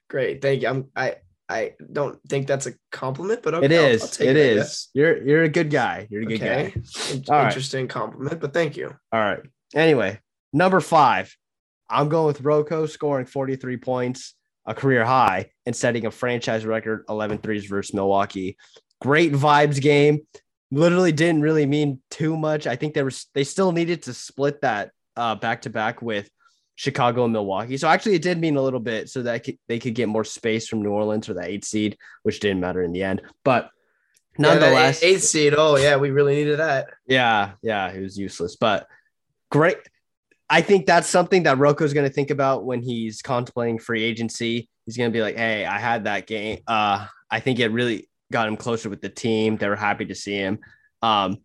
Great, 0.09 0.43
thank 0.43 0.63
you. 0.63 0.69
I'm 0.69 0.89
I 0.97 1.17
I 1.49 1.75
don't 1.93 2.19
think 2.29 2.47
that's 2.47 2.67
a 2.67 2.73
compliment, 2.91 3.43
but 3.43 3.55
okay, 3.55 3.67
it 3.67 3.73
I'll- 3.73 4.03
I'll 4.03 4.09
take 4.09 4.29
it 4.29 4.37
I 4.37 4.41
is. 4.61 4.89
You're 4.93 5.23
you're 5.23 5.43
a 5.45 5.49
good 5.49 5.71
guy. 5.71 6.09
You're 6.11 6.23
a 6.23 6.27
good 6.27 6.43
Okay. 6.43 6.73
guy. 6.75 7.13
In- 7.13 7.25
All 7.29 7.37
right. 7.37 7.47
Interesting 7.47 7.87
compliment, 7.89 8.41
but 8.41 8.53
thank 8.53 8.77
you. 8.77 8.89
All 9.13 9.21
right. 9.21 9.41
Anyway, 9.75 10.19
number 10.53 10.81
five, 10.81 11.35
I'm 11.89 12.09
going 12.09 12.27
with 12.27 12.41
Rocco 12.41 12.87
scoring 12.87 13.27
43 13.27 13.77
points, 13.77 14.35
a 14.67 14.75
career 14.75 15.05
high, 15.05 15.51
and 15.65 15.75
setting 15.77 16.07
a 16.07 16.11
franchise 16.11 16.65
record 16.67 17.05
11 17.09 17.39
threes 17.39 17.67
versus 17.67 17.95
Milwaukee. 17.95 18.57
Great 19.01 19.33
vibes 19.33 19.81
game. 19.81 20.27
Literally 20.71 21.13
didn't 21.13 21.43
really 21.43 21.67
mean 21.67 22.01
too 22.11 22.37
much. 22.37 22.67
I 22.67 22.77
think 22.77 22.95
they 22.95 23.03
were 23.03 23.13
they 23.35 23.45
still 23.45 23.73
needed 23.73 24.05
to 24.05 24.15
split 24.15 24.61
that 24.61 24.93
uh, 25.17 25.35
back 25.35 25.63
to 25.63 25.71
back 25.71 26.01
with 26.01 26.31
Chicago 26.77 27.25
and 27.25 27.33
Milwaukee. 27.33 27.77
So 27.77 27.89
actually, 27.89 28.15
it 28.15 28.23
did 28.23 28.39
mean 28.39 28.57
a 28.57 28.63
little 28.63 28.81
bit 28.81 29.09
so 29.09 29.23
that 29.23 29.47
they 29.69 29.79
could 29.79 29.95
get 29.95 30.09
more 30.09 30.25
space 30.25 30.69
from 30.69 30.83
New 30.83 30.91
Orleans 30.91 31.29
or 31.29 31.35
the 31.35 31.45
eight 31.45 31.65
seed, 31.65 31.99
which 32.23 32.41
didn't 32.41 32.61
matter 32.61 32.83
in 32.83 32.93
the 32.93 33.03
end. 33.03 33.23
But 33.45 33.71
Yeah, 34.39 34.55
nonetheless, 34.55 35.03
eighth 35.03 35.25
seed. 35.25 35.55
Oh 35.57 35.77
yeah, 35.77 35.97
we 35.97 36.11
really 36.11 36.37
needed 36.37 36.59
that. 36.59 36.89
yeah, 37.07 37.53
yeah, 37.63 37.91
it 37.91 38.01
was 38.01 38.17
useless, 38.19 38.57
but 38.57 38.87
great. 39.51 39.77
I 40.49 40.63
think 40.63 40.87
that's 40.87 41.09
something 41.09 41.45
that 41.45 41.59
Rocco's 41.59 41.95
going 41.95 42.09
to 42.09 42.13
think 42.13 42.31
about 42.31 42.65
when 42.65 42.83
he's 42.83 43.23
contemplating 43.23 43.79
free 43.79 44.03
agency. 44.03 44.69
He's 44.85 44.97
going 44.97 45.11
to 45.11 45.17
be 45.17 45.23
like, 45.23 45.37
"Hey, 45.37 45.65
I 45.65 45.79
had 45.79 46.05
that 46.05 46.27
game. 46.27 46.59
Uh, 46.67 47.07
I 47.31 47.41
think 47.41 47.61
it 47.61 47.69
really 47.69 48.09
got 48.33 48.49
him 48.49 48.57
closer 48.57 48.89
with 48.89 49.01
the 49.01 49.09
team. 49.09 49.57
They 49.57 49.69
were 49.69 49.77
happy 49.77 50.07
to 50.07 50.15
see 50.15 50.37
him." 50.37 50.59
Um, 51.03 51.39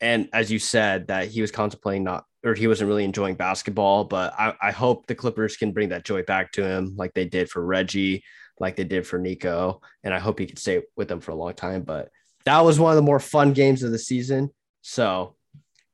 and 0.00 0.28
as 0.32 0.50
you 0.50 0.58
said, 0.58 1.08
that 1.08 1.28
he 1.28 1.40
was 1.40 1.50
contemplating 1.50 2.04
not, 2.04 2.24
or 2.44 2.54
he 2.54 2.66
wasn't 2.66 2.88
really 2.88 3.04
enjoying 3.04 3.36
basketball. 3.36 4.04
But 4.04 4.34
I, 4.38 4.54
I 4.60 4.70
hope 4.72 5.06
the 5.06 5.14
Clippers 5.14 5.56
can 5.56 5.72
bring 5.72 5.90
that 5.90 6.04
joy 6.04 6.22
back 6.24 6.52
to 6.52 6.66
him, 6.66 6.94
like 6.96 7.14
they 7.14 7.24
did 7.24 7.48
for 7.48 7.64
Reggie, 7.64 8.24
like 8.58 8.76
they 8.76 8.84
did 8.84 9.06
for 9.06 9.18
Nico, 9.18 9.80
and 10.02 10.12
I 10.12 10.18
hope 10.18 10.38
he 10.38 10.46
can 10.46 10.56
stay 10.56 10.82
with 10.96 11.08
them 11.08 11.20
for 11.20 11.30
a 11.30 11.36
long 11.36 11.54
time. 11.54 11.82
But 11.82 12.08
that 12.44 12.60
was 12.60 12.78
one 12.78 12.90
of 12.92 12.96
the 12.96 13.02
more 13.02 13.20
fun 13.20 13.52
games 13.52 13.82
of 13.82 13.92
the 13.92 13.98
season. 13.98 14.50
So 14.82 15.36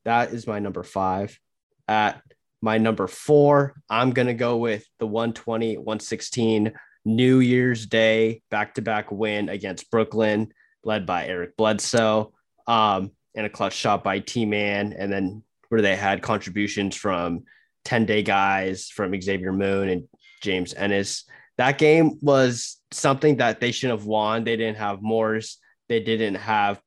that 0.04 0.32
is 0.32 0.46
my 0.46 0.58
number 0.58 0.82
five. 0.82 1.38
At 1.86 2.22
my 2.60 2.78
number 2.78 3.06
four, 3.06 3.74
I'm 3.88 4.12
going 4.12 4.28
to 4.28 4.34
go 4.34 4.56
with 4.56 4.84
the 4.98 5.06
120, 5.06 5.76
116 5.76 6.72
New 7.08 7.40
Year's 7.40 7.86
Day 7.86 8.42
back 8.50 8.74
to 8.74 8.82
back 8.82 9.10
win 9.10 9.48
against 9.48 9.90
Brooklyn, 9.90 10.52
led 10.84 11.06
by 11.06 11.26
Eric 11.26 11.56
Bledsoe, 11.56 12.32
um, 12.66 13.10
and 13.34 13.46
a 13.46 13.50
clutch 13.50 13.74
shot 13.74 14.04
by 14.04 14.18
T 14.18 14.44
Man. 14.44 14.92
And 14.92 15.12
then 15.12 15.42
where 15.68 15.82
they 15.82 15.96
had 15.96 16.22
contributions 16.22 16.96
from 16.96 17.44
10 17.84 18.04
day 18.06 18.22
guys 18.22 18.88
from 18.88 19.18
Xavier 19.20 19.52
Moon 19.52 19.88
and 19.88 20.08
James 20.42 20.74
Ennis. 20.74 21.24
That 21.56 21.78
game 21.78 22.18
was 22.20 22.76
something 22.92 23.38
that 23.38 23.60
they 23.60 23.72
shouldn't 23.72 23.98
have 23.98 24.06
won. 24.06 24.44
They 24.44 24.56
didn't 24.56 24.76
have 24.76 25.02
Morris. 25.02 25.58
They 25.88 26.00
didn't 26.00 26.36
have 26.36 26.80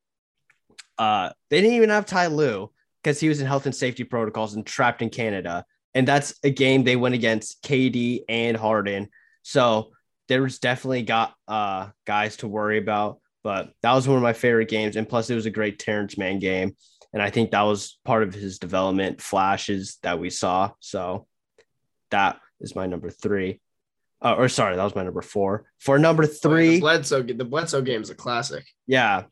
uh 0.97 1.32
they 1.49 1.61
didn't 1.61 1.78
even 1.78 1.89
have 1.89 2.05
Ty 2.05 2.28
Lue 2.28 2.72
because 3.01 3.19
he 3.19 3.30
was 3.30 3.41
in 3.41 3.47
health 3.47 3.65
and 3.65 3.76
safety 3.76 4.03
protocols 4.03 4.53
and 4.53 4.65
trapped 4.65 5.01
in 5.01 5.09
Canada. 5.09 5.65
And 5.93 6.07
that's 6.07 6.36
a 6.43 6.51
game 6.51 6.84
they 6.84 6.95
went 6.95 7.15
against 7.15 7.63
KD 7.63 8.22
and 8.30 8.55
Harden. 8.55 9.09
So 9.41 9.91
there 10.32 10.41
was 10.41 10.59
definitely 10.59 11.01
got 11.03 11.34
uh 11.49 11.89
guys 12.07 12.38
to 12.38 12.47
worry 12.47 12.77
about. 12.77 13.19
But 13.43 13.73
that 13.84 13.93
was 13.93 14.07
one 14.07 14.15
of 14.17 14.23
my 14.23 14.32
favorite 14.34 14.69
games. 14.69 14.95
And 14.95 15.09
plus 15.09 15.29
it 15.29 15.36
was 15.36 15.45
a 15.45 15.49
great 15.51 15.77
Terance 15.77 16.17
Mann 16.17 16.39
game. 16.39 16.75
And 17.11 17.21
I 17.21 17.29
think 17.29 17.51
that 17.51 17.63
was 17.63 17.99
part 18.05 18.23
of 18.23 18.34
his 18.34 18.59
development 18.59 19.19
flashes 19.19 19.97
that 20.03 20.19
we 20.19 20.29
saw. 20.29 20.71
So 20.79 21.27
that 22.11 22.39
is 22.61 22.75
my 22.75 22.86
number 22.86 23.09
three. 23.09 23.59
Uh, 24.23 24.36
or 24.38 24.47
sorry, 24.47 24.75
that 24.77 24.84
was 24.84 24.95
my 24.95 25.03
number 25.03 25.21
four. 25.23 25.65
For 25.79 25.97
number 25.99 26.23
Oh, 26.23 26.27
yeah, 26.27 26.34
three, 26.41 26.75
the 26.75 26.79
Bledsoe, 26.79 27.23
the 27.23 27.43
Bledsoe 27.45 27.82
game 27.82 28.01
is 28.01 28.09
a 28.11 28.15
classic. 28.15 28.63
yeah. 28.88 29.23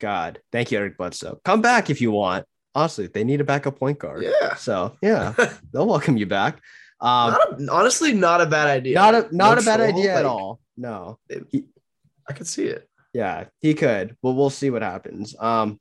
God, 0.00 0.40
thank 0.50 0.72
you, 0.72 0.78
Eric 0.78 0.96
Bledsoe. 0.98 1.40
Come 1.44 1.60
back 1.62 1.88
if 1.90 2.00
you 2.00 2.10
want. 2.10 2.46
Honestly, 2.74 3.06
they 3.06 3.22
need 3.22 3.40
a 3.40 3.44
backup 3.44 3.78
point 3.78 3.98
guard. 3.98 4.22
Yeah. 4.24 4.54
So 4.56 4.96
yeah, 5.02 5.34
they'll 5.72 5.86
welcome 5.86 6.16
you 6.16 6.26
back. 6.26 6.60
Um, 7.00 7.32
not 7.32 7.60
a, 7.60 7.72
honestly, 7.72 8.12
not 8.12 8.40
a 8.40 8.46
bad 8.46 8.68
idea. 8.68 8.94
not 8.94 9.14
a 9.14 9.34
not 9.34 9.56
No 9.56 9.62
a 9.62 9.64
bad 9.64 9.76
troll, 9.78 9.88
idea 9.88 10.18
at 10.18 10.26
all. 10.26 10.60
No. 10.76 11.18
I 12.28 12.32
could 12.32 12.46
see 12.46 12.66
it. 12.66 12.88
Yeah, 13.12 13.46
he 13.58 13.74
could. 13.74 14.16
But 14.22 14.32
we'll 14.32 14.50
see 14.50 14.70
what 14.70 14.82
happens. 14.82 15.34
Um. 15.38 15.80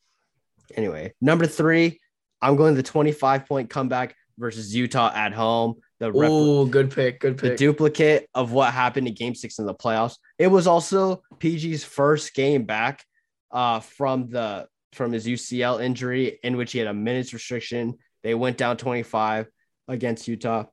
Anyway, 0.76 1.14
number 1.20 1.48
three, 1.48 2.00
I'm 2.42 2.56
going 2.56 2.76
the 2.76 2.84
25 2.84 3.46
point 3.48 3.70
comeback 3.70 4.16
versus 4.38 4.74
Utah 4.76 5.12
at 5.14 5.34
home. 5.34 5.76
The 6.00 6.12
rep- 6.12 6.30
Oh, 6.32 6.66
good 6.66 6.92
pick. 6.92 7.20
Good 7.20 7.38
the 7.38 7.50
pick. 7.50 7.58
duplicate 7.58 8.30
of 8.34 8.52
what 8.52 8.72
happened 8.74 9.08
in 9.08 9.14
game 9.14 9.36
six 9.36 9.60
in 9.60 9.66
the 9.66 9.74
playoffs. 9.74 10.16
It 10.38 10.48
was 10.48 10.68
also 10.68 11.22
PG's 11.40 11.84
first 11.84 12.34
game 12.34 12.64
back 12.64 13.04
uh, 13.52 13.80
from 13.82 14.30
the 14.30 14.68
from 14.94 15.12
his 15.12 15.28
UCL 15.28 15.84
injury, 15.84 16.40
in 16.44 16.56
which 16.58 16.72
he 16.72 16.80
had 16.80 16.88
a 16.88 16.94
minutes 16.94 17.34
restriction. 17.34 17.96
They 18.24 18.34
went 18.34 18.58
down 18.58 18.78
25 18.78 19.48
against 19.88 20.28
Utah. 20.28 20.66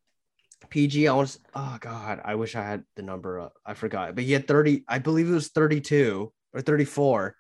PG, 0.71 1.09
I 1.09 1.15
was 1.15 1.39
oh 1.55 1.79
god, 1.81 2.21
I 2.25 2.35
wish 2.35 2.55
I 2.55 2.63
had 2.63 2.85
the 2.97 3.03
number 3.03 3.41
up. 3.41 3.55
I 3.65 3.75
forgot, 3.75 4.15
but 4.15 4.25
he 4.25 4.33
had 4.33 4.49
30, 4.49 4.85
I 4.89 4.99
believe 4.99 5.29
it 5.29 5.35
was 5.35 5.49
32 5.49 6.33
or 6.53 6.61
34. 6.61 7.37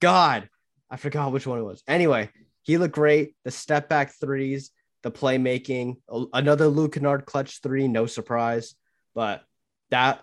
God, 0.00 0.48
I 0.90 0.96
forgot 0.96 1.32
which 1.32 1.46
one 1.46 1.58
it 1.58 1.64
was. 1.64 1.82
Anyway, 1.86 2.30
he 2.62 2.78
looked 2.78 2.94
great. 2.94 3.34
The 3.44 3.50
step 3.50 3.88
back 3.88 4.12
threes, 4.18 4.70
the 5.02 5.10
playmaking, 5.10 5.96
another 6.32 6.68
Luke 6.68 6.94
Kennard 6.94 7.26
clutch 7.26 7.60
three, 7.62 7.88
no 7.88 8.06
surprise. 8.06 8.74
But 9.14 9.42
that 9.90 10.22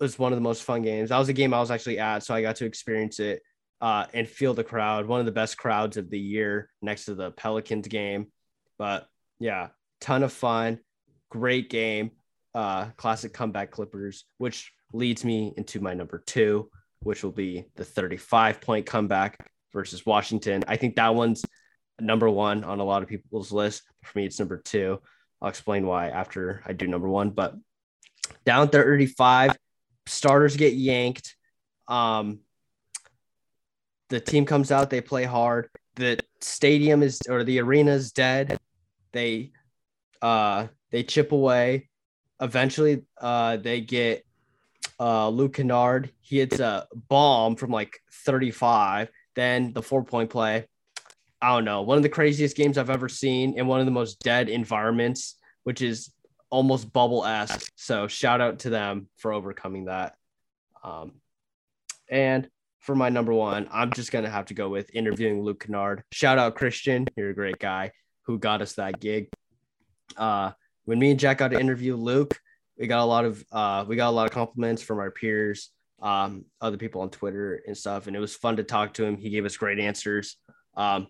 was 0.00 0.18
one 0.18 0.32
of 0.32 0.36
the 0.36 0.42
most 0.42 0.62
fun 0.62 0.82
games. 0.82 1.10
That 1.10 1.18
was 1.18 1.28
a 1.28 1.34
game 1.34 1.54
I 1.54 1.60
was 1.60 1.70
actually 1.70 1.98
at, 1.98 2.22
so 2.22 2.34
I 2.34 2.42
got 2.42 2.56
to 2.56 2.66
experience 2.66 3.20
it 3.20 3.42
uh, 3.80 4.06
and 4.12 4.28
feel 4.28 4.54
the 4.54 4.64
crowd. 4.64 5.06
One 5.06 5.20
of 5.20 5.26
the 5.26 5.32
best 5.32 5.56
crowds 5.56 5.96
of 5.96 6.10
the 6.10 6.18
year, 6.18 6.70
next 6.82 7.06
to 7.06 7.14
the 7.14 7.30
Pelicans 7.30 7.88
game. 7.88 8.28
But 8.78 9.06
yeah, 9.38 9.68
ton 10.00 10.22
of 10.22 10.32
fun, 10.32 10.80
great 11.30 11.70
game, 11.70 12.10
uh, 12.54 12.86
classic 12.96 13.32
comeback 13.32 13.70
Clippers, 13.70 14.24
which 14.38 14.72
leads 14.92 15.24
me 15.24 15.52
into 15.56 15.80
my 15.80 15.94
number 15.94 16.22
two, 16.26 16.70
which 17.00 17.22
will 17.22 17.32
be 17.32 17.66
the 17.76 17.84
35 17.84 18.60
point 18.60 18.86
comeback 18.86 19.50
versus 19.72 20.06
Washington. 20.06 20.64
I 20.66 20.76
think 20.76 20.96
that 20.96 21.14
one's 21.14 21.44
number 22.00 22.28
one 22.28 22.64
on 22.64 22.80
a 22.80 22.84
lot 22.84 23.02
of 23.02 23.08
people's 23.08 23.52
list. 23.52 23.82
For 24.02 24.18
me, 24.18 24.26
it's 24.26 24.38
number 24.38 24.58
two. 24.58 25.00
I'll 25.40 25.48
explain 25.48 25.86
why 25.86 26.08
after 26.08 26.62
I 26.66 26.72
do 26.72 26.86
number 26.86 27.08
one. 27.08 27.30
But 27.30 27.54
down 28.44 28.68
35, 28.68 29.56
starters 30.06 30.56
get 30.56 30.74
yanked. 30.74 31.36
Um, 31.88 32.40
the 34.08 34.20
team 34.20 34.46
comes 34.46 34.70
out, 34.70 34.90
they 34.90 35.00
play 35.00 35.24
hard. 35.24 35.68
The 35.96 36.18
stadium 36.40 37.02
is 37.02 37.20
or 37.28 37.44
the 37.44 37.60
arena 37.60 37.92
is 37.92 38.12
dead. 38.12 38.58
They 39.12 39.52
uh 40.22 40.66
they 40.96 41.02
chip 41.02 41.30
away. 41.30 41.90
Eventually, 42.40 43.02
uh 43.20 43.58
they 43.58 43.82
get 43.82 44.24
uh 44.98 45.28
Luke 45.28 45.52
Kennard. 45.52 46.10
He 46.22 46.38
hits 46.38 46.58
a 46.58 46.86
bomb 47.10 47.56
from 47.56 47.70
like 47.70 48.00
35. 48.24 49.10
Then 49.34 49.74
the 49.74 49.82
four 49.82 50.04
point 50.04 50.30
play. 50.30 50.66
I 51.42 51.50
don't 51.50 51.66
know, 51.66 51.82
one 51.82 51.98
of 51.98 52.02
the 52.02 52.08
craziest 52.08 52.56
games 52.56 52.78
I've 52.78 52.88
ever 52.88 53.10
seen 53.10 53.58
in 53.58 53.66
one 53.66 53.78
of 53.78 53.84
the 53.84 53.92
most 53.92 54.20
dead 54.20 54.48
environments, 54.48 55.34
which 55.64 55.82
is 55.82 56.10
almost 56.48 56.94
bubble 56.94 57.26
esque. 57.26 57.70
So 57.76 58.08
shout 58.08 58.40
out 58.40 58.60
to 58.60 58.70
them 58.70 59.08
for 59.18 59.34
overcoming 59.34 59.84
that. 59.84 60.14
Um, 60.82 61.12
and 62.08 62.48
for 62.78 62.94
my 62.94 63.10
number 63.10 63.34
one, 63.34 63.68
I'm 63.70 63.92
just 63.92 64.12
gonna 64.12 64.30
have 64.30 64.46
to 64.46 64.54
go 64.54 64.70
with 64.70 64.88
interviewing 64.94 65.42
Luke 65.42 65.60
Kennard. 65.60 66.04
Shout 66.10 66.38
out 66.38 66.54
Christian, 66.54 67.06
you're 67.16 67.28
a 67.28 67.34
great 67.34 67.58
guy 67.58 67.92
who 68.22 68.38
got 68.38 68.62
us 68.62 68.76
that 68.76 68.98
gig. 68.98 69.28
Uh, 70.16 70.52
when 70.86 70.98
me 70.98 71.10
and 71.10 71.20
Jack 71.20 71.38
got 71.38 71.50
to 71.50 71.60
interview 71.60 71.94
Luke, 71.94 72.40
we 72.78 72.86
got 72.86 73.02
a 73.02 73.04
lot 73.04 73.24
of 73.24 73.44
uh, 73.52 73.84
we 73.86 73.96
got 73.96 74.08
a 74.08 74.16
lot 74.16 74.26
of 74.26 74.32
compliments 74.32 74.82
from 74.82 74.98
our 74.98 75.10
peers, 75.10 75.70
um, 76.00 76.44
other 76.60 76.76
people 76.76 77.02
on 77.02 77.10
Twitter 77.10 77.62
and 77.66 77.76
stuff, 77.76 78.06
and 78.06 78.16
it 78.16 78.20
was 78.20 78.34
fun 78.34 78.56
to 78.56 78.64
talk 78.64 78.94
to 78.94 79.04
him. 79.04 79.16
He 79.16 79.30
gave 79.30 79.44
us 79.44 79.56
great 79.56 79.78
answers. 79.78 80.36
Um, 80.76 81.08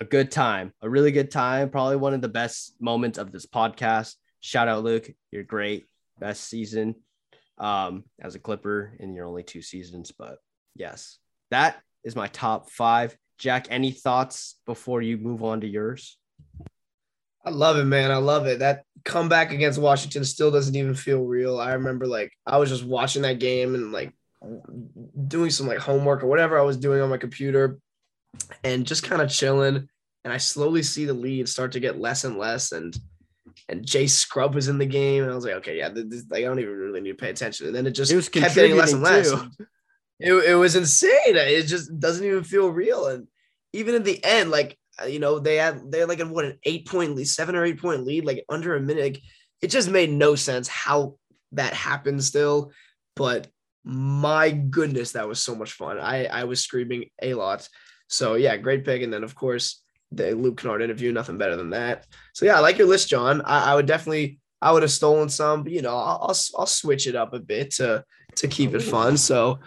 a 0.00 0.04
good 0.04 0.30
time, 0.30 0.72
a 0.82 0.88
really 0.88 1.12
good 1.12 1.30
time. 1.30 1.70
Probably 1.70 1.96
one 1.96 2.14
of 2.14 2.20
the 2.20 2.28
best 2.28 2.74
moments 2.80 3.18
of 3.18 3.32
this 3.32 3.46
podcast. 3.46 4.14
Shout 4.40 4.68
out 4.68 4.84
Luke, 4.84 5.10
you're 5.30 5.42
great. 5.42 5.86
Best 6.18 6.44
season 6.44 6.94
um, 7.58 8.04
as 8.20 8.34
a 8.34 8.38
Clipper 8.38 8.94
in 9.00 9.14
your 9.14 9.26
only 9.26 9.42
two 9.42 9.62
seasons, 9.62 10.12
but 10.16 10.38
yes, 10.74 11.18
that 11.50 11.80
is 12.04 12.14
my 12.14 12.26
top 12.28 12.70
five. 12.70 13.16
Jack, 13.38 13.68
any 13.70 13.90
thoughts 13.90 14.60
before 14.66 15.00
you 15.02 15.16
move 15.16 15.42
on 15.42 15.60
to 15.62 15.66
yours? 15.66 16.18
I 17.44 17.50
love 17.50 17.76
it, 17.76 17.84
man. 17.84 18.10
I 18.10 18.16
love 18.16 18.46
it. 18.46 18.60
That 18.60 18.84
comeback 19.04 19.52
against 19.52 19.78
Washington 19.78 20.24
still 20.24 20.50
doesn't 20.50 20.74
even 20.74 20.94
feel 20.94 21.24
real. 21.24 21.60
I 21.60 21.74
remember 21.74 22.06
like 22.06 22.32
I 22.46 22.56
was 22.56 22.70
just 22.70 22.84
watching 22.84 23.22
that 23.22 23.38
game 23.38 23.74
and 23.74 23.92
like 23.92 24.12
doing 25.28 25.50
some 25.50 25.66
like 25.66 25.78
homework 25.78 26.22
or 26.22 26.26
whatever 26.26 26.58
I 26.58 26.62
was 26.62 26.76
doing 26.76 27.00
on 27.00 27.10
my 27.10 27.18
computer 27.18 27.78
and 28.62 28.86
just 28.86 29.02
kind 29.02 29.20
of 29.20 29.30
chilling. 29.30 29.88
And 30.24 30.32
I 30.32 30.38
slowly 30.38 30.82
see 30.82 31.04
the 31.04 31.12
lead 31.12 31.48
start 31.48 31.72
to 31.72 31.80
get 31.80 32.00
less 32.00 32.24
and 32.24 32.38
less. 32.38 32.72
And 32.72 32.96
and 33.68 33.86
Jay 33.86 34.06
Scrubb 34.06 34.54
was 34.54 34.68
in 34.68 34.78
the 34.78 34.86
game. 34.86 35.22
And 35.22 35.32
I 35.32 35.34
was 35.34 35.44
like, 35.44 35.54
okay, 35.54 35.76
yeah, 35.76 35.90
this, 35.90 36.24
like, 36.30 36.44
I 36.44 36.46
don't 36.46 36.58
even 36.60 36.74
really 36.74 37.00
need 37.00 37.10
to 37.10 37.16
pay 37.16 37.30
attention. 37.30 37.66
And 37.66 37.74
then 37.74 37.86
it 37.86 37.92
just 37.92 38.10
It 38.10 38.16
was 38.16 38.28
kept 38.28 38.54
getting 38.54 38.76
less 38.76 38.92
and 38.92 39.02
less. 39.02 39.30
It, 40.18 40.32
it 40.32 40.54
was 40.54 40.76
insane. 40.76 41.36
It 41.36 41.66
just 41.66 41.98
doesn't 41.98 42.24
even 42.24 42.44
feel 42.44 42.70
real. 42.70 43.06
And 43.06 43.28
even 43.72 43.94
in 43.94 44.02
the 44.02 44.22
end, 44.24 44.50
like 44.50 44.78
Uh, 45.00 45.06
you 45.06 45.18
know, 45.18 45.38
they 45.38 45.56
had 45.56 45.90
they 45.90 46.00
had 46.00 46.08
like 46.08 46.20
a 46.20 46.26
what 46.26 46.44
an 46.44 46.58
eight 46.64 46.86
point 46.86 47.14
lead, 47.14 47.26
seven 47.26 47.56
or 47.56 47.64
eight 47.64 47.80
point 47.80 48.04
lead, 48.04 48.24
like 48.24 48.44
under 48.48 48.76
a 48.76 48.80
minute. 48.80 49.18
It 49.60 49.68
just 49.68 49.90
made 49.90 50.10
no 50.10 50.34
sense 50.34 50.68
how 50.68 51.16
that 51.52 51.72
happened 51.72 52.22
still. 52.22 52.72
But 53.16 53.48
my 53.84 54.50
goodness, 54.50 55.12
that 55.12 55.28
was 55.28 55.42
so 55.42 55.54
much 55.54 55.72
fun. 55.72 55.98
I 55.98 56.26
I 56.26 56.44
was 56.44 56.60
screaming 56.60 57.10
a 57.22 57.34
lot. 57.34 57.68
So 58.08 58.34
yeah, 58.34 58.56
great 58.56 58.84
pick. 58.84 59.02
And 59.02 59.12
then 59.12 59.24
of 59.24 59.34
course 59.34 59.82
the 60.12 60.32
Luke 60.32 60.60
Kennard 60.60 60.82
interview, 60.82 61.12
nothing 61.12 61.38
better 61.38 61.56
than 61.56 61.70
that. 61.70 62.06
So 62.34 62.46
yeah, 62.46 62.56
I 62.56 62.60
like 62.60 62.78
your 62.78 62.86
list, 62.86 63.08
John. 63.08 63.42
I, 63.42 63.72
I 63.72 63.74
would 63.74 63.86
definitely 63.86 64.38
I 64.62 64.72
would 64.72 64.82
have 64.82 64.92
stolen 64.92 65.28
some, 65.28 65.62
but 65.62 65.72
you 65.72 65.82
know, 65.82 65.96
I'll, 65.96 66.18
I'll 66.22 66.36
I'll 66.58 66.66
switch 66.66 67.06
it 67.06 67.16
up 67.16 67.34
a 67.34 67.40
bit 67.40 67.72
to 67.72 68.04
to 68.36 68.48
keep 68.48 68.74
it 68.74 68.82
oh. 68.82 68.90
fun. 68.90 69.16
So 69.16 69.60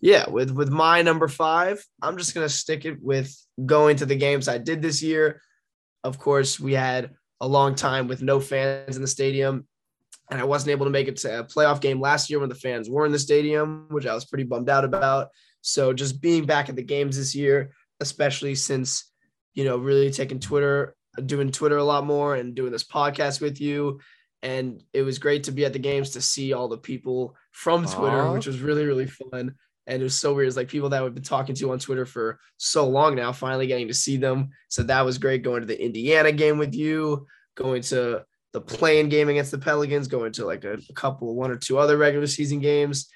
yeah, 0.00 0.28
with 0.28 0.50
with 0.50 0.70
my 0.70 1.02
number 1.02 1.28
five, 1.28 1.84
I'm 2.02 2.16
just 2.16 2.34
gonna 2.34 2.48
stick 2.48 2.84
it 2.84 3.02
with 3.02 3.34
going 3.64 3.96
to 3.96 4.06
the 4.06 4.16
games 4.16 4.48
I 4.48 4.58
did 4.58 4.82
this 4.82 5.02
year. 5.02 5.42
Of 6.04 6.18
course, 6.18 6.58
we 6.58 6.72
had 6.74 7.10
a 7.40 7.48
long 7.48 7.74
time 7.74 8.06
with 8.06 8.22
no 8.22 8.40
fans 8.40 8.96
in 8.96 9.02
the 9.02 9.08
stadium, 9.08 9.66
and 10.30 10.40
I 10.40 10.44
wasn't 10.44 10.70
able 10.70 10.86
to 10.86 10.90
make 10.90 11.08
it 11.08 11.16
to 11.18 11.40
a 11.40 11.44
playoff 11.44 11.80
game 11.80 12.00
last 12.00 12.30
year 12.30 12.38
when 12.38 12.48
the 12.48 12.54
fans 12.54 12.88
were 12.88 13.06
in 13.06 13.12
the 13.12 13.18
stadium, 13.18 13.86
which 13.90 14.06
I 14.06 14.14
was 14.14 14.24
pretty 14.24 14.44
bummed 14.44 14.70
out 14.70 14.84
about. 14.84 15.28
So 15.62 15.92
just 15.92 16.20
being 16.20 16.46
back 16.46 16.68
at 16.68 16.76
the 16.76 16.82
games 16.82 17.16
this 17.16 17.34
year, 17.34 17.72
especially 18.00 18.54
since 18.54 19.10
you 19.54 19.64
know 19.64 19.76
really 19.76 20.10
taking 20.10 20.40
Twitter, 20.40 20.94
doing 21.26 21.50
Twitter 21.50 21.78
a 21.78 21.84
lot 21.84 22.06
more, 22.06 22.36
and 22.36 22.54
doing 22.54 22.72
this 22.72 22.84
podcast 22.84 23.40
with 23.40 23.60
you. 23.60 24.00
And 24.42 24.82
it 24.92 25.02
was 25.02 25.18
great 25.18 25.44
to 25.44 25.52
be 25.52 25.64
at 25.64 25.72
the 25.72 25.78
games 25.78 26.10
to 26.10 26.20
see 26.20 26.52
all 26.52 26.68
the 26.68 26.78
people 26.78 27.36
from 27.52 27.84
Twitter, 27.84 28.22
Aw. 28.22 28.32
which 28.32 28.46
was 28.46 28.60
really, 28.60 28.86
really 28.86 29.06
fun. 29.06 29.54
And 29.86 30.00
it 30.00 30.04
was 30.04 30.18
so 30.18 30.32
weird. 30.32 30.48
It's 30.48 30.56
like 30.56 30.68
people 30.68 30.88
that 30.90 31.02
we've 31.02 31.14
been 31.14 31.22
talking 31.22 31.54
to 31.56 31.72
on 31.72 31.78
Twitter 31.78 32.06
for 32.06 32.38
so 32.56 32.88
long 32.88 33.16
now, 33.16 33.32
finally 33.32 33.66
getting 33.66 33.88
to 33.88 33.94
see 33.94 34.16
them. 34.16 34.50
So 34.68 34.82
that 34.84 35.04
was 35.04 35.18
great 35.18 35.42
going 35.42 35.60
to 35.60 35.66
the 35.66 35.82
Indiana 35.82 36.32
game 36.32 36.58
with 36.58 36.74
you, 36.74 37.26
going 37.56 37.82
to 37.82 38.24
the 38.52 38.60
play-in 38.60 39.08
game 39.08 39.28
against 39.28 39.50
the 39.50 39.58
Pelicans, 39.58 40.08
going 40.08 40.32
to 40.32 40.46
like 40.46 40.64
a, 40.64 40.74
a 40.74 40.92
couple, 40.94 41.34
one 41.34 41.50
or 41.50 41.56
two 41.56 41.78
other 41.78 41.96
regular 41.96 42.26
season 42.26 42.60
games. 42.60 43.08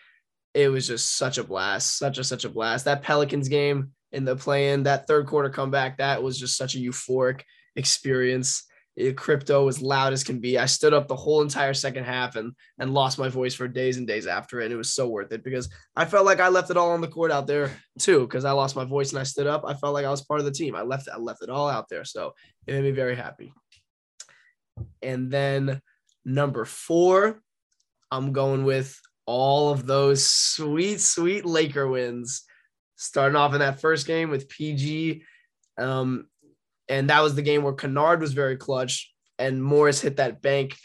It 0.52 0.68
was 0.68 0.86
just 0.86 1.16
such 1.16 1.38
a 1.38 1.44
blast, 1.44 1.98
such 1.98 2.18
a 2.18 2.24
such 2.24 2.44
a 2.44 2.48
blast. 2.48 2.84
That 2.84 3.02
Pelicans 3.02 3.48
game 3.48 3.92
in 4.12 4.24
the 4.24 4.36
play-in, 4.36 4.84
that 4.84 5.06
third 5.06 5.26
quarter 5.26 5.50
comeback, 5.50 5.98
that 5.98 6.22
was 6.22 6.38
just 6.38 6.56
such 6.56 6.74
a 6.74 6.78
euphoric 6.78 7.42
experience. 7.76 8.64
It, 8.96 9.16
crypto 9.16 9.64
was 9.64 9.82
loud 9.82 10.12
as 10.12 10.22
can 10.22 10.38
be. 10.40 10.56
I 10.58 10.66
stood 10.66 10.94
up 10.94 11.08
the 11.08 11.16
whole 11.16 11.42
entire 11.42 11.74
second 11.74 12.04
half 12.04 12.36
and 12.36 12.52
and 12.78 12.94
lost 12.94 13.18
my 13.18 13.28
voice 13.28 13.54
for 13.54 13.66
days 13.66 13.96
and 13.96 14.06
days 14.06 14.26
after 14.26 14.60
it. 14.60 14.66
And 14.66 14.74
it 14.74 14.76
was 14.76 14.94
so 14.94 15.08
worth 15.08 15.32
it 15.32 15.42
because 15.42 15.68
I 15.96 16.04
felt 16.04 16.26
like 16.26 16.40
I 16.40 16.48
left 16.48 16.70
it 16.70 16.76
all 16.76 16.92
on 16.92 17.00
the 17.00 17.08
court 17.08 17.32
out 17.32 17.46
there 17.46 17.72
too. 17.98 18.20
Because 18.20 18.44
I 18.44 18.52
lost 18.52 18.76
my 18.76 18.84
voice 18.84 19.10
and 19.10 19.18
I 19.18 19.24
stood 19.24 19.48
up. 19.48 19.64
I 19.66 19.74
felt 19.74 19.94
like 19.94 20.06
I 20.06 20.10
was 20.10 20.22
part 20.22 20.40
of 20.40 20.46
the 20.46 20.52
team. 20.52 20.76
I 20.76 20.82
left 20.82 21.08
I 21.12 21.18
left 21.18 21.42
it 21.42 21.50
all 21.50 21.68
out 21.68 21.88
there. 21.88 22.04
So 22.04 22.34
it 22.66 22.74
made 22.74 22.84
me 22.84 22.92
very 22.92 23.16
happy. 23.16 23.52
And 25.02 25.30
then 25.30 25.80
number 26.24 26.64
four, 26.64 27.40
I'm 28.10 28.32
going 28.32 28.64
with 28.64 28.98
all 29.26 29.70
of 29.70 29.86
those 29.86 30.28
sweet, 30.28 31.00
sweet 31.00 31.44
Laker 31.44 31.88
wins. 31.88 32.42
Starting 32.96 33.36
off 33.36 33.54
in 33.54 33.58
that 33.58 33.80
first 33.80 34.06
game 34.06 34.30
with 34.30 34.48
PG. 34.48 35.24
Um, 35.78 36.28
and 36.88 37.10
that 37.10 37.22
was 37.22 37.34
the 37.34 37.42
game 37.42 37.62
where 37.62 37.72
Kennard 37.72 38.20
was 38.20 38.32
very 38.32 38.56
clutch 38.56 39.12
and 39.38 39.62
Morris 39.62 40.00
hit 40.00 40.16
that 40.16 40.42
bank 40.42 40.76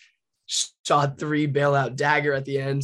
shot 0.47 1.20
three 1.20 1.47
bailout 1.47 1.95
dagger 1.95 2.34
at 2.34 2.45
the 2.45 2.60
end. 2.60 2.84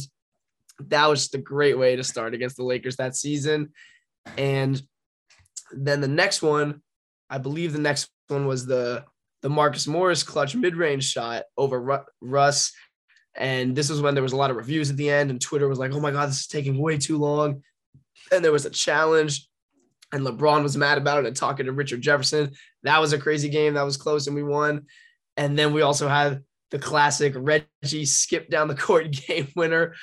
That 0.78 1.06
was 1.06 1.22
just 1.22 1.34
a 1.34 1.38
great 1.38 1.78
way 1.78 1.96
to 1.96 2.04
start 2.04 2.34
against 2.34 2.56
the 2.56 2.64
Lakers 2.64 2.96
that 2.96 3.16
season. 3.16 3.72
And 4.36 4.80
then 5.72 6.00
the 6.00 6.08
next 6.08 6.42
one, 6.42 6.82
I 7.28 7.38
believe 7.38 7.72
the 7.72 7.78
next 7.78 8.08
one 8.28 8.46
was 8.46 8.66
the 8.66 9.04
the 9.42 9.50
Marcus 9.50 9.86
Morris 9.86 10.22
clutch 10.22 10.56
mid-range 10.56 11.08
shot 11.08 11.44
over 11.56 11.80
Ru- 11.80 12.04
Russ. 12.20 12.72
And 13.36 13.76
this 13.76 13.90
was 13.90 14.00
when 14.00 14.14
there 14.14 14.22
was 14.22 14.32
a 14.32 14.36
lot 14.36 14.50
of 14.50 14.56
reviews 14.56 14.90
at 14.90 14.96
the 14.96 15.10
end, 15.10 15.30
and 15.30 15.40
Twitter 15.40 15.68
was 15.68 15.78
like, 15.78 15.92
"Oh 15.92 16.00
my 16.00 16.10
god, 16.10 16.30
this 16.30 16.40
is 16.40 16.46
taking 16.46 16.78
way 16.78 16.96
too 16.96 17.18
long." 17.18 17.62
And 18.32 18.44
there 18.44 18.52
was 18.52 18.64
a 18.64 18.70
challenge, 18.70 19.46
and 20.12 20.26
LeBron 20.26 20.62
was 20.62 20.76
mad 20.76 20.98
about 20.98 21.18
it 21.18 21.26
and 21.26 21.36
talking 21.36 21.66
to 21.66 21.72
Richard 21.72 22.00
Jefferson. 22.00 22.52
That 22.86 23.00
was 23.00 23.12
a 23.12 23.18
crazy 23.18 23.48
game. 23.48 23.74
That 23.74 23.84
was 23.84 23.96
close, 23.96 24.26
and 24.26 24.36
we 24.36 24.42
won. 24.42 24.86
And 25.36 25.58
then 25.58 25.72
we 25.72 25.82
also 25.82 26.08
had 26.08 26.42
the 26.70 26.78
classic 26.78 27.34
Reggie 27.36 28.04
skip 28.04 28.48
down 28.48 28.68
the 28.68 28.76
court 28.76 29.10
game 29.26 29.48
winner, 29.56 29.94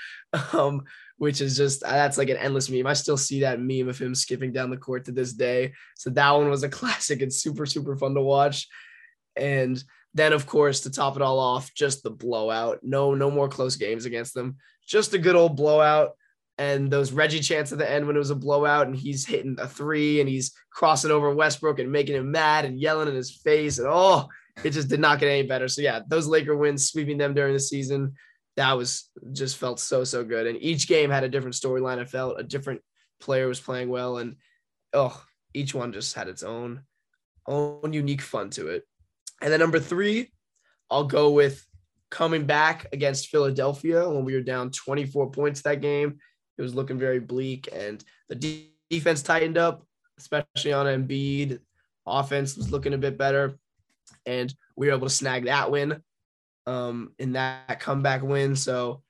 um, 0.52 0.84
which 1.18 1.42
is 1.42 1.56
just 1.56 1.82
that's 1.82 2.18
like 2.18 2.30
an 2.30 2.38
endless 2.38 2.70
meme. 2.70 2.88
I 2.88 2.94
still 2.94 3.18
see 3.18 3.42
that 3.42 3.62
meme 3.62 3.90
of 3.90 3.98
him 3.98 4.14
skipping 4.14 4.52
down 4.52 4.70
the 4.70 4.78
court 4.78 5.06
to 5.06 5.12
this 5.12 5.34
day. 5.34 5.74
So 5.96 6.10
that 6.12 6.32
one 6.32 6.50
was 6.50 6.64
a 6.64 6.70
classic 6.80 7.22
and 7.22 7.34
super 7.34 7.66
super 7.66 7.96
fun 7.96 8.16
to 8.16 8.22
watch. 8.22 8.68
And 9.36 9.82
then 10.14 10.34
of 10.34 10.46
course 10.46 10.82
to 10.82 10.92
top 10.92 11.16
it 11.16 11.22
all 11.22 11.40
off, 11.40 11.74
just 11.74 12.04
the 12.04 12.12
blowout. 12.12 12.80
No 12.84 13.16
no 13.16 13.32
more 13.32 13.48
close 13.48 13.78
games 13.78 14.06
against 14.06 14.34
them. 14.34 14.58
Just 14.86 15.14
a 15.14 15.18
good 15.18 15.36
old 15.36 15.56
blowout. 15.56 16.12
And 16.58 16.92
those 16.92 17.12
Reggie 17.12 17.40
chants 17.40 17.72
at 17.72 17.80
the 17.80 17.90
end 17.90 18.06
when 18.06 18.16
it 18.16 18.20
was 18.20 18.30
a 18.30 18.36
blowout 18.36 18.86
and 18.86 18.96
he's 18.96 19.26
hitting 19.26 19.56
a 19.60 19.68
three 19.68 20.20
and 20.20 20.30
he's 20.30 20.54
crossing 20.72 21.10
over 21.10 21.34
Westbrook 21.34 21.80
and 21.80 21.92
making 21.92 22.16
him 22.16 22.32
mad 22.32 22.66
and 22.66 22.80
yelling 22.80 23.08
in 23.08 23.16
his 23.16 23.32
face. 23.32 23.80
And 23.80 23.88
oh, 23.90 24.28
it 24.64 24.70
just 24.70 24.88
did 24.88 25.00
not 25.00 25.20
get 25.20 25.30
any 25.30 25.48
better. 25.48 25.68
So 25.68 25.82
yeah, 25.82 26.02
those 26.08 26.28
Laker 26.28 26.56
wins, 26.56 26.90
sweeping 26.90 27.18
them 27.18 27.34
during 27.34 27.54
the 27.54 27.60
season, 27.60 28.14
that 28.56 28.74
was 28.74 29.10
just 29.32 29.58
felt 29.58 29.80
so 29.80 30.04
so 30.04 30.24
good. 30.24 30.48
And 30.48 30.62
each 30.62 30.88
game 30.88 31.10
had 31.10 31.24
a 31.24 31.30
different 31.30 31.56
storyline. 31.56 32.00
I 32.00 32.06
felt 32.06 32.40
a 32.40 32.44
different 32.44 32.82
player 33.20 33.48
was 33.48 33.60
playing 33.60 33.90
well, 33.90 34.18
and 34.18 34.36
oh, 34.94 35.20
each 35.54 35.74
one 35.74 35.94
just 35.94 36.14
had 36.14 36.28
its 36.28 36.44
own 36.44 36.84
own 37.48 37.94
unique 37.94 38.22
fun 38.22 38.50
to 38.52 38.68
it. 38.68 38.84
And 39.42 39.52
then 39.52 39.60
number 39.60 39.80
three, 39.80 40.32
I'll 40.90 41.06
go 41.06 41.32
with 41.32 41.66
coming 42.10 42.46
back 42.46 42.88
against 42.94 43.30
Philadelphia 43.30 44.08
when 44.08 44.24
we 44.24 44.36
were 44.36 44.42
down 44.42 44.72
24 44.72 45.32
points 45.32 45.64
that 45.64 45.82
game. 45.82 46.20
It 46.58 46.62
was 46.62 46.76
looking 46.76 47.00
very 47.00 47.20
bleak, 47.20 47.70
and 47.72 48.04
the 48.30 48.36
de- 48.36 48.74
defense 48.90 49.24
tightened 49.24 49.58
up, 49.58 49.86
especially 50.18 50.74
on 50.74 50.86
Embiid. 50.86 51.60
Offense 52.06 52.58
was 52.58 52.72
looking 52.72 52.94
a 52.94 52.98
bit 52.98 53.18
better 53.18 53.58
and 54.26 54.54
we 54.76 54.88
were 54.88 54.94
able 54.94 55.08
to 55.08 55.14
snag 55.14 55.46
that 55.46 55.72
win 55.72 56.02
um, 56.66 57.12
in 57.20 57.34
that 57.34 57.80
comeback 57.80 58.22
win. 58.22 58.56
So 58.56 59.02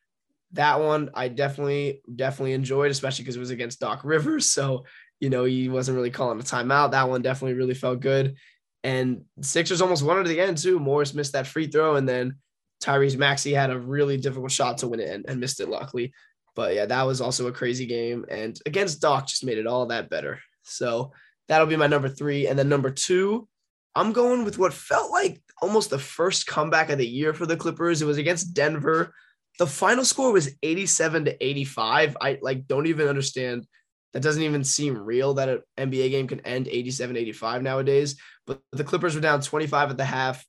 that 0.54 0.80
one 0.80 1.10
I 1.14 1.30
definitely 1.30 2.02
definitely 2.16 2.54
enjoyed, 2.54 2.92
especially 2.92 3.24
because 3.24 3.36
it 3.36 3.42
was 3.42 3.50
against 3.50 3.80
Doc 3.80 4.02
Rivers. 4.04 4.48
So 4.48 4.86
you 5.20 5.30
know 5.30 5.46
he 5.46 5.70
wasn't 5.70 5.96
really 5.96 6.12
calling 6.12 6.40
a 6.40 6.44
timeout. 6.44 6.92
That 6.92 7.10
one 7.10 7.22
definitely 7.22 7.56
really 7.56 7.74
felt 7.74 8.00
good. 8.00 8.36
And 8.84 9.24
Sixers 9.42 9.82
almost 9.82 10.04
won 10.04 10.18
it 10.18 10.22
at 10.22 10.28
the 10.28 10.42
end 10.42 10.58
too. 10.58 10.80
Morris 10.80 11.14
missed 11.14 11.34
that 11.34 11.48
free 11.48 11.68
throw, 11.68 11.96
and 11.96 12.08
then 12.08 12.36
Tyrese 12.84 13.18
Maxey 13.18 13.54
had 13.54 13.70
a 13.70 13.80
really 13.80 14.18
difficult 14.18 14.52
shot 14.52 14.80
to 14.80 14.88
win 14.88 15.00
it 15.00 15.10
and, 15.10 15.26
and 15.28 15.40
missed 15.40 15.62
it 15.62 15.70
luckily. 15.70 16.14
But 16.56 16.76
yeah, 16.76 16.86
that 16.86 17.04
was 17.04 17.22
also 17.22 17.48
a 17.48 17.52
crazy 17.52 17.86
game. 17.86 18.26
And 18.30 18.60
against 18.66 19.02
Doc 19.02 19.28
just 19.28 19.46
made 19.46 19.58
it 19.58 19.68
all 19.68 19.88
that 19.88 20.10
better. 20.10 20.40
So 20.64 21.12
that'll 21.48 21.68
be 21.68 21.76
my 21.76 21.88
number 21.88 22.10
three. 22.10 22.48
And 22.48 22.58
then 22.58 22.70
number 22.70 22.92
two, 22.92 23.48
I'm 23.96 24.12
going 24.12 24.44
with 24.44 24.58
what 24.58 24.74
felt 24.74 25.12
like 25.12 25.42
almost 25.62 25.90
the 25.90 26.00
first 26.00 26.48
comeback 26.48 26.90
of 26.90 26.98
the 26.98 27.08
year 27.08 27.34
for 27.34 27.46
the 27.46 27.58
Clippers. 27.58 28.02
It 28.02 28.06
was 28.06 28.18
against 28.18 28.54
Denver. 28.54 29.14
The 29.60 29.68
final 29.68 30.06
score 30.06 30.32
was 30.32 30.56
87 30.64 31.26
to 31.26 31.46
85. 31.46 32.18
I 32.20 32.40
like 32.42 32.68
don't 32.68 32.88
even 32.88 33.08
understand 33.08 33.68
that 34.14 34.24
doesn't 34.24 34.44
even 34.44 34.64
seem 34.64 34.98
real 34.98 35.34
that 35.36 35.50
an 35.50 35.62
NBA 35.78 36.12
game 36.12 36.28
can 36.28 36.40
end 36.42 36.68
87 36.68 37.18
85 37.18 37.64
nowadays. 37.64 38.16
But 38.46 38.62
the 38.72 38.84
Clippers 38.84 39.16
were 39.16 39.22
down 39.22 39.42
25 39.42 39.92
at 39.92 39.98
the 39.98 40.06
half. 40.06 40.46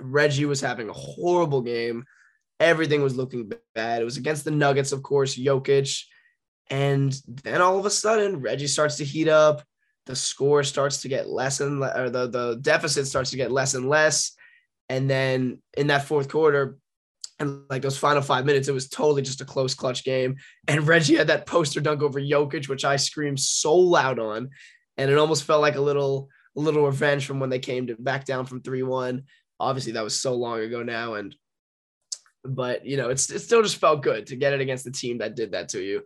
Reggie 0.00 0.44
was 0.44 0.60
having 0.60 0.88
a 0.88 0.94
horrible 0.94 1.62
game. 1.62 2.04
Everything 2.62 3.02
was 3.02 3.16
looking 3.16 3.50
bad. 3.74 4.00
It 4.00 4.04
was 4.04 4.16
against 4.16 4.44
the 4.44 4.52
Nuggets, 4.52 4.92
of 4.92 5.02
course, 5.02 5.36
Jokic. 5.36 6.04
And 6.70 7.12
then 7.26 7.60
all 7.60 7.76
of 7.76 7.86
a 7.86 7.90
sudden, 7.90 8.40
Reggie 8.40 8.68
starts 8.68 8.96
to 8.98 9.04
heat 9.04 9.26
up. 9.26 9.64
The 10.06 10.14
score 10.14 10.62
starts 10.62 11.02
to 11.02 11.08
get 11.08 11.28
less 11.28 11.60
and 11.60 11.80
le- 11.80 12.04
or 12.04 12.08
the, 12.08 12.28
the 12.28 12.58
deficit 12.60 13.08
starts 13.08 13.30
to 13.30 13.36
get 13.36 13.50
less 13.50 13.74
and 13.74 13.88
less. 13.88 14.36
And 14.88 15.10
then 15.10 15.60
in 15.76 15.88
that 15.88 16.04
fourth 16.04 16.28
quarter, 16.28 16.78
and 17.40 17.64
like 17.68 17.82
those 17.82 17.98
final 17.98 18.22
five 18.22 18.46
minutes, 18.46 18.68
it 18.68 18.74
was 18.74 18.88
totally 18.88 19.22
just 19.22 19.40
a 19.40 19.44
close 19.44 19.74
clutch 19.74 20.04
game. 20.04 20.36
And 20.68 20.86
Reggie 20.86 21.16
had 21.16 21.26
that 21.26 21.46
poster 21.46 21.80
dunk 21.80 22.00
over 22.00 22.20
Jokic, 22.20 22.68
which 22.68 22.84
I 22.84 22.94
screamed 22.94 23.40
so 23.40 23.74
loud 23.74 24.20
on. 24.20 24.50
And 24.96 25.10
it 25.10 25.18
almost 25.18 25.42
felt 25.42 25.62
like 25.62 25.74
a 25.74 25.80
little, 25.80 26.28
a 26.56 26.60
little 26.60 26.86
revenge 26.86 27.26
from 27.26 27.40
when 27.40 27.50
they 27.50 27.58
came 27.58 27.88
to 27.88 27.96
back 27.96 28.24
down 28.24 28.46
from 28.46 28.62
3-1. 28.62 29.24
Obviously, 29.58 29.92
that 29.92 30.04
was 30.04 30.18
so 30.18 30.34
long 30.34 30.60
ago 30.60 30.84
now. 30.84 31.14
And 31.14 31.34
but 32.44 32.84
you 32.84 32.96
know, 32.96 33.10
it's 33.10 33.30
it 33.30 33.40
still 33.40 33.62
just 33.62 33.76
felt 33.76 34.02
good 34.02 34.26
to 34.28 34.36
get 34.36 34.52
it 34.52 34.60
against 34.60 34.84
the 34.84 34.90
team 34.90 35.18
that 35.18 35.36
did 35.36 35.52
that 35.52 35.68
to 35.70 35.80
you. 35.80 36.02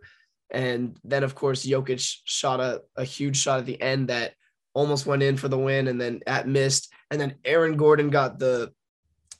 And 0.49 0.97
then 1.03 1.23
of 1.23 1.35
course 1.35 1.65
Jokic 1.65 2.19
shot 2.25 2.59
a, 2.59 2.81
a 2.95 3.03
huge 3.03 3.37
shot 3.37 3.59
at 3.59 3.65
the 3.65 3.81
end 3.81 4.07
that 4.07 4.33
almost 4.73 5.05
went 5.05 5.23
in 5.23 5.37
for 5.37 5.47
the 5.47 5.57
win 5.57 5.87
and 5.87 5.99
then 5.99 6.21
at 6.27 6.47
missed. 6.47 6.91
And 7.11 7.19
then 7.19 7.35
Aaron 7.43 7.77
Gordon 7.77 8.09
got 8.09 8.39
the 8.39 8.71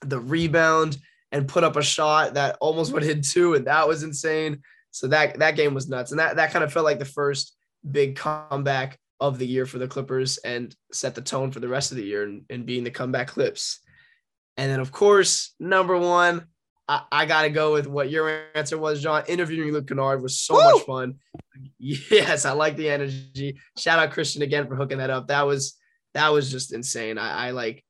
the 0.02 0.20
rebound 0.20 0.98
and 1.32 1.48
put 1.48 1.64
up 1.64 1.76
a 1.76 1.84
shot 1.84 2.36
that 2.36 2.58
almost 2.62 2.94
went 2.94 3.06
in 3.06 3.22
too, 3.22 3.54
and 3.54 3.68
that 3.68 3.88
was 3.88 4.04
insane. 4.04 4.62
So 4.92 5.08
that 5.08 5.40
that 5.40 5.56
game 5.56 5.74
was 5.74 5.88
nuts. 5.88 6.12
And 6.12 6.20
that 6.20 6.38
that 6.38 6.52
kind 6.52 6.64
of 6.64 6.74
felt 6.74 6.86
like 6.86 7.00
the 7.00 7.06
first 7.06 7.56
big 7.90 8.16
comeback 8.16 8.98
of 9.20 9.38
the 9.38 9.48
year 9.48 9.66
for 9.66 9.80
the 9.80 9.88
Clippers 9.88 10.38
and 10.38 10.76
set 10.92 11.16
the 11.16 11.22
tone 11.22 11.52
for 11.52 11.60
the 11.60 11.68
rest 11.68 11.92
of 11.92 11.98
the 11.98 12.04
year 12.04 12.24
and, 12.50 12.66
being 12.66 12.84
the 12.84 12.92
comeback 12.92 13.28
clips. 13.28 13.80
And 14.58 14.72
then 14.72 14.80
of 14.80 14.92
course, 14.92 15.54
number 15.60 15.98
one, 15.98 16.46
I, 16.88 17.02
I 17.12 17.26
got 17.26 17.44
to 17.44 17.50
go 17.50 17.74
with 17.74 17.88
what 17.88 18.10
your 18.10 18.46
answer 18.56 18.78
was, 18.78 19.02
John. 19.02 19.24
Interviewing 19.28 19.74
Luke 19.74 19.88
Kennard 19.88 20.22
was 20.22 20.40
so 20.40 20.56
Woo! 20.56 20.62
much 20.62 20.86
fun. 20.86 21.16
Yes, 21.80 22.46
I 22.46 22.52
like 22.52 22.78
the 22.78 22.90
energy. 22.90 23.60
Shout 23.78 24.00
out 24.00 24.12
Christian 24.12 24.42
again 24.42 24.68
for 24.68 24.76
hooking 24.76 25.00
that 25.00 25.10
up. 25.10 25.28
That 25.28 25.46
was 25.46 25.78
that 26.14 26.30
was 26.30 26.52
just 26.52 26.74
insane. 26.74 27.18
I, 27.18 27.48
I 27.48 27.52
like 27.52 27.84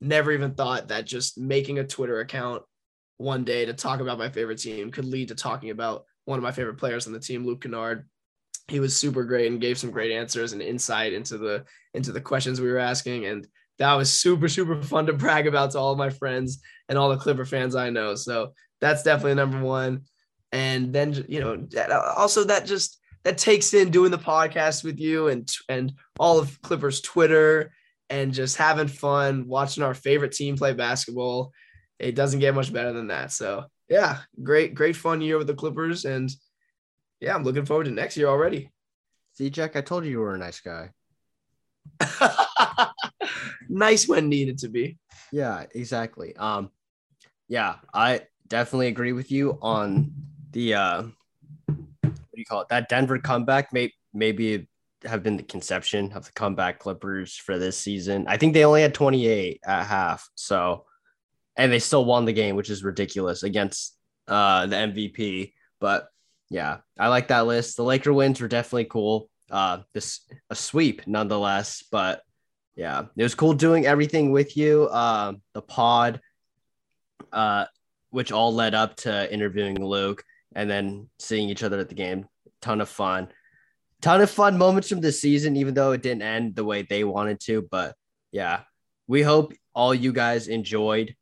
never 0.00 0.32
even 0.32 0.54
thought 0.54 0.88
that 0.88 1.04
just 1.04 1.38
making 1.38 1.78
a 1.78 1.86
Twitter 1.86 2.20
account 2.20 2.62
one 3.18 3.44
day 3.44 3.66
to 3.66 3.72
talk 3.72 4.00
about 4.00 4.18
my 4.18 4.28
favorite 4.30 4.58
team 4.58 4.90
could 4.90 5.04
lead 5.04 5.28
to 5.28 5.34
talking 5.34 5.70
about 5.70 6.04
one 6.24 6.38
of 6.38 6.42
my 6.42 6.52
favorite 6.52 6.78
players 6.78 7.06
on 7.06 7.12
the 7.12 7.20
team, 7.20 7.44
Luke 7.44 7.62
Kennard. 7.62 8.08
He 8.68 8.80
was 8.80 8.96
super 8.96 9.24
great 9.24 9.50
and 9.50 9.60
gave 9.60 9.78
some 9.78 9.90
great 9.90 10.12
answers 10.12 10.52
and 10.52 10.62
insight 10.62 11.12
into 11.12 11.38
the 11.38 11.64
into 11.94 12.12
the 12.12 12.20
questions 12.20 12.60
we 12.60 12.70
were 12.70 12.78
asking. 12.78 13.26
And 13.26 13.46
that 13.78 13.94
was 13.94 14.12
super, 14.12 14.48
super 14.48 14.82
fun 14.82 15.06
to 15.06 15.12
brag 15.12 15.46
about 15.46 15.72
to 15.72 15.78
all 15.78 15.96
my 15.96 16.10
friends 16.10 16.60
and 16.88 16.98
all 16.98 17.08
the 17.10 17.16
Clipper 17.16 17.44
fans 17.44 17.74
I 17.76 17.90
know. 17.90 18.14
So 18.14 18.52
that's 18.80 19.02
definitely 19.02 19.34
number 19.34 19.60
one. 19.60 20.02
And 20.52 20.92
then 20.92 21.24
you 21.28 21.40
know, 21.40 21.56
that- 21.70 21.90
also 21.90 22.44
that 22.44 22.66
just 22.66 23.00
that 23.24 23.38
takes 23.38 23.74
in 23.74 23.90
doing 23.90 24.10
the 24.10 24.18
podcast 24.18 24.84
with 24.84 24.98
you 24.98 25.28
and 25.28 25.50
and 25.68 25.92
all 26.18 26.38
of 26.38 26.60
Clippers 26.62 27.00
Twitter 27.00 27.72
and 28.10 28.32
just 28.32 28.56
having 28.56 28.88
fun 28.88 29.46
watching 29.46 29.82
our 29.82 29.94
favorite 29.94 30.32
team 30.32 30.56
play 30.56 30.72
basketball. 30.72 31.52
It 31.98 32.14
doesn't 32.14 32.40
get 32.40 32.54
much 32.54 32.72
better 32.72 32.92
than 32.92 33.08
that. 33.08 33.32
So 33.32 33.64
yeah, 33.88 34.18
great, 34.42 34.74
great 34.74 34.96
fun 34.96 35.20
year 35.20 35.38
with 35.38 35.46
the 35.46 35.54
Clippers. 35.54 36.04
And 36.04 36.30
yeah, 37.20 37.34
I'm 37.34 37.42
looking 37.42 37.66
forward 37.66 37.84
to 37.84 37.90
next 37.90 38.16
year 38.16 38.28
already. 38.28 38.70
See, 39.34 39.50
Jack, 39.50 39.76
I 39.76 39.80
told 39.80 40.04
you 40.04 40.10
you 40.10 40.20
were 40.20 40.34
a 40.34 40.38
nice 40.38 40.60
guy. 40.60 40.90
nice 43.68 44.08
when 44.08 44.28
needed 44.28 44.58
to 44.58 44.68
be. 44.68 44.98
Yeah, 45.32 45.64
exactly. 45.74 46.34
Um, 46.36 46.70
yeah, 47.48 47.76
I 47.92 48.22
definitely 48.46 48.88
agree 48.88 49.12
with 49.12 49.30
you 49.30 49.58
on 49.62 50.12
the 50.52 50.74
uh, 50.74 51.02
what 51.66 51.76
do 52.06 52.16
you 52.34 52.44
call 52.44 52.62
it? 52.62 52.68
That 52.68 52.88
Denver 52.88 53.18
comeback 53.18 53.72
may 53.72 53.92
maybe 54.12 54.68
have 55.04 55.22
been 55.22 55.36
the 55.36 55.42
conception 55.42 56.12
of 56.12 56.24
the 56.24 56.32
comeback 56.32 56.80
Clippers 56.80 57.36
for 57.36 57.58
this 57.58 57.78
season. 57.78 58.26
I 58.26 58.36
think 58.36 58.54
they 58.54 58.64
only 58.64 58.82
had 58.82 58.94
28 58.94 59.60
at 59.64 59.84
half, 59.84 60.28
so 60.34 60.84
and 61.56 61.72
they 61.72 61.78
still 61.78 62.04
won 62.04 62.24
the 62.24 62.32
game, 62.32 62.56
which 62.56 62.70
is 62.70 62.84
ridiculous 62.84 63.42
against 63.42 63.96
uh 64.26 64.66
the 64.66 64.76
MVP. 64.76 65.52
But 65.80 66.08
yeah, 66.50 66.78
I 66.98 67.08
like 67.08 67.28
that 67.28 67.46
list. 67.46 67.76
The 67.76 67.84
Laker 67.84 68.12
wins 68.12 68.40
were 68.40 68.48
definitely 68.48 68.86
cool. 68.86 69.28
Uh, 69.50 69.78
this 69.94 70.20
a 70.50 70.54
sweep 70.54 71.06
nonetheless, 71.06 71.84
but 71.90 72.22
yeah, 72.78 73.06
it 73.16 73.22
was 73.24 73.34
cool 73.34 73.54
doing 73.54 73.86
everything 73.86 74.30
with 74.30 74.56
you. 74.56 74.88
Um, 74.90 75.42
the 75.52 75.60
pod, 75.60 76.20
uh, 77.32 77.64
which 78.10 78.30
all 78.30 78.54
led 78.54 78.72
up 78.72 78.94
to 78.98 79.34
interviewing 79.34 79.84
Luke 79.84 80.22
and 80.54 80.70
then 80.70 81.08
seeing 81.18 81.48
each 81.48 81.64
other 81.64 81.80
at 81.80 81.88
the 81.88 81.96
game. 81.96 82.28
Ton 82.62 82.80
of 82.80 82.88
fun. 82.88 83.28
Ton 84.00 84.20
of 84.20 84.30
fun 84.30 84.56
moments 84.56 84.88
from 84.88 85.00
this 85.00 85.20
season, 85.20 85.56
even 85.56 85.74
though 85.74 85.90
it 85.90 86.02
didn't 86.02 86.22
end 86.22 86.54
the 86.54 86.64
way 86.64 86.82
they 86.82 87.02
wanted 87.02 87.40
to. 87.40 87.66
But 87.68 87.96
yeah, 88.30 88.60
we 89.08 89.22
hope 89.22 89.52
all 89.74 89.92
you 89.92 90.12
guys 90.12 90.46
enjoyed 90.46 91.16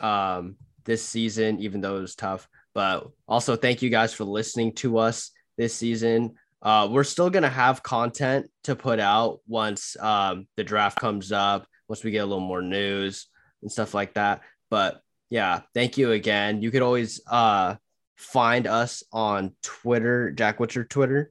um, 0.00 0.56
this 0.84 1.04
season, 1.04 1.60
even 1.60 1.80
though 1.80 1.98
it 1.98 2.00
was 2.00 2.16
tough. 2.16 2.48
But 2.74 3.06
also, 3.28 3.54
thank 3.54 3.80
you 3.80 3.90
guys 3.90 4.12
for 4.12 4.24
listening 4.24 4.72
to 4.76 4.98
us 4.98 5.30
this 5.56 5.72
season. 5.72 6.34
Uh, 6.66 6.88
we're 6.90 7.04
still 7.04 7.30
gonna 7.30 7.48
have 7.48 7.80
content 7.84 8.50
to 8.64 8.74
put 8.74 8.98
out 8.98 9.38
once 9.46 9.96
um, 10.00 10.48
the 10.56 10.64
draft 10.64 10.98
comes 10.98 11.30
up, 11.30 11.64
once 11.88 12.02
we 12.02 12.10
get 12.10 12.24
a 12.24 12.26
little 12.26 12.40
more 12.40 12.60
news 12.60 13.28
and 13.62 13.70
stuff 13.70 13.94
like 13.94 14.14
that. 14.14 14.40
But 14.68 15.00
yeah, 15.30 15.60
thank 15.74 15.96
you 15.96 16.10
again. 16.10 16.62
You 16.62 16.72
could 16.72 16.82
always 16.82 17.20
uh, 17.30 17.76
find 18.16 18.66
us 18.66 19.04
on 19.12 19.54
Twitter. 19.62 20.32
Jack, 20.32 20.58
what's 20.58 20.74
your 20.74 20.82
Twitter? 20.82 21.30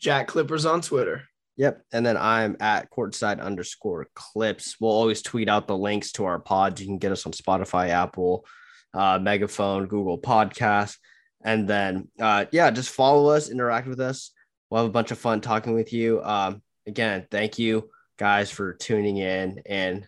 Jack 0.00 0.28
Clippers 0.28 0.64
on 0.64 0.80
Twitter. 0.80 1.24
Yep. 1.58 1.82
And 1.92 2.06
then 2.06 2.16
I'm 2.16 2.56
at 2.58 2.90
courtside 2.90 3.42
underscore 3.42 4.08
clips. 4.14 4.76
We'll 4.80 4.92
always 4.92 5.20
tweet 5.20 5.50
out 5.50 5.66
the 5.66 5.76
links 5.76 6.12
to 6.12 6.24
our 6.24 6.38
pods. 6.38 6.80
You 6.80 6.86
can 6.86 6.96
get 6.96 7.12
us 7.12 7.26
on 7.26 7.32
Spotify, 7.32 7.90
Apple, 7.90 8.46
uh, 8.94 9.18
Megaphone, 9.18 9.88
Google 9.88 10.18
Podcasts. 10.18 10.96
And 11.44 11.68
then, 11.68 12.08
uh, 12.20 12.46
yeah, 12.50 12.70
just 12.70 12.90
follow 12.90 13.30
us, 13.30 13.50
interact 13.50 13.86
with 13.86 14.00
us. 14.00 14.32
We'll 14.70 14.82
have 14.82 14.90
a 14.90 14.92
bunch 14.92 15.10
of 15.10 15.18
fun 15.18 15.40
talking 15.40 15.74
with 15.74 15.92
you. 15.92 16.22
Um, 16.22 16.62
again, 16.86 17.26
thank 17.30 17.58
you 17.58 17.90
guys 18.18 18.50
for 18.50 18.74
tuning 18.74 19.18
in 19.18 19.62
and 19.66 20.06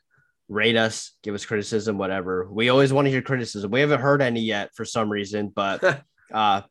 rate 0.49 0.77
us, 0.77 1.13
give 1.23 1.35
us 1.35 1.45
criticism, 1.45 1.99
whatever. 1.99 2.49
We 2.51 2.71
always 2.71 2.93
want 2.93 3.07
to 3.07 3.11
hear 3.11 3.23
criticism. 3.23 3.71
We 3.71 3.81
haven't 3.81 4.01
heard 4.01 4.23
any 4.23 4.41
yet 4.41 4.75
for 4.75 4.85
some 4.85 5.11
reason, 5.11 5.49
but 5.49 5.85
uh, 6.33 6.63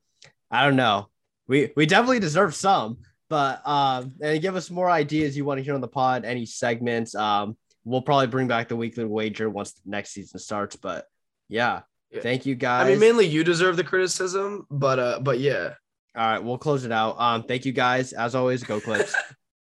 I 0.51 0.65
don't 0.65 0.75
know. 0.75 1.09
We 1.47 1.71
we 1.75 1.85
definitely 1.85 2.19
deserve 2.19 2.55
some, 2.55 2.97
but 3.29 3.65
um, 3.65 4.13
and 4.21 4.41
give 4.41 4.55
us 4.55 4.69
more 4.69 4.89
ideas 4.89 5.37
you 5.37 5.45
want 5.45 5.59
to 5.59 5.63
hear 5.63 5.75
on 5.75 5.81
the 5.81 5.87
pod, 5.87 6.25
any 6.25 6.45
segments. 6.45 7.15
Um, 7.15 7.55
we'll 7.85 8.01
probably 8.01 8.27
bring 8.27 8.47
back 8.47 8.67
the 8.67 8.75
weekly 8.75 9.05
wager 9.05 9.49
once 9.49 9.73
the 9.73 9.81
next 9.85 10.11
season 10.11 10.39
starts. 10.39 10.75
But 10.75 11.05
yeah, 11.47 11.81
Yeah. 12.11 12.21
thank 12.21 12.45
you 12.45 12.55
guys. 12.55 12.85
I 12.85 12.89
mean, 12.89 12.99
mainly 12.99 13.25
you 13.27 13.43
deserve 13.43 13.75
the 13.77 13.83
criticism, 13.83 14.65
but 14.69 14.99
uh, 14.99 15.19
but 15.21 15.39
yeah. 15.39 15.73
All 16.15 16.23
right, 16.23 16.43
we'll 16.43 16.57
close 16.57 16.83
it 16.83 16.91
out. 16.91 17.19
Um, 17.19 17.43
thank 17.43 17.65
you 17.65 17.71
guys. 17.71 18.11
As 18.11 18.33
always, 18.33 18.63
go 18.63 18.79
clips. 18.79 19.13